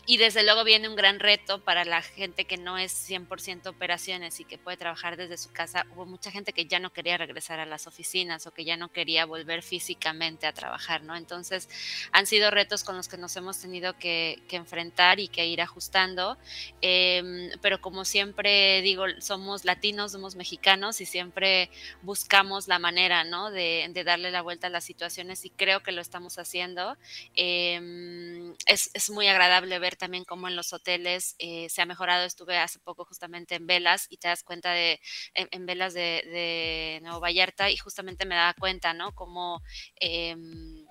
y 0.06 0.18
desde 0.18 0.44
luego 0.44 0.66
viene 0.66 0.90
un 0.90 0.98
gran 0.98 1.20
reto 1.20 1.64
para 1.64 1.86
la 1.86 2.02
gente 2.02 2.44
que 2.44 2.58
no 2.58 2.78
es 2.78 3.10
100% 3.10 3.68
operaciones 3.68 4.42
y 4.42 4.44
que 4.44 4.58
puede 4.58 4.76
trabajar 4.76 5.16
desde 5.16 5.38
su 5.38 5.54
casa. 5.54 5.86
Hubo 5.96 6.06
mucha 6.06 6.30
gente 6.30 6.52
que 6.52 6.66
ya 6.66 6.80
no 6.80 6.92
quería 6.92 7.18
regresar 7.18 7.62
a 7.62 7.66
las 7.66 7.88
oficinas 7.88 8.46
o 8.46 8.54
que 8.54 8.66
ya 8.66 8.76
no 8.76 8.92
quería 8.92 9.26
volver 9.26 9.64
físicamente 9.64 10.46
a 10.46 10.52
trabajar, 10.52 11.04
¿no? 11.04 11.16
Entonces 11.16 11.70
han 12.12 12.26
sido 12.26 12.52
retos 12.52 12.84
con 12.84 12.98
los 12.98 13.08
que 13.08 13.18
nos 13.18 13.36
hemos 13.38 13.62
tenido 13.62 13.98
que, 13.98 14.42
enfrentar 14.54 15.20
y 15.20 15.30
que 15.30 15.48
ir 15.48 15.62
ajustando. 15.62 16.38
Em, 16.82 17.50
pero 17.62 17.82
como 17.82 18.06
siempre 18.06 18.82
digo, 18.84 19.06
somos 19.20 19.66
latinos, 19.66 20.12
somos 20.12 20.36
mexicanos 20.36 21.02
y 21.02 21.08
siempre 21.08 21.72
buscamos 22.04 22.68
la 22.68 22.78
manera, 22.78 23.24
¿no? 23.24 23.50
De, 23.50 23.90
darle 24.06 24.32
la 24.32 24.42
vuelta 24.42 24.68
a 24.68 24.70
las 24.70 24.84
situaciones 24.84 25.46
y 25.46 25.50
creo 25.50 25.82
que 25.82 25.92
lo 25.94 26.02
estamos 26.02 26.38
haciendo. 26.38 26.98
Em, 27.36 28.54
es, 28.68 28.92
es 28.94 29.10
muy 29.10 29.28
agradable 29.28 29.80
ver 29.80 29.93
también 29.96 30.26
cómo 30.26 30.48
en 30.48 30.56
los 30.56 30.74
hoteles 30.74 31.36
eh, 31.40 31.70
se 31.70 31.82
ha 31.82 31.86
mejorado. 31.86 32.26
Estuve 32.26 32.58
hace 32.58 32.80
poco 32.80 33.06
justamente 33.06 33.56
en 33.56 33.68
Velas 33.68 34.08
y 34.10 34.18
te 34.18 34.28
das 34.28 34.44
cuenta 34.44 34.72
de, 34.72 35.00
en, 35.34 35.66
Velas 35.66 35.94
de, 35.94 36.24
de, 36.26 37.00
Nuevo 37.02 37.20
Vallarta 37.20 37.70
y 37.70 37.78
justamente 37.78 38.26
me 38.26 38.36
daba 38.36 38.54
cuenta, 38.54 38.94
¿no? 38.94 39.14
Cómo... 39.14 39.62
Em, 39.96 40.86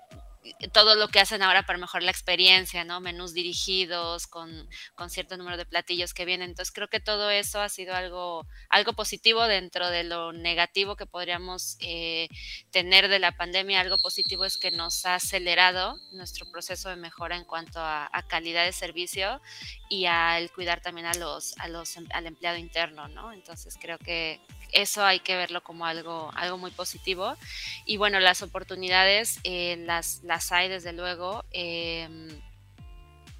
todo 0.71 0.95
lo 0.95 1.07
que 1.07 1.19
hacen 1.19 1.41
ahora 1.41 1.63
para 1.63 1.79
mejorar 1.79 2.03
la 2.03 2.11
experiencia, 2.11 2.83
¿no? 2.83 2.99
Menús 2.99 3.33
dirigidos 3.33 4.27
con, 4.27 4.67
cierto 5.09 5.37
número 5.37 5.57
de 5.57 5.65
platillos 5.65 6.13
que 6.13 6.25
vienen. 6.25 6.51
Entonces 6.51 6.73
creo 6.73 6.89
que 6.89 6.99
todo 6.99 7.29
eso 7.29 7.61
ha 7.61 7.69
sido 7.69 7.95
algo, 7.95 8.47
algo 8.69 8.93
positivo 8.93 9.43
dentro 9.43 9.89
de 9.89 10.03
lo 10.03 10.33
negativo 10.33 10.95
que 10.95 11.05
podríamos 11.05 11.77
eh, 11.79 12.27
tener 12.71 13.07
de 13.07 13.19
la 13.19 13.33
pandemia. 13.33 13.81
Algo 13.81 13.97
positivo 13.97 14.45
es 14.45 14.57
que 14.57 14.71
nos 14.71 15.05
ha 15.05 15.15
acelerado 15.15 15.99
nuestro 16.11 16.49
proceso 16.51 16.89
de 16.89 16.95
mejora 16.95 17.35
en 17.35 17.45
cuanto 17.45 17.79
a, 17.79 18.09
calidad 18.27 18.65
de 18.65 18.71
servicio 18.71 19.41
y 19.93 20.07
al 20.07 20.51
cuidar 20.51 20.81
también 20.81 21.05
a 21.05 21.13
los, 21.13 21.55
a 21.59 21.67
los, 21.67 21.97
al 21.97 22.25
empleado 22.25 22.57
interno, 22.57 23.07
¿no? 23.09 23.31
Entonces 23.31 23.77
creo 23.79 23.99
que 23.99 24.39
eso 24.71 25.05
hay 25.05 25.19
que 25.19 25.35
verlo 25.35 25.61
como 25.61 25.85
algo, 25.85 26.31
algo 26.33 26.57
muy 26.57 26.71
positivo. 26.71 27.37
Y 27.85 27.97
bueno, 27.97 28.19
las 28.19 28.41
oportunidades 28.41 29.39
eh, 29.43 29.75
las, 29.85 30.23
las 30.23 30.51
hay 30.51 30.67
desde 30.67 30.93
luego. 30.93 31.45
Em, 31.51 32.41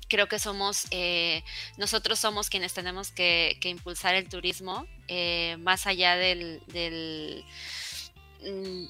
creo 0.07 0.27
que 0.27 0.37
somos, 0.37 0.85
eh, 0.91 1.43
nosotros 1.77 2.19
somos 2.19 2.51
quienes 2.51 2.71
tenemos 2.71 3.11
que, 3.11 3.57
impulsar 3.63 4.13
el 4.13 4.29
turismo, 4.29 4.85
eh, 5.07 5.57
más 5.57 5.87
allá 5.87 6.17
del, 6.17 6.61
mm, 6.67 7.92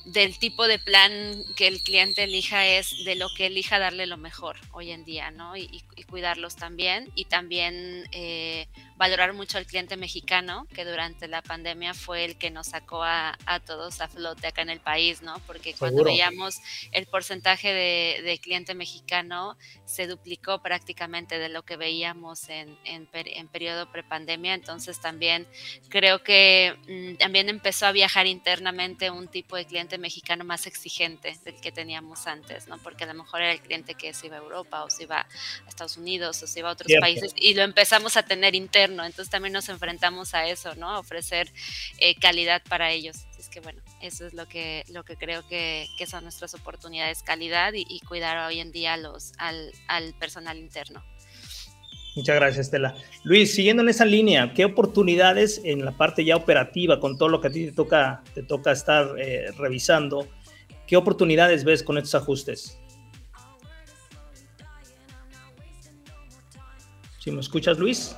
del 0.05 0.37
tipo 0.39 0.67
de 0.67 0.79
plan 0.79 1.11
que 1.55 1.67
el 1.67 1.81
cliente 1.83 2.23
elija 2.23 2.65
es 2.65 3.03
de 3.05 3.15
lo 3.15 3.27
que 3.35 3.47
elija 3.47 3.79
darle 3.79 4.05
lo 4.05 4.17
mejor 4.17 4.57
hoy 4.71 4.91
en 4.91 5.05
día, 5.05 5.31
¿no? 5.31 5.55
Y, 5.55 5.83
cuidarlos 6.09 6.55
también 6.55 7.09
y 7.15 7.25
también 7.25 8.07
eh, 8.11 8.67
valorar 9.03 9.33
mucho 9.33 9.57
al 9.57 9.65
cliente 9.65 9.97
mexicano, 9.97 10.65
que 10.73 10.85
durante 10.85 11.27
la 11.27 11.41
pandemia 11.41 11.93
fue 11.93 12.23
el 12.23 12.37
que 12.37 12.49
nos 12.49 12.67
sacó 12.67 13.03
a, 13.03 13.37
todos 13.65 13.99
a 13.99 14.07
flote 14.07 14.47
acá 14.47 14.61
en 14.61 14.69
el 14.69 14.79
país, 14.79 15.21
¿no? 15.21 15.41
Porque 15.45 15.73
cuando 15.73 16.05
veíamos 16.05 16.55
el 16.93 17.05
porcentaje 17.07 17.73
de, 17.73 18.39
cliente 18.41 18.73
mexicano 18.75 19.57
se 19.85 20.07
duplicó 20.07 20.61
prácticamente 20.61 21.37
de 21.37 21.49
lo 21.49 21.63
que 21.63 21.75
veíamos 21.75 22.47
en, 22.47 22.77
en, 22.85 23.09
en 23.13 23.47
periodo 23.49 23.91
prepandemia, 23.91 24.53
entonces 24.53 25.01
también 25.01 25.47
creo 25.89 26.23
que 26.23 26.75
mm, 26.87 27.17
también 27.17 27.49
empezó 27.49 27.87
a 27.87 27.91
viajar 27.91 28.25
internamente 28.25 29.11
un 29.11 29.27
tipo 29.27 29.57
de 29.57 29.65
cliente 29.65 29.97
mexicano 29.97 30.45
más 30.45 30.65
exigente 30.65 31.37
del 31.43 31.59
que 31.59 31.73
teníamos 31.73 32.25
antes, 32.25 32.67
¿no? 32.67 32.77
Porque 32.77 33.03
a 33.03 33.07
lo 33.07 33.15
mejor 33.15 33.41
era 33.41 33.51
el 33.51 33.61
cliente 33.61 33.95
que 33.95 34.13
se 34.13 34.27
iba 34.27 34.37
a 34.37 34.39
Europa 34.39 34.83
o 34.85 34.89
se 34.89 35.03
iba 35.03 35.19
a 35.19 35.69
Estados 35.69 35.97
Unidos 35.97 36.41
o 36.41 36.47
se 36.47 36.59
iba 36.59 36.69
a 36.69 36.73
otros 36.73 36.91
países 37.01 37.33
y 37.35 37.53
lo 37.53 37.63
empezamos 37.63 38.15
a 38.15 38.23
tener 38.23 38.55
interno 38.55 38.92
entonces 39.01 39.29
también 39.29 39.53
nos 39.53 39.69
enfrentamos 39.69 40.33
a 40.33 40.47
eso, 40.47 40.75
¿no? 40.75 40.99
ofrecer 40.99 41.49
eh, 41.97 42.15
calidad 42.15 42.61
para 42.67 42.91
ellos. 42.91 43.25
Es 43.39 43.49
que 43.49 43.59
bueno, 43.59 43.81
eso 44.01 44.25
es 44.25 44.33
lo 44.33 44.47
que, 44.47 44.83
lo 44.91 45.03
que 45.03 45.15
creo 45.15 45.47
que, 45.47 45.87
son 46.07 46.23
nuestras 46.23 46.53
oportunidades, 46.53 47.23
calidad 47.23 47.73
y, 47.73 47.99
cuidar 48.01 48.37
hoy 48.47 48.59
en 48.59 48.71
día 48.71 48.97
los, 48.97 49.33
al, 49.37 50.13
personal 50.19 50.57
interno. 50.57 51.03
Muchas 52.15 52.35
gracias, 52.35 52.67
Estela. 52.67 52.95
Luis, 53.23 53.55
siguiendo 53.55 53.81
en 53.81 53.89
esa 53.89 54.05
línea, 54.05 54.53
¿qué 54.53 54.65
oportunidades 54.65 55.61
en 55.63 55.83
la 55.83 55.93
parte 55.93 56.23
ya 56.23 56.35
operativa, 56.35 56.99
con 56.99 57.17
todo 57.17 57.29
lo 57.29 57.41
que 57.41 57.47
a 57.47 57.51
ti 57.51 57.65
te 57.65 57.71
toca, 57.71 58.21
te 58.35 58.43
toca 58.43 58.71
estar 58.71 59.15
eh, 59.17 59.51
revisando, 59.57 60.27
qué 60.85 60.95
oportunidades 60.95 61.63
ves 61.63 61.81
con 61.81 61.97
estos 61.97 62.15
ajustes? 62.15 62.77
¿Si 67.23 67.31
me 67.31 67.39
escuchas, 67.39 67.79
Luis? 67.79 68.17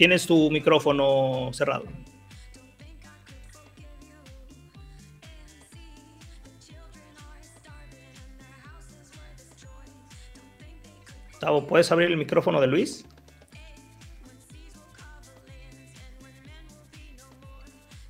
Tienes 0.00 0.26
tu 0.26 0.50
micrófono 0.50 1.50
cerrado. 1.52 1.84
Gustavo, 11.28 11.66
¿puedes 11.66 11.92
abrir 11.92 12.08
el 12.08 12.16
micrófono 12.16 12.62
de 12.62 12.66
Luis? 12.66 13.04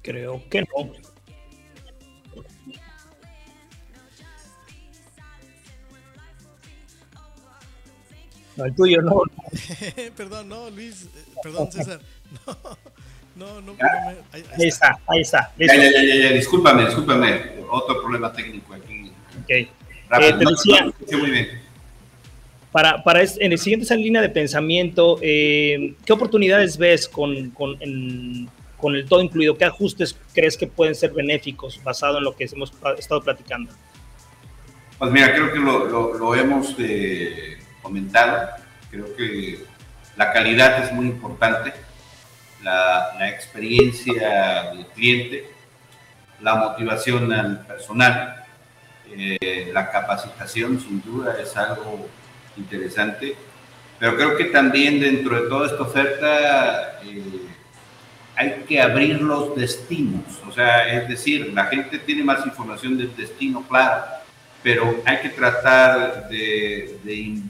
Creo 0.02 0.48
que 0.48 0.60
no. 0.60 1.09
El 8.64 8.74
tuyo 8.74 9.02
no. 9.02 9.22
perdón, 10.16 10.48
no, 10.48 10.70
Luis. 10.70 11.04
Eh, 11.04 11.08
perdón, 11.42 11.70
César. 11.72 12.00
No, 13.36 13.60
no, 13.62 13.72
no. 13.72 13.78
ahí, 14.32 14.68
está, 14.68 14.98
ahí 15.06 15.20
está. 15.22 15.50
Ya, 15.56 15.74
ya, 15.74 15.90
ya, 15.90 16.14
ya, 16.14 16.32
discúlpame, 16.32 16.84
discúlpame. 16.84 17.40
Otro 17.70 18.02
problema 18.02 18.30
técnico 18.30 18.74
aquí. 18.74 19.12
Ok. 19.42 19.50
Eh, 19.50 19.68
te 20.10 20.44
decía, 20.44 20.92
muy 21.16 21.30
bien. 21.30 21.48
Para, 22.72 23.02
para 23.02 23.22
en 23.22 23.52
el 23.52 23.58
siguiente 23.58 23.96
línea 23.96 24.20
de 24.20 24.28
pensamiento, 24.28 25.18
eh, 25.22 25.94
¿qué 26.04 26.12
oportunidades 26.12 26.76
ves 26.76 27.08
con, 27.08 27.50
con, 27.50 27.78
con 28.76 28.94
el 28.94 29.06
todo 29.08 29.22
incluido? 29.22 29.56
¿Qué 29.56 29.64
ajustes 29.64 30.16
crees 30.34 30.56
que 30.56 30.66
pueden 30.66 30.94
ser 30.94 31.12
benéficos 31.12 31.82
basado 31.82 32.18
en 32.18 32.24
lo 32.24 32.36
que 32.36 32.44
hemos 32.44 32.72
estado 32.98 33.22
platicando? 33.22 33.72
Pues 34.98 35.10
mira, 35.12 35.32
creo 35.32 35.52
que 35.52 35.58
lo, 35.58 35.86
lo, 35.86 36.18
lo 36.18 36.34
hemos 36.34 36.76
comentado. 37.82 38.50
Creo 38.90 39.14
que 39.16 39.64
la 40.16 40.32
calidad 40.32 40.84
es 40.84 40.92
muy 40.92 41.06
importante, 41.06 41.72
la, 42.62 43.28
experiencia 43.28 44.70
del 44.72 44.86
cliente, 44.86 45.50
la 46.40 46.56
motivación 46.56 47.32
al 47.32 47.66
personal, 47.66 48.44
eh, 49.10 49.70
la 49.72 49.90
capacitación 49.90 50.80
sin 50.80 51.02
duda 51.02 51.36
es 51.40 51.56
algo 51.56 52.08
interesante, 52.56 53.34
pero 53.98 54.16
creo 54.16 54.36
que 54.36 54.44
también 54.46 55.00
dentro 55.00 55.42
de 55.42 55.48
toda 55.48 55.66
esta 55.66 55.82
oferta 55.82 57.00
eh, 57.02 57.46
hay 58.36 58.64
que 58.66 58.80
abrir 58.80 59.20
los 59.20 59.54
destinos, 59.56 60.24
o 60.48 60.52
sea, 60.52 60.88
es 60.88 61.08
decir, 61.08 61.52
la 61.52 61.66
gente 61.66 61.98
tiene 61.98 62.24
más 62.24 62.44
información 62.46 62.96
del 62.96 63.14
destino 63.16 63.62
claro, 63.68 64.19
pero 64.62 65.02
hay 65.06 65.18
que 65.18 65.30
tratar 65.30 66.28
de, 66.28 66.98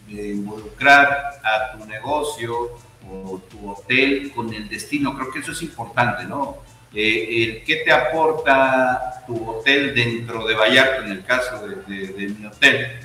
involucrar 0.08 1.40
a 1.42 1.76
tu 1.76 1.84
negocio 1.86 2.78
o 3.08 3.40
tu 3.50 3.70
hotel 3.70 4.30
con 4.34 4.52
el 4.54 4.68
destino. 4.68 5.16
Creo 5.16 5.32
que 5.32 5.40
eso 5.40 5.52
es 5.52 5.62
importante, 5.62 6.24
¿no? 6.24 6.58
Eh, 6.94 7.44
el 7.44 7.64
qué 7.64 7.76
te 7.84 7.92
aporta 7.92 9.24
tu 9.26 9.48
hotel 9.48 9.94
dentro 9.94 10.46
de 10.46 10.54
Vallarta, 10.54 11.04
en 11.04 11.12
el 11.12 11.24
caso 11.24 11.66
de, 11.66 12.34
mi 12.38 12.46
hotel, 12.46 12.98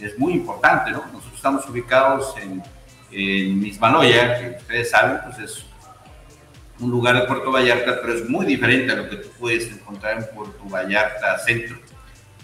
es 0.00 0.18
muy 0.18 0.34
importante, 0.34 0.90
¿no? 0.90 1.04
Nosotros 1.06 1.34
estamos 1.34 1.68
ubicados 1.68 2.34
en, 2.38 2.62
en 3.10 3.60
Mismaloya, 3.60 4.38
que 4.38 4.56
ustedes 4.58 4.90
saben, 4.90 5.20
pues 5.24 5.38
es 5.38 5.66
un 6.78 6.90
lugar 6.90 7.18
de 7.18 7.26
Puerto 7.26 7.50
Vallarta, 7.50 8.00
pero 8.02 8.14
es 8.14 8.28
muy 8.28 8.44
diferente 8.44 8.92
a 8.92 8.96
lo 8.96 9.08
que 9.08 9.16
tú 9.16 9.28
puedes 9.38 9.70
encontrar 9.70 10.18
en 10.18 10.34
Puerto 10.34 10.62
Vallarta 10.68 11.38
Centro. 11.38 11.78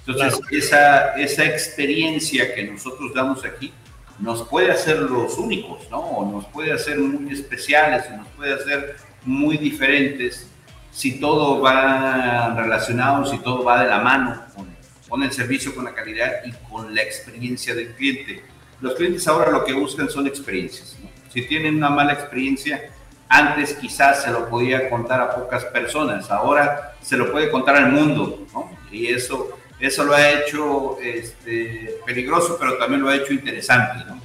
Entonces, 0.07 0.41
esa, 0.51 1.15
esa 1.15 1.45
experiencia 1.45 2.55
que 2.55 2.65
nosotros 2.65 3.13
damos 3.15 3.45
aquí 3.45 3.73
nos 4.19 4.47
puede 4.49 4.71
hacer 4.71 4.99
los 4.99 5.39
únicos, 5.39 5.89
¿no? 5.91 6.01
O 6.01 6.31
nos 6.31 6.47
puede 6.47 6.73
hacer 6.73 6.99
muy 6.99 7.33
especiales, 7.33 8.05
o 8.13 8.17
nos 8.17 8.29
puede 8.29 8.55
hacer 8.55 8.97
muy 9.25 9.57
diferentes 9.57 10.49
si 10.91 11.19
todo 11.19 11.61
va 11.61 12.55
relacionado, 12.55 13.25
si 13.27 13.39
todo 13.39 13.65
va 13.65 13.83
de 13.83 13.89
la 13.89 14.01
mano 14.01 14.43
con, 14.55 14.69
con 15.09 15.23
el 15.23 15.33
servicio, 15.33 15.75
con 15.75 15.85
la 15.85 15.95
calidad 15.95 16.45
y 16.45 16.53
con 16.71 16.95
la 16.95 17.03
experiencia 17.03 17.75
del 17.75 17.95
cliente. 17.95 18.45
Los 18.81 18.95
clientes 18.95 19.27
ahora 19.29 19.51
lo 19.51 19.65
que 19.65 19.73
buscan 19.73 20.11
son 20.11 20.27
experiencias. 20.27 20.97
¿no? 21.03 21.09
Si 21.33 21.43
tienen 21.43 21.77
una 21.77 21.89
mala 21.89 22.13
experiencia, 22.13 22.91
antes 23.29 23.75
quizás 23.75 24.23
se 24.23 24.31
lo 24.31 24.51
podía 24.51 24.91
contar 24.91 25.21
a 25.21 25.35
pocas 25.35 25.65
personas, 25.67 26.31
ahora 26.31 26.95
se 27.01 27.17
lo 27.17 27.33
puede 27.33 27.51
contar 27.51 27.77
al 27.77 27.91
mundo, 27.91 28.47
¿no? 28.53 28.71
Y 28.91 29.07
eso 29.07 29.59
eso 29.83 30.05
lo 30.05 30.15
ha 30.15 30.31
hecho 30.31 30.97
este, 31.03 31.97
peligroso, 32.07 32.57
pero 32.59 32.79
también 32.79 33.03
lo 33.03 33.09
ha 33.09 33.17
hecho 33.17 33.33
interesante, 33.33 34.05
¿no? 34.05 34.23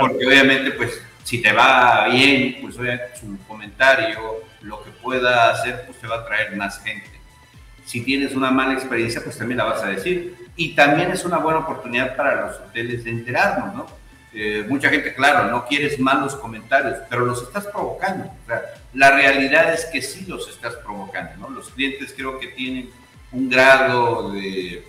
Porque 0.00 0.26
obviamente, 0.26 0.72
pues, 0.72 1.00
si 1.22 1.40
te 1.40 1.52
va 1.52 2.08
bien, 2.08 2.58
pues 2.60 2.74
su 2.74 3.38
comentario, 3.46 4.42
lo 4.62 4.82
que 4.82 4.90
pueda 4.90 5.50
hacer, 5.50 5.84
pues 5.86 5.98
te 6.00 6.08
va 6.08 6.16
a 6.16 6.26
traer 6.26 6.56
más 6.56 6.82
gente. 6.82 7.10
Si 7.84 8.00
tienes 8.00 8.34
una 8.34 8.50
mala 8.50 8.74
experiencia, 8.74 9.22
pues 9.22 9.38
también 9.38 9.58
la 9.58 9.64
vas 9.64 9.82
a 9.84 9.88
decir. 9.88 10.36
Y 10.56 10.74
también 10.74 11.12
es 11.12 11.24
una 11.24 11.38
buena 11.38 11.60
oportunidad 11.60 12.16
para 12.16 12.46
los 12.46 12.56
hoteles 12.56 13.04
de 13.04 13.10
enterarnos, 13.10 13.74
¿no? 13.74 13.86
Eh, 14.34 14.64
mucha 14.68 14.90
gente, 14.90 15.14
claro, 15.14 15.48
no 15.48 15.64
quieres 15.64 15.98
malos 16.00 16.34
comentarios, 16.34 16.98
pero 17.08 17.24
los 17.24 17.40
estás 17.42 17.66
provocando. 17.68 18.24
O 18.24 18.46
sea, 18.46 18.62
la 18.94 19.12
realidad 19.12 19.72
es 19.72 19.86
que 19.86 20.02
sí 20.02 20.26
los 20.26 20.48
estás 20.48 20.74
provocando, 20.76 21.36
¿no? 21.36 21.50
Los 21.50 21.70
clientes 21.70 22.12
creo 22.16 22.40
que 22.40 22.48
tienen 22.48 22.90
un 23.32 23.48
grado 23.48 24.32
de, 24.32 24.84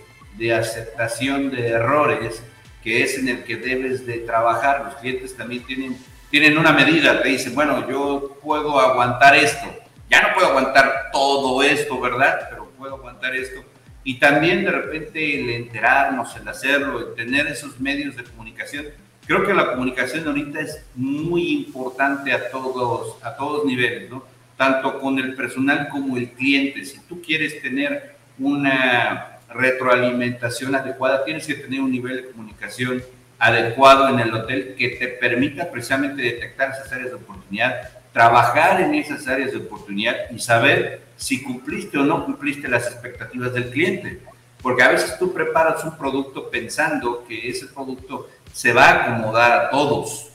aceptación 0.54 1.50
de 1.50 1.68
errores 1.68 2.42
que 2.82 3.02
es 3.02 3.18
en 3.18 3.28
el 3.28 3.44
que 3.44 3.56
debes 3.56 4.06
de 4.06 4.20
trabajar. 4.20 4.84
Los 4.86 4.94
clientes 4.96 5.36
también 5.36 5.64
tienen, 5.64 5.98
tienen 6.30 6.56
una 6.56 6.72
medida, 6.72 7.22
te 7.22 7.28
dicen, 7.28 7.54
bueno, 7.54 7.86
yo 7.90 8.38
puedo 8.42 8.80
aguantar 8.80 9.36
esto, 9.36 9.66
ya 10.08 10.22
no 10.22 10.34
puedo 10.34 10.48
aguantar 10.48 11.10
todo 11.12 11.62
esto, 11.62 12.00
¿verdad? 12.00 12.46
Pero 12.48 12.70
puedo 12.78 12.96
aguantar 12.96 13.36
esto. 13.36 13.62
Y 14.02 14.18
también 14.18 14.64
de 14.64 14.72
repente 14.72 15.40
el 15.40 15.50
enterarnos, 15.50 16.34
el 16.36 16.48
hacerlo, 16.48 17.00
el 17.00 17.14
tener 17.14 17.46
esos 17.46 17.78
medios 17.78 18.16
de 18.16 18.24
comunicación. 18.24 18.86
Creo 19.26 19.46
que 19.46 19.52
la 19.52 19.72
comunicación 19.72 20.26
ahorita 20.26 20.60
es 20.60 20.82
muy 20.94 21.52
importante 21.52 22.32
a 22.32 22.50
todos, 22.50 23.22
a 23.22 23.36
todos 23.36 23.66
niveles, 23.66 24.08
¿no? 24.10 24.24
Tanto 24.56 24.98
con 24.98 25.18
el 25.18 25.34
personal 25.34 25.88
como 25.90 26.16
el 26.16 26.30
cliente. 26.30 26.82
Si 26.86 26.98
tú 27.00 27.20
quieres 27.20 27.60
tener 27.60 28.19
una 28.40 29.38
retroalimentación 29.48 30.74
adecuada, 30.74 31.24
tienes 31.24 31.46
que 31.46 31.54
tener 31.54 31.80
un 31.80 31.92
nivel 31.92 32.16
de 32.16 32.30
comunicación 32.30 33.02
adecuado 33.38 34.08
en 34.08 34.20
el 34.20 34.34
hotel 34.34 34.74
que 34.76 34.90
te 34.90 35.08
permita 35.08 35.70
precisamente 35.70 36.22
detectar 36.22 36.70
esas 36.70 36.92
áreas 36.92 37.10
de 37.10 37.16
oportunidad, 37.16 37.88
trabajar 38.12 38.80
en 38.80 38.94
esas 38.94 39.26
áreas 39.28 39.52
de 39.52 39.58
oportunidad 39.58 40.14
y 40.30 40.38
saber 40.38 41.02
si 41.16 41.42
cumpliste 41.42 41.98
o 41.98 42.04
no 42.04 42.24
cumpliste 42.24 42.68
las 42.68 42.86
expectativas 42.86 43.52
del 43.52 43.70
cliente. 43.70 44.20
Porque 44.62 44.82
a 44.82 44.88
veces 44.88 45.18
tú 45.18 45.32
preparas 45.32 45.84
un 45.84 45.96
producto 45.96 46.50
pensando 46.50 47.24
que 47.26 47.48
ese 47.48 47.66
producto 47.66 48.28
se 48.52 48.72
va 48.72 48.84
a 48.84 49.04
acomodar 49.04 49.52
a 49.52 49.70
todos, 49.70 50.28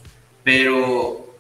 pero 0.43 1.36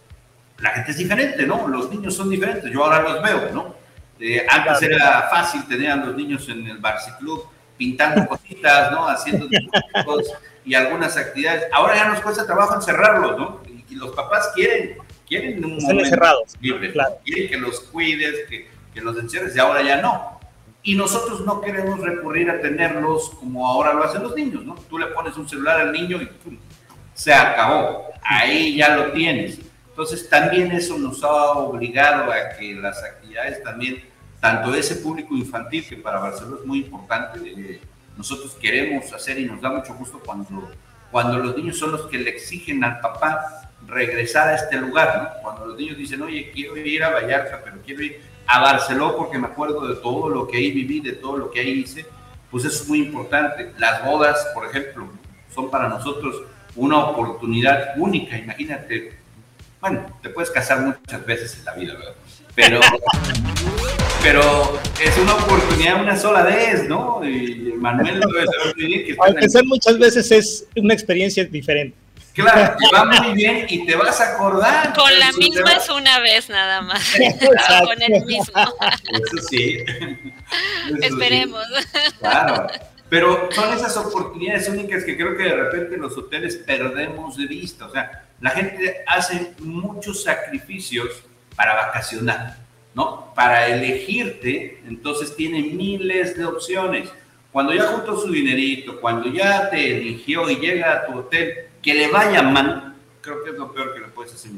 la 0.59 0.69
gente 0.71 0.91
es 0.91 0.97
diferente, 0.97 1.47
¿no? 1.47 1.67
Los 1.67 1.89
niños 1.89 2.15
son 2.15 2.29
diferentes, 2.29 2.71
yo 2.71 2.83
ahora 2.83 3.01
los 3.01 3.23
veo, 3.23 3.51
¿no? 3.53 3.84
Eh, 4.19 4.45
antes 4.49 4.81
era 4.81 5.27
fácil 5.29 5.65
tener 5.65 5.91
a 5.91 5.95
los 5.97 6.15
niños 6.15 6.47
en 6.49 6.65
el 6.67 6.81
Club 7.19 7.47
pintando 7.77 8.27
cositas, 8.29 8.91
¿no? 8.91 9.07
Haciendo 9.07 9.47
dibujos 9.47 10.33
y 10.63 10.73
algunas 10.73 11.17
actividades. 11.17 11.65
Ahora 11.71 11.95
ya 11.95 12.09
nos 12.09 12.21
cuesta 12.21 12.45
trabajo 12.45 12.75
encerrarlos, 12.75 13.37
¿no? 13.37 13.61
Y, 13.67 13.95
los 13.95 14.13
papás 14.13 14.51
quieren, 14.53 14.97
quieren 15.25 15.63
un 15.63 15.77
Están 15.77 15.99
encerrados. 15.99 16.53
quieren 16.59 17.49
que 17.49 17.57
los 17.57 17.79
cuides, 17.79 18.45
que, 18.49 18.69
que 18.93 18.99
los 18.99 19.17
encierres, 19.17 19.55
y 19.55 19.59
ahora 19.59 19.81
ya 19.83 20.01
no. 20.01 20.37
Y 20.83 20.95
nosotros 20.95 21.41
no 21.45 21.61
queremos 21.61 22.01
recurrir 22.01 22.49
a 22.49 22.59
tenerlos 22.59 23.29
como 23.39 23.65
ahora 23.65 23.93
lo 23.93 24.03
hacen 24.03 24.21
los 24.21 24.35
niños, 24.35 24.65
¿no? 24.65 24.75
Tú 24.89 24.99
le 24.99 25.07
pones 25.07 25.37
un 25.37 25.47
celular 25.47 25.79
al 25.79 25.93
niño 25.93 26.21
y 26.21 26.25
¡pum! 26.25 26.57
se 27.15 27.33
acabó. 27.33 28.09
Ahí 28.21 28.75
ya 28.75 28.95
lo 28.95 29.11
tienes. 29.11 29.59
Entonces 29.95 30.27
también 30.27 30.73
eso 30.73 30.97
nos 30.97 31.23
ha 31.23 31.51
obligado 31.53 32.29
a 32.29 32.49
que 32.57 32.73
las 32.73 33.01
actividades 33.01 33.63
también, 33.63 34.03
tanto 34.41 34.75
ese 34.75 34.97
público 34.97 35.37
infantil, 35.37 35.87
que 35.87 35.95
para 35.95 36.19
Barcelona 36.19 36.57
es 36.59 36.67
muy 36.67 36.79
importante, 36.79 37.39
eh, 37.45 37.79
nosotros 38.17 38.57
queremos 38.59 39.13
hacer 39.13 39.39
y 39.39 39.45
nos 39.45 39.61
da 39.61 39.69
mucho 39.69 39.93
gusto 39.93 40.19
cuando, 40.19 40.69
cuando 41.09 41.39
los 41.39 41.55
niños 41.55 41.79
son 41.79 41.93
los 41.93 42.07
que 42.07 42.17
le 42.17 42.31
exigen 42.31 42.83
al 42.83 42.99
papá 42.99 43.71
regresar 43.87 44.49
a 44.49 44.55
este 44.55 44.75
lugar, 44.75 45.17
¿no? 45.17 45.41
Cuando 45.41 45.67
los 45.67 45.77
niños 45.77 45.97
dicen, 45.97 46.21
oye, 46.21 46.51
quiero 46.53 46.75
ir 46.75 47.01
a 47.01 47.11
Vallarta, 47.11 47.61
pero 47.63 47.77
quiero 47.81 48.03
ir 48.03 48.19
a 48.47 48.59
Barcelona 48.59 49.13
porque 49.15 49.37
me 49.37 49.47
acuerdo 49.47 49.87
de 49.87 49.95
todo 49.95 50.27
lo 50.27 50.45
que 50.45 50.57
ahí 50.57 50.71
viví, 50.71 50.99
de 50.99 51.13
todo 51.13 51.37
lo 51.37 51.49
que 51.49 51.61
ahí 51.61 51.69
hice, 51.69 52.05
pues 52.51 52.65
eso 52.65 52.83
es 52.83 52.89
muy 52.89 52.99
importante. 52.99 53.71
Las 53.77 54.03
bodas, 54.03 54.45
por 54.53 54.65
ejemplo, 54.65 55.07
son 55.53 55.71
para 55.71 55.87
nosotros 55.87 56.43
una 56.75 56.97
oportunidad 56.97 57.93
única, 57.95 58.37
imagínate 58.37 59.23
bueno, 59.89 60.19
te 60.19 60.29
puedes 60.29 60.49
casar 60.49 60.79
muchas 60.79 61.25
veces 61.27 61.57
en 61.59 61.65
la 61.65 61.73
vida, 61.73 61.93
¿verdad? 61.93 62.13
Pero, 62.55 62.79
pero 64.23 64.79
es 64.99 65.17
una 65.19 65.35
oportunidad 65.35 66.01
una 66.01 66.15
sola 66.15 66.41
vez, 66.41 66.89
¿no? 66.89 67.23
Y 67.23 67.73
Manuel 67.77 68.19
lo 68.19 68.27
debe 68.29 68.47
saber 68.47 68.75
muy 68.75 68.85
bien. 68.85 69.05
Que 69.05 69.15
Aunque 69.19 69.47
sea 69.47 69.61
muchas 69.63 69.99
veces 69.99 70.31
es 70.31 70.65
una 70.75 70.93
experiencia 70.93 71.45
diferente. 71.45 71.95
Claro, 72.33 72.75
te 72.77 72.95
va 72.95 73.05
muy 73.05 73.33
bien 73.35 73.67
y 73.69 73.85
te 73.85 73.95
vas 73.95 74.19
a 74.19 74.33
acordar. 74.33 74.93
Con 74.93 75.19
la 75.19 75.31
misma 75.33 75.73
es 75.73 75.87
una 75.89 76.19
vez 76.19 76.49
nada 76.49 76.81
más. 76.81 77.15
Con 77.85 78.01
el 78.01 78.25
mismo. 78.25 78.53
Eso 79.13 79.47
sí. 79.49 79.77
Esperemos. 81.01 81.63
Claro. 82.19 82.67
Pero 83.07 83.49
son 83.51 83.71
esas 83.73 83.95
oportunidades 83.97 84.67
únicas 84.67 85.03
que 85.03 85.15
creo 85.15 85.37
que 85.37 85.43
de 85.43 85.55
repente 85.55 85.95
los 85.95 86.17
hoteles 86.17 86.55
perdemos 86.57 87.37
de 87.37 87.45
vista. 87.45 87.85
O 87.85 87.91
sea, 87.91 88.24
la 88.41 88.49
gente 88.51 89.03
hace 89.07 89.53
muchos 89.59 90.23
sacrificios 90.23 91.23
para 91.55 91.73
vacacionar, 91.73 92.57
¿no? 92.93 93.33
Para 93.33 93.67
elegirte, 93.67 94.81
entonces 94.87 95.35
tiene 95.35 95.61
miles 95.61 96.37
de 96.37 96.45
opciones. 96.45 97.09
Cuando 97.51 97.73
ya 97.73 97.83
juntó 97.83 98.19
su 98.19 98.31
dinerito, 98.31 98.99
cuando 98.99 99.29
ya 99.29 99.69
te 99.69 99.97
eligió 99.97 100.49
y 100.49 100.57
llega 100.57 100.93
a 100.93 101.05
tu 101.05 101.19
hotel, 101.19 101.69
que 101.81 101.93
le 101.93 102.09
vaya 102.09 102.41
mal, 102.41 102.95
creo 103.21 103.43
que 103.43 103.51
es 103.51 103.55
lo 103.55 103.71
peor 103.71 103.93
que 103.93 104.01
le 104.01 104.07
puedes 104.07 104.33
hacer. 104.33 104.51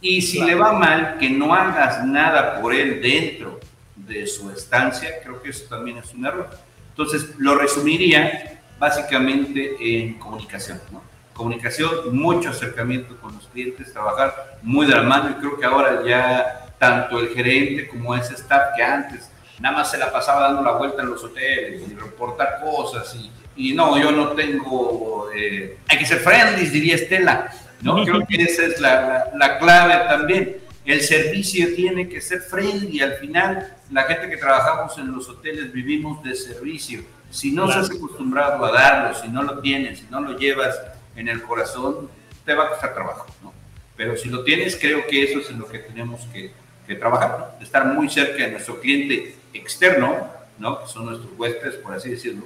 Y 0.00 0.20
si 0.22 0.42
le 0.42 0.54
va 0.54 0.72
mal, 0.72 1.18
que 1.18 1.30
no 1.30 1.54
hagas 1.54 2.04
nada 2.04 2.60
por 2.60 2.74
él 2.74 3.00
dentro 3.00 3.60
de 3.96 4.26
su 4.26 4.50
estancia, 4.50 5.20
creo 5.22 5.42
que 5.42 5.50
eso 5.50 5.64
también 5.68 5.98
es 5.98 6.12
un 6.12 6.26
error. 6.26 6.50
Entonces, 6.90 7.34
lo 7.38 7.54
resumiría 7.54 8.62
básicamente 8.78 9.76
en 9.80 10.14
comunicación, 10.18 10.80
¿no? 10.92 11.13
Comunicación, 11.34 12.16
mucho 12.16 12.50
acercamiento 12.50 13.16
con 13.20 13.34
los 13.34 13.46
clientes, 13.48 13.92
trabajar 13.92 14.58
muy 14.62 14.86
de 14.86 14.94
la 14.94 15.02
mano 15.02 15.30
y 15.30 15.34
creo 15.34 15.58
que 15.58 15.66
ahora 15.66 16.02
ya 16.06 16.66
tanto 16.78 17.18
el 17.20 17.28
gerente 17.30 17.88
como 17.88 18.14
ese 18.14 18.34
staff 18.34 18.74
que 18.76 18.82
antes 18.82 19.30
nada 19.58 19.78
más 19.78 19.90
se 19.90 19.98
la 19.98 20.12
pasaba 20.12 20.42
dando 20.42 20.62
la 20.62 20.72
vuelta 20.72 21.02
en 21.02 21.10
los 21.10 21.22
hoteles 21.22 21.82
y 21.88 21.94
reportar 21.94 22.60
cosas 22.62 23.14
y, 23.16 23.30
y 23.56 23.74
no, 23.74 23.98
yo 23.98 24.10
no 24.10 24.28
tengo, 24.30 25.28
eh, 25.34 25.78
hay 25.88 25.98
que 25.98 26.06
ser 26.06 26.18
friendly, 26.18 26.66
diría 26.66 26.94
Estela, 26.96 27.50
¿no? 27.82 28.04
Creo 28.04 28.26
que 28.26 28.42
esa 28.42 28.64
es 28.64 28.80
la, 28.80 29.30
la 29.36 29.58
clave 29.58 30.08
también 30.08 30.64
el 30.84 31.00
servicio 31.00 31.74
tiene 31.74 32.08
que 32.08 32.20
ser 32.20 32.40
friendly. 32.40 33.00
Al 33.00 33.14
final, 33.14 33.74
la 33.90 34.02
gente 34.04 34.28
que 34.28 34.36
trabajamos 34.36 34.96
en 34.98 35.12
los 35.12 35.28
hoteles 35.28 35.72
vivimos 35.72 36.22
de 36.22 36.34
servicio. 36.34 37.02
Si 37.30 37.52
no 37.52 37.70
se 37.72 37.78
has 37.78 37.90
acostumbrado 37.90 38.64
a 38.64 38.70
darlo, 38.70 39.18
si 39.18 39.28
no 39.28 39.42
lo 39.42 39.58
tienes, 39.60 40.00
si 40.00 40.06
no 40.10 40.20
lo 40.20 40.38
llevas 40.38 40.78
en 41.16 41.28
el 41.28 41.42
corazón, 41.42 42.08
te 42.44 42.54
va 42.54 42.64
a 42.64 42.68
costar 42.70 42.94
trabajo. 42.94 43.26
¿no? 43.42 43.52
Pero 43.96 44.16
si 44.16 44.28
lo 44.28 44.44
tienes, 44.44 44.76
creo 44.76 45.06
que 45.06 45.22
eso 45.22 45.40
es 45.40 45.50
en 45.50 45.58
lo 45.58 45.68
que 45.68 45.78
tenemos 45.78 46.20
que, 46.32 46.52
trabajar. 46.98 47.56
Estar 47.62 47.86
muy 47.86 48.10
cerca 48.10 48.44
de 48.44 48.52
nuestro 48.52 48.78
cliente 48.78 49.36
externo, 49.54 50.28
¿no? 50.58 50.82
que 50.82 50.86
son 50.86 51.06
nuestros 51.06 51.32
huéspedes, 51.38 51.76
por 51.76 51.94
así 51.94 52.10
decirlo, 52.10 52.44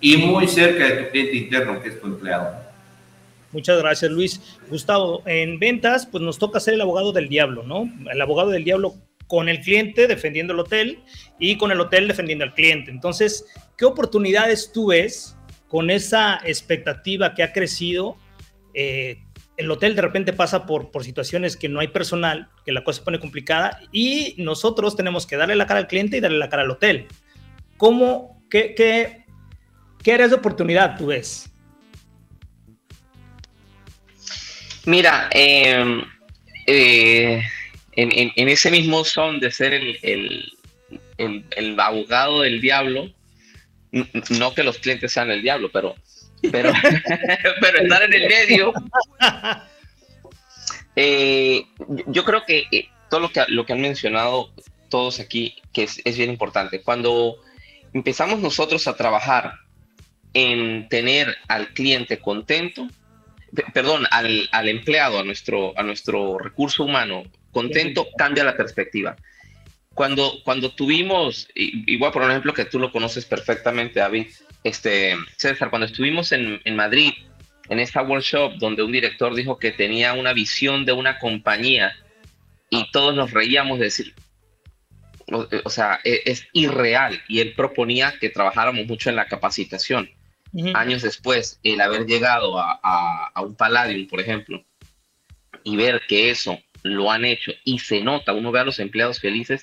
y 0.00 0.16
muy 0.16 0.46
cerca 0.46 0.84
de 0.84 1.02
tu 1.02 1.10
cliente 1.10 1.36
interno, 1.36 1.82
que 1.82 1.88
es 1.88 2.00
tu 2.00 2.06
empleado. 2.06 2.54
Muchas 3.52 3.78
gracias, 3.80 4.10
Luis. 4.12 4.40
Gustavo, 4.68 5.22
en 5.26 5.58
ventas, 5.58 6.06
pues 6.06 6.22
nos 6.22 6.38
toca 6.38 6.60
ser 6.60 6.74
el 6.74 6.80
abogado 6.82 7.12
del 7.12 7.28
diablo, 7.28 7.64
¿no? 7.64 7.90
El 8.10 8.20
abogado 8.20 8.50
del 8.50 8.62
diablo 8.62 8.94
con 9.26 9.48
el 9.48 9.60
cliente 9.60 10.06
defendiendo 10.06 10.52
el 10.52 10.60
hotel 10.60 11.00
y 11.38 11.56
con 11.56 11.72
el 11.72 11.80
hotel 11.80 12.06
defendiendo 12.06 12.44
al 12.44 12.54
cliente. 12.54 12.90
Entonces, 12.90 13.46
¿qué 13.76 13.84
oportunidades 13.84 14.70
tú 14.72 14.88
ves 14.88 15.36
con 15.70 15.88
esa 15.88 16.38
expectativa 16.44 17.32
que 17.34 17.42
ha 17.42 17.54
crecido? 17.54 18.18
Eh, 18.74 19.22
el 19.56 19.70
hotel 19.70 19.96
de 19.96 20.02
repente 20.02 20.32
pasa 20.32 20.66
por, 20.66 20.90
por 20.90 21.04
situaciones 21.04 21.56
que 21.56 21.68
no 21.68 21.80
hay 21.80 21.88
personal, 21.88 22.48
que 22.64 22.72
la 22.72 22.84
cosa 22.84 22.98
se 22.98 23.04
pone 23.04 23.20
complicada 23.20 23.80
y 23.92 24.34
nosotros 24.36 24.96
tenemos 24.96 25.26
que 25.26 25.36
darle 25.36 25.56
la 25.56 25.66
cara 25.66 25.80
al 25.80 25.86
cliente 25.86 26.16
y 26.16 26.20
darle 26.20 26.38
la 26.38 26.48
cara 26.48 26.62
al 26.62 26.70
hotel. 26.70 27.06
¿Cómo, 27.76 28.42
qué, 28.50 28.74
qué, 28.74 29.24
qué 30.02 30.12
áreas 30.12 30.30
de 30.30 30.36
oportunidad 30.36 30.98
tú 30.98 31.06
ves? 31.06 31.50
Mira, 34.86 35.28
em, 35.32 36.02
eh, 36.66 37.42
en, 37.96 38.48
ese 38.48 38.70
mismo 38.70 39.04
son 39.04 39.40
de 39.40 39.50
ser 39.50 39.74
el, 39.74 40.52
abogado 41.78 42.42
del 42.42 42.60
diablo, 42.60 43.10
no 43.92 44.54
que 44.54 44.62
los 44.62 44.78
clientes 44.78 45.12
sean 45.12 45.30
el 45.30 45.42
diablo, 45.42 45.70
pero, 45.72 45.94
pero, 46.50 46.72
pero 47.60 47.82
estar 47.82 48.02
en 48.02 48.12
el 48.12 48.28
medio. 48.28 48.72
Eh, 50.96 51.64
yo 52.06 52.24
creo 52.24 52.44
que 52.44 52.64
eh, 52.72 52.88
todo 53.08 53.20
lo 53.20 53.30
que, 53.30 53.44
lo 53.48 53.64
que 53.64 53.72
han 53.72 53.80
mencionado 53.80 54.50
todos 54.88 55.20
aquí, 55.20 55.56
que 55.72 55.84
es, 55.84 56.00
es 56.04 56.16
bien 56.16 56.30
importante. 56.30 56.82
Cuando 56.82 57.36
empezamos 57.92 58.40
nosotros 58.40 58.86
a 58.88 58.96
trabajar 58.96 59.54
en 60.34 60.88
tener 60.88 61.36
al 61.48 61.68
cliente 61.68 62.18
contento, 62.18 62.88
perdón, 63.72 64.06
al, 64.10 64.68
empleado, 64.68 65.18
a 65.18 65.24
nuestro, 65.24 65.78
a 65.78 65.82
nuestro 65.82 66.38
recurso 66.38 66.84
humano 66.84 67.24
contento, 67.52 68.06
cambia 68.16 68.44
la 68.44 68.56
perspectiva. 68.56 69.16
Cuando, 69.94 70.40
cuando 70.44 70.70
tuvimos, 70.70 71.48
igual 71.54 72.12
por 72.12 72.22
ejemplo 72.22 72.54
que 72.54 72.64
tú 72.64 72.78
lo 72.78 72.92
conoces 72.92 73.24
perfectamente, 73.24 74.00
David, 74.00 74.28
este, 74.62 75.16
César, 75.36 75.70
cuando 75.70 75.86
estuvimos 75.86 76.32
en, 76.32 76.60
Madrid, 76.76 77.12
en 77.68 77.80
esta 77.80 78.02
workshop 78.02 78.54
donde 78.58 78.82
un 78.82 78.92
director 78.92 79.34
dijo 79.34 79.58
que 79.58 79.72
tenía 79.72 80.14
una 80.14 80.32
visión 80.32 80.84
de 80.84 80.92
una 80.92 81.18
compañía 81.18 81.96
y 82.70 82.90
todos 82.92 83.14
nos 83.14 83.32
reíamos 83.32 83.78
de 83.78 83.86
decir, 83.86 84.14
o, 85.32 85.70
sea, 85.70 86.00
es, 86.04 86.20
es, 86.24 86.48
irreal. 86.52 87.20
Y 87.28 87.40
él 87.40 87.54
proponía 87.54 88.14
que 88.18 88.30
trabajáramos 88.30 88.86
mucho 88.86 89.10
en 89.10 89.16
la 89.16 89.26
capacitación. 89.26 90.10
Años 90.74 91.02
después, 91.02 91.60
el 91.62 91.80
haber 91.80 92.06
llegado 92.06 92.58
a, 92.58 93.32
un 93.42 93.54
Palladium, 93.54 94.08
por 94.08 94.20
ejemplo, 94.20 94.64
y 95.62 95.76
ver 95.76 96.02
que 96.08 96.30
eso 96.30 96.58
lo 96.82 97.10
han 97.10 97.24
hecho 97.24 97.52
y 97.64 97.78
se 97.78 98.00
nota, 98.00 98.32
uno 98.32 98.50
ve 98.50 98.60
a 98.60 98.64
los 98.64 98.80
empleados 98.80 99.20
felices, 99.20 99.62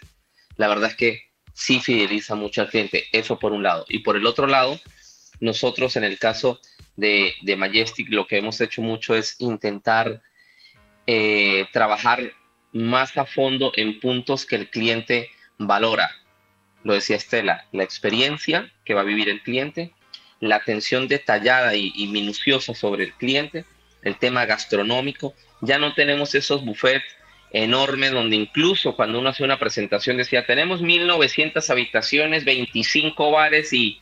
la 0.58 0.68
verdad 0.68 0.91
es 0.91 0.95
que 0.95 1.28
sí 1.53 1.80
fideliza 1.80 2.36
mucho 2.36 2.62
al 2.62 2.70
cliente, 2.70 3.05
eso 3.12 3.39
por 3.39 3.51
un 3.51 3.64
lado. 3.64 3.86
Y 3.89 3.99
por 3.99 4.16
el 4.16 4.26
otro 4.26 4.47
lado, 4.47 4.80
nosotros 5.39 5.95
en 5.95 6.03
el 6.03 6.20
caso 6.20 6.60
de, 6.95 7.34
Majestic 7.58 8.10
lo 8.10 8.28
que 8.28 8.38
hemos 8.38 8.60
hecho 8.62 8.82
mucho 8.82 9.16
es 9.16 9.36
intentar 9.39 10.22
eh, 11.05 11.66
trabajar 11.72 12.34
más 12.74 13.18
a 13.18 13.26
fondo 13.26 13.72
en 13.76 13.99
puntos 13.99 14.45
que 14.45 14.55
el 14.55 14.70
cliente 14.70 15.30
valora. 15.58 16.12
Lo 16.84 16.93
decía 16.93 17.16
Estela, 17.16 17.66
la 17.72 17.84
experiencia 17.84 18.72
que 18.86 18.93
va 18.93 19.01
a 19.01 19.05
vivir 19.05 19.30
el 19.30 19.41
cliente, 19.41 19.93
la 20.39 20.58
atención 20.58 21.08
detallada 21.08 21.76
y, 21.76 22.08
minuciosa 22.08 22.74
sobre 22.74 23.05
el 23.05 23.14
cliente, 23.14 23.66
el 24.03 24.18
tema 24.18 24.45
gastronómico. 24.45 25.34
Ya 25.62 25.80
no 25.80 25.93
tenemos 25.93 26.36
esos 26.36 26.64
buffets 26.64 27.03
enormes 27.64 28.12
donde 28.12 28.36
incluso 28.36 28.95
cuando 28.95 29.20
uno 29.20 29.30
hace 29.30 29.43
una 29.43 29.60
presentación 29.60 30.18
decía, 30.18 30.45
tenemos 30.45 30.82
1900 30.82 31.70
habitaciones, 31.70 32.45
25 32.45 33.32
bares 33.32 33.74
y 33.74 33.99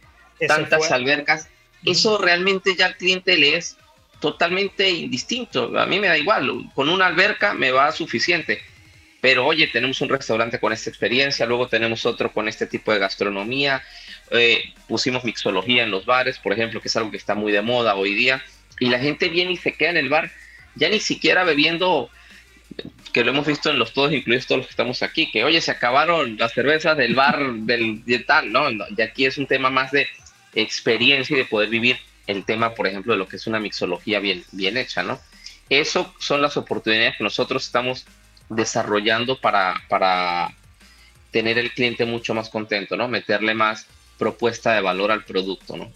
tantas 0.47 0.91
albercas. 0.91 1.49
Eso 1.85 2.17
realmente 2.17 2.75
ya 2.75 2.87
al 2.87 2.97
cliente 2.97 3.37
le 3.37 3.57
es 3.57 3.77
totalmente 4.19 4.89
indistinto. 4.89 5.77
A 5.77 5.85
mí 5.85 5.99
me 5.99 6.07
da 6.07 6.17
igual, 6.17 6.69
con 6.73 6.89
una 6.89 7.07
alberca 7.07 7.53
me 7.53 7.71
va 7.71 7.91
suficiente. 7.91 8.61
pero 9.21 9.47
oye, 9.47 9.65
tenemos 9.65 10.01
un 10.01 10.09
restaurante 10.09 10.59
con 10.59 10.71
esta 10.71 10.91
experiencia, 10.91 11.47
luego 11.47 11.67
tenemos 11.67 12.05
otro 12.05 12.31
con 12.31 12.47
este 12.47 12.67
tipo 12.67 12.91
de 12.91 12.99
gastronomía, 12.99 13.81
eh, 14.29 14.71
pusimos 14.87 15.23
mixología 15.23 15.81
en 15.83 15.89
los 15.89 16.05
bares, 16.05 16.37
por 16.37 16.53
ejemplo, 16.53 16.79
que 16.79 16.89
es 16.89 16.95
algo 16.95 17.09
que 17.09 17.17
está 17.17 17.33
muy 17.33 17.51
de 17.51 17.63
moda 17.63 17.95
hoy 17.95 18.13
día, 18.13 18.43
y 18.79 18.89
la 18.89 18.99
gente 18.99 19.29
viene 19.29 19.53
y 19.53 19.57
se 19.57 19.73
queda 19.73 19.89
en 19.91 19.97
el 19.97 20.09
bar, 20.09 20.29
ya 20.75 20.89
ni 20.89 20.99
siquiera 20.99 21.43
bebiendo, 21.43 22.11
que 23.13 23.23
lo 23.23 23.31
hemos 23.31 23.45
visto 23.45 23.69
en 23.69 23.79
los 23.79 23.93
todos, 23.93 24.11
incluidos 24.11 24.47
todos 24.47 24.59
los 24.59 24.67
que 24.67 24.71
estamos 24.71 25.01
aquí, 25.01 25.31
que 25.31 25.43
oye, 25.43 25.61
se 25.61 25.71
acabaron 25.71 26.37
las 26.37 26.53
cervezas 26.53 26.97
del 26.97 27.15
bar 27.15 27.53
del 27.53 28.03
y 28.05 28.19
tal, 28.19 28.51
¿no? 28.51 28.69
Y 28.71 29.01
aquí 29.01 29.25
es 29.25 29.37
un 29.37 29.47
tema 29.47 29.69
más 29.69 29.91
de 29.91 30.07
experiencia 30.53 31.35
y 31.35 31.39
de 31.39 31.45
poder 31.45 31.69
vivir 31.69 31.97
el 32.27 32.43
tema, 32.43 32.73
por 32.73 32.87
ejemplo, 32.87 33.13
de 33.13 33.19
lo 33.19 33.27
que 33.27 33.37
es 33.37 33.47
una 33.47 33.59
mixología 33.59 34.19
bien, 34.19 34.43
bien 34.51 34.77
hecha, 34.77 35.03
¿no? 35.03 35.19
Eso 35.69 36.13
son 36.19 36.41
las 36.41 36.57
oportunidades 36.57 37.17
que 37.17 37.23
nosotros 37.23 37.65
estamos 37.65 38.05
desarrollando 38.49 39.39
para, 39.39 39.75
para 39.89 40.53
tener 41.31 41.57
el 41.57 41.71
cliente 41.71 42.05
mucho 42.05 42.33
más 42.33 42.49
contento, 42.49 42.95
¿no? 42.97 43.07
Meterle 43.07 43.53
más 43.53 43.87
propuesta 44.17 44.73
de 44.73 44.81
valor 44.81 45.11
al 45.11 45.23
producto, 45.23 45.77
¿no? 45.77 45.91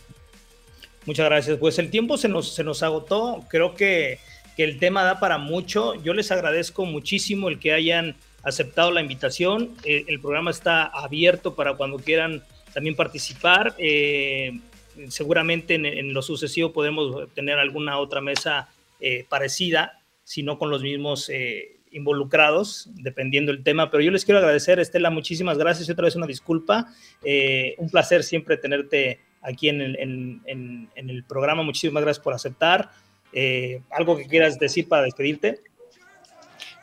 Muchas 1.06 1.26
gracias. 1.26 1.58
Pues 1.58 1.80
el 1.80 1.90
tiempo 1.90 2.18
se 2.18 2.28
nos, 2.28 2.54
se 2.54 2.64
nos 2.64 2.84
agotó. 2.84 3.46
Creo 3.50 3.74
que, 3.74 4.20
que 4.60 4.66
el 4.66 4.78
tema 4.78 5.06
da 5.06 5.22
para 5.22 5.38
mucho. 5.38 5.96
Yo 6.04 6.14
les 6.14 6.34
agradezco 6.34 6.84
muchísimo 6.84 7.48
el 7.48 7.60
que 7.60 7.72
hayan 7.72 8.18
aceptado 8.44 8.92
la 8.92 9.00
invitación. 9.00 9.74
El, 9.86 10.04
el 10.10 10.20
programa 10.20 10.52
está 10.52 10.84
abierto 10.84 11.56
para 11.56 11.76
cuando 11.76 11.98
quieran 11.98 12.44
también 12.74 12.94
participar. 12.94 13.74
Eh, 13.78 14.60
seguramente 15.08 15.76
en, 15.76 16.14
lo 16.14 16.22
sucesivo 16.22 16.74
podemos 16.74 17.34
tener 17.36 17.58
alguna 17.58 18.00
otra 18.00 18.20
mesa 18.20 18.68
eh, 19.00 19.26
parecida, 19.30 20.02
si 20.26 20.44
no 20.44 20.60
con 20.60 20.70
los 20.70 20.82
mismos 20.82 21.30
eh, 21.30 21.78
involucrados, 21.92 22.90
dependiendo 22.96 23.54
del 23.54 23.64
tema. 23.64 23.90
Pero 23.90 24.04
yo 24.04 24.12
les 24.12 24.26
quiero 24.26 24.40
agradecer, 24.40 24.78
Estela, 24.82 25.10
muchísimas 25.10 25.58
gracias 25.58 25.88
y 25.88 25.94
otra 25.94 26.04
vez 26.04 26.18
una 26.18 26.28
disculpa. 26.28 26.88
Eh, 27.24 27.76
un 27.78 27.90
placer 27.90 28.26
siempre 28.26 28.58
tenerte 28.58 29.22
aquí 29.42 29.70
en 29.70 29.80
el, 29.82 31.24
programa. 31.30 31.64
Muchísimas 31.64 32.04
gracias 32.04 32.22
por 32.22 32.34
aceptar. 32.34 32.90
Eh, 33.32 33.82
¿Algo 33.90 34.18
que 34.18 34.28
quieras 34.28 34.58
decir 34.60 34.88
para 34.88 35.04
despedirte? 35.04 35.62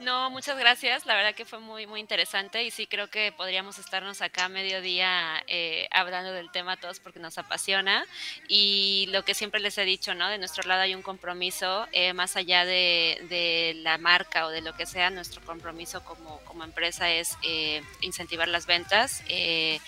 No, 0.07 0.30
muchas 0.30 0.57
gracias. 0.57 1.04
La 1.04 1.16
verdad 1.16 1.34
que 1.34 1.44
fue 1.44 1.59
muy, 1.59 1.88
muy 1.88 1.98
interesante 1.98 2.62
y 2.62 2.70
sí 2.70 2.86
creo 2.86 3.11
que 3.11 3.32
podríamos 3.32 3.80
estarnos 3.80 4.22
acá 4.22 4.44
a 4.44 4.48
mediodía 4.48 5.42
eh, 5.48 5.88
hablando 5.90 6.30
del 6.30 6.48
tema 6.52 6.76
todos 6.76 7.00
porque 7.00 7.18
nos 7.18 7.38
apasiona. 7.38 8.07
Y 8.46 9.09
lo 9.11 9.24
que 9.24 9.34
siempre 9.34 9.59
les 9.59 9.76
he 9.78 9.84
dicho, 9.84 10.14
¿no? 10.14 10.28
De 10.28 10.38
nuestro 10.38 10.62
lado 10.62 10.82
hay 10.82 10.94
un 10.94 11.02
compromiso, 11.02 11.88
eh, 11.90 12.12
más 12.12 12.36
allá 12.36 12.64
de, 12.64 13.20
de, 13.28 13.74
la 13.82 13.98
marca 13.98 14.46
o 14.46 14.50
de 14.50 14.61
lo 14.61 14.76
que 14.76 14.86
sea, 14.86 15.11
nuestro 15.11 15.42
compromiso 15.42 16.04
como, 16.04 16.38
como 16.44 16.62
empresa 16.62 17.11
es 17.11 17.36
eh, 17.42 17.82
incentivar 18.00 18.46
las 18.46 18.66
ventas 18.66 19.24
eh, 19.28 19.80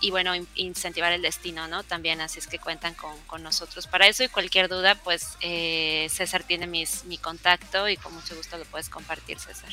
y, 0.00 0.12
bueno, 0.12 0.36
in, 0.36 0.46
incentivar 0.54 1.12
el 1.12 1.22
destino, 1.22 1.66
¿no? 1.66 1.82
También, 1.82 2.20
así 2.20 2.38
es 2.38 2.46
que 2.46 2.60
cuentan 2.60 2.94
con, 2.94 3.18
con 3.22 3.42
nosotros 3.42 3.88
para 3.88 4.06
eso 4.06 4.22
y 4.22 4.28
cualquier 4.28 4.68
duda, 4.68 4.94
pues 4.94 5.36
eh, 5.40 6.06
César 6.10 6.44
tiene 6.44 6.68
mis, 6.68 7.04
mi 7.06 7.18
contacto 7.18 7.88
y 7.88 7.96
con 7.96 8.14
mucho 8.14 8.36
gusto 8.36 8.56
lo 8.56 8.64
puedes 8.66 8.88
compartir, 8.88 9.40
César. 9.40 9.63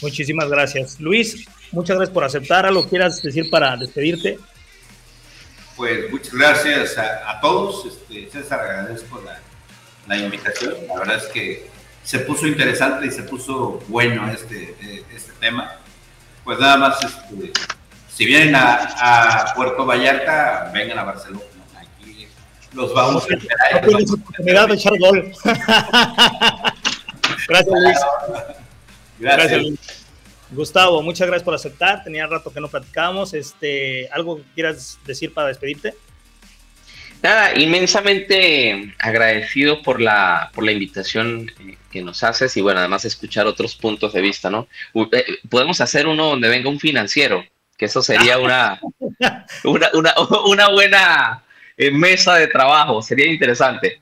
Muchísimas 0.00 0.48
gracias. 0.48 1.00
Luis, 1.00 1.46
muchas 1.72 1.96
gracias 1.96 2.14
por 2.14 2.24
aceptar. 2.24 2.66
¿Algo 2.66 2.88
quieras 2.88 3.20
decir 3.22 3.50
para 3.50 3.76
despedirte? 3.76 4.38
Pues 5.76 6.10
muchas 6.10 6.34
gracias 6.34 6.98
a, 6.98 7.30
a 7.30 7.40
todos. 7.40 7.86
Este, 7.86 8.30
César, 8.30 8.60
agradezco 8.60 9.20
la, 9.24 9.40
la, 10.06 10.16
invitación. 10.22 10.74
La 10.88 10.98
verdad 10.98 11.16
es 11.16 11.26
que 11.26 11.70
se 12.02 12.20
puso 12.20 12.46
interesante 12.46 13.06
y 13.06 13.10
se 13.10 13.22
puso 13.22 13.80
bueno 13.88 14.28
este, 14.30 14.74
este 15.14 15.32
tema. 15.40 15.76
Pues 16.44 16.58
nada 16.58 16.76
más, 16.76 16.98
este, 17.04 17.52
si 18.12 18.24
vienen 18.24 18.56
a, 18.56 19.50
a, 19.50 19.54
Puerto 19.54 19.84
Vallarta, 19.84 20.70
vengan 20.74 20.98
a 20.98 21.04
Barcelona. 21.04 21.44
Aquí 21.76 22.26
los 22.72 22.92
vamos 22.94 23.24
a 23.30 23.34
esperar. 23.34 23.82
No 23.82 23.88
tienes 23.88 24.12
oportunidad 24.12 24.68
de 24.68 24.74
echar 24.74 24.98
gol. 24.98 25.32
gracias, 27.48 27.80
Luis. 27.80 27.98
Gracias. 29.18 29.50
gracias 29.50 30.08
Gustavo, 30.50 31.02
muchas 31.02 31.26
gracias 31.26 31.44
por 31.44 31.54
aceptar. 31.54 32.02
Tenía 32.02 32.26
rato 32.26 32.52
que 32.52 32.60
no 32.60 32.68
platicábamos. 32.68 33.34
Este, 33.34 34.08
¿Algo 34.10 34.38
que 34.38 34.44
quieras 34.54 34.98
decir 35.04 35.32
para 35.34 35.48
despedirte? 35.48 35.94
Nada, 37.22 37.58
inmensamente 37.58 38.94
agradecido 38.98 39.82
por 39.82 40.00
la, 40.00 40.50
por 40.54 40.64
la 40.64 40.72
invitación 40.72 41.50
que 41.90 42.00
nos 42.00 42.22
haces 42.22 42.56
y 42.56 42.60
bueno, 42.60 42.78
además 42.78 43.04
escuchar 43.04 43.46
otros 43.46 43.74
puntos 43.74 44.12
de 44.12 44.20
vista, 44.20 44.50
¿no? 44.50 44.68
Podemos 45.50 45.80
hacer 45.80 46.06
uno 46.06 46.26
donde 46.26 46.48
venga 46.48 46.70
un 46.70 46.78
financiero, 46.78 47.44
que 47.76 47.86
eso 47.86 48.02
sería 48.02 48.38
una, 48.38 48.80
una, 49.64 49.90
una, 49.94 50.14
una 50.46 50.68
buena 50.68 51.42
eh, 51.76 51.90
mesa 51.90 52.36
de 52.36 52.46
trabajo, 52.46 53.02
sería 53.02 53.26
interesante 53.26 54.00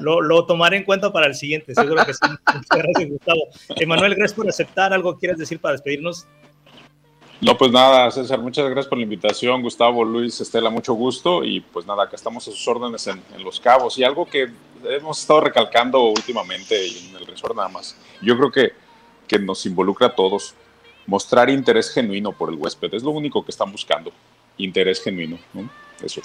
lo, 0.00 0.20
lo, 0.20 0.46
tomaré 0.46 0.78
en 0.78 0.84
cuenta 0.84 1.12
para 1.12 1.26
el 1.26 1.34
siguiente, 1.34 1.74
seguro 1.74 2.04
que 2.04 2.14
sí. 2.14 2.20
Muchas 2.28 2.66
gracias, 2.70 3.10
Gustavo. 3.10 3.40
Emanuel, 3.76 4.14
gracias 4.14 4.34
por 4.36 4.48
aceptar. 4.48 4.92
¿Algo 4.92 5.16
quieres 5.18 5.38
decir 5.38 5.60
para 5.60 5.72
despedirnos? 5.72 6.26
No, 7.40 7.56
pues 7.56 7.72
nada, 7.72 8.10
César, 8.10 8.38
muchas 8.38 8.66
gracias 8.66 8.86
por 8.86 8.98
la 8.98 9.04
invitación. 9.04 9.62
Gustavo, 9.62 10.04
Luis, 10.04 10.40
Estela, 10.40 10.68
mucho 10.68 10.92
gusto. 10.92 11.42
Y 11.42 11.60
pues 11.60 11.86
nada, 11.86 12.04
acá 12.04 12.16
estamos 12.16 12.46
a 12.46 12.50
sus 12.50 12.68
órdenes 12.68 13.06
en, 13.06 13.22
en 13.34 13.42
Los 13.42 13.60
Cabos. 13.60 13.98
Y 13.98 14.04
algo 14.04 14.26
que 14.26 14.50
hemos 14.84 15.20
estado 15.20 15.40
recalcando 15.40 16.02
últimamente 16.02 16.86
en 16.86 17.16
el 17.16 17.26
resort 17.26 17.56
nada 17.56 17.68
más. 17.68 17.96
Yo 18.20 18.36
creo 18.36 18.50
que, 18.50 18.72
que 19.26 19.38
nos 19.38 19.64
involucra 19.64 20.08
a 20.08 20.14
todos 20.14 20.54
mostrar 21.06 21.50
interés 21.50 21.90
genuino 21.90 22.32
por 22.32 22.50
el 22.50 22.56
huésped. 22.56 22.92
Es 22.94 23.02
lo 23.02 23.10
único 23.10 23.44
que 23.44 23.50
están 23.50 23.72
buscando. 23.72 24.12
Interés 24.58 25.02
genuino. 25.02 25.38
¿no? 25.52 25.68
Eso. 26.02 26.20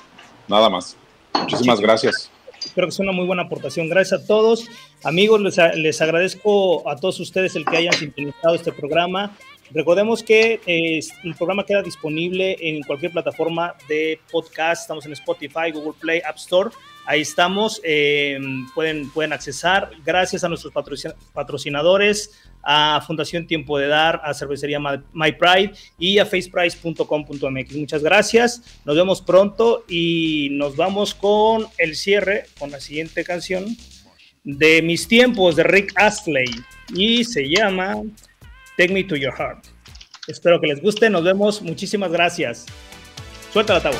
Nada 0.48 0.70
más. 0.70 0.98
Muchísimas 1.34 1.80
gracias. 1.80 2.30
Espero 2.66 2.88
que 2.88 2.92
sea 2.92 3.04
una 3.04 3.12
muy 3.12 3.26
buena 3.26 3.44
aportación. 3.44 3.88
Gracias 3.88 4.24
a 4.24 4.28
todos. 4.28 4.68
Amigos, 5.04 5.42
les, 5.42 5.58
les 5.76 6.02
agradezco 6.02 6.88
a 6.90 6.96
todos 6.96 7.20
ustedes 7.20 7.56
el 7.56 7.66
que 7.66 7.78
hayan 7.78 7.94
sintonizado 7.94 8.56
este 8.56 8.72
programa. 8.72 9.36
Recordemos 9.72 10.22
que 10.24 10.60
eh, 10.66 11.00
el 11.24 11.36
programa 11.36 11.66
queda 11.66 11.82
disponible 11.82 12.56
en 12.60 12.84
cualquier 12.84 13.12
plataforma 13.12 13.76
de 13.88 14.20
podcast. 14.32 14.84
Estamos 14.84 15.06
en 15.06 15.14
Spotify, 15.14 15.72
Google 15.74 15.94
Play, 16.00 16.22
App 16.26 16.38
Store. 16.38 16.70
Ahí 17.06 17.22
estamos. 17.22 17.82
Eh, 17.84 18.40
pueden, 18.74 19.10
pueden 19.10 19.34
accesar. 19.34 19.92
Gracias 20.06 20.44
a 20.44 20.50
nuestros 20.50 20.74
patrocinadores, 21.34 22.32
a 22.64 23.04
Fundación 23.06 23.48
Tiempo 23.48 23.78
de 23.78 23.88
Dar, 23.88 24.22
a 24.24 24.34
Cervecería 24.34 24.80
My 24.80 25.32
Pride 25.34 25.74
y 26.00 26.20
a 26.20 26.26
faceprice.com.mx. 26.26 27.76
Muchas 27.76 28.04
gracias. 28.04 28.82
Nos 28.86 28.96
vemos 28.96 29.22
pronto 29.22 29.86
y 29.88 30.50
nos 30.52 30.76
vamos 30.76 31.14
con 31.14 31.68
el 31.78 31.96
cierre, 31.96 32.46
con 32.60 32.72
la 32.72 32.80
siguiente 32.80 33.24
canción 33.24 33.66
de 34.44 34.82
Mis 34.82 35.08
Tiempos 35.08 35.56
de 35.56 35.64
Rick 35.64 35.92
Astley 35.96 36.46
y 36.94 37.24
se 37.24 37.50
llama 37.50 38.02
Take 38.78 38.94
Me 38.94 39.04
to 39.04 39.16
Your 39.16 39.34
Heart. 39.34 39.66
Espero 40.28 40.60
que 40.60 40.68
les 40.68 40.82
guste. 40.82 41.10
Nos 41.10 41.24
vemos. 41.24 41.62
Muchísimas 41.62 42.12
gracias. 42.12 42.66
Suelta 43.52 43.74
la 43.74 43.82
tabla. 43.82 44.00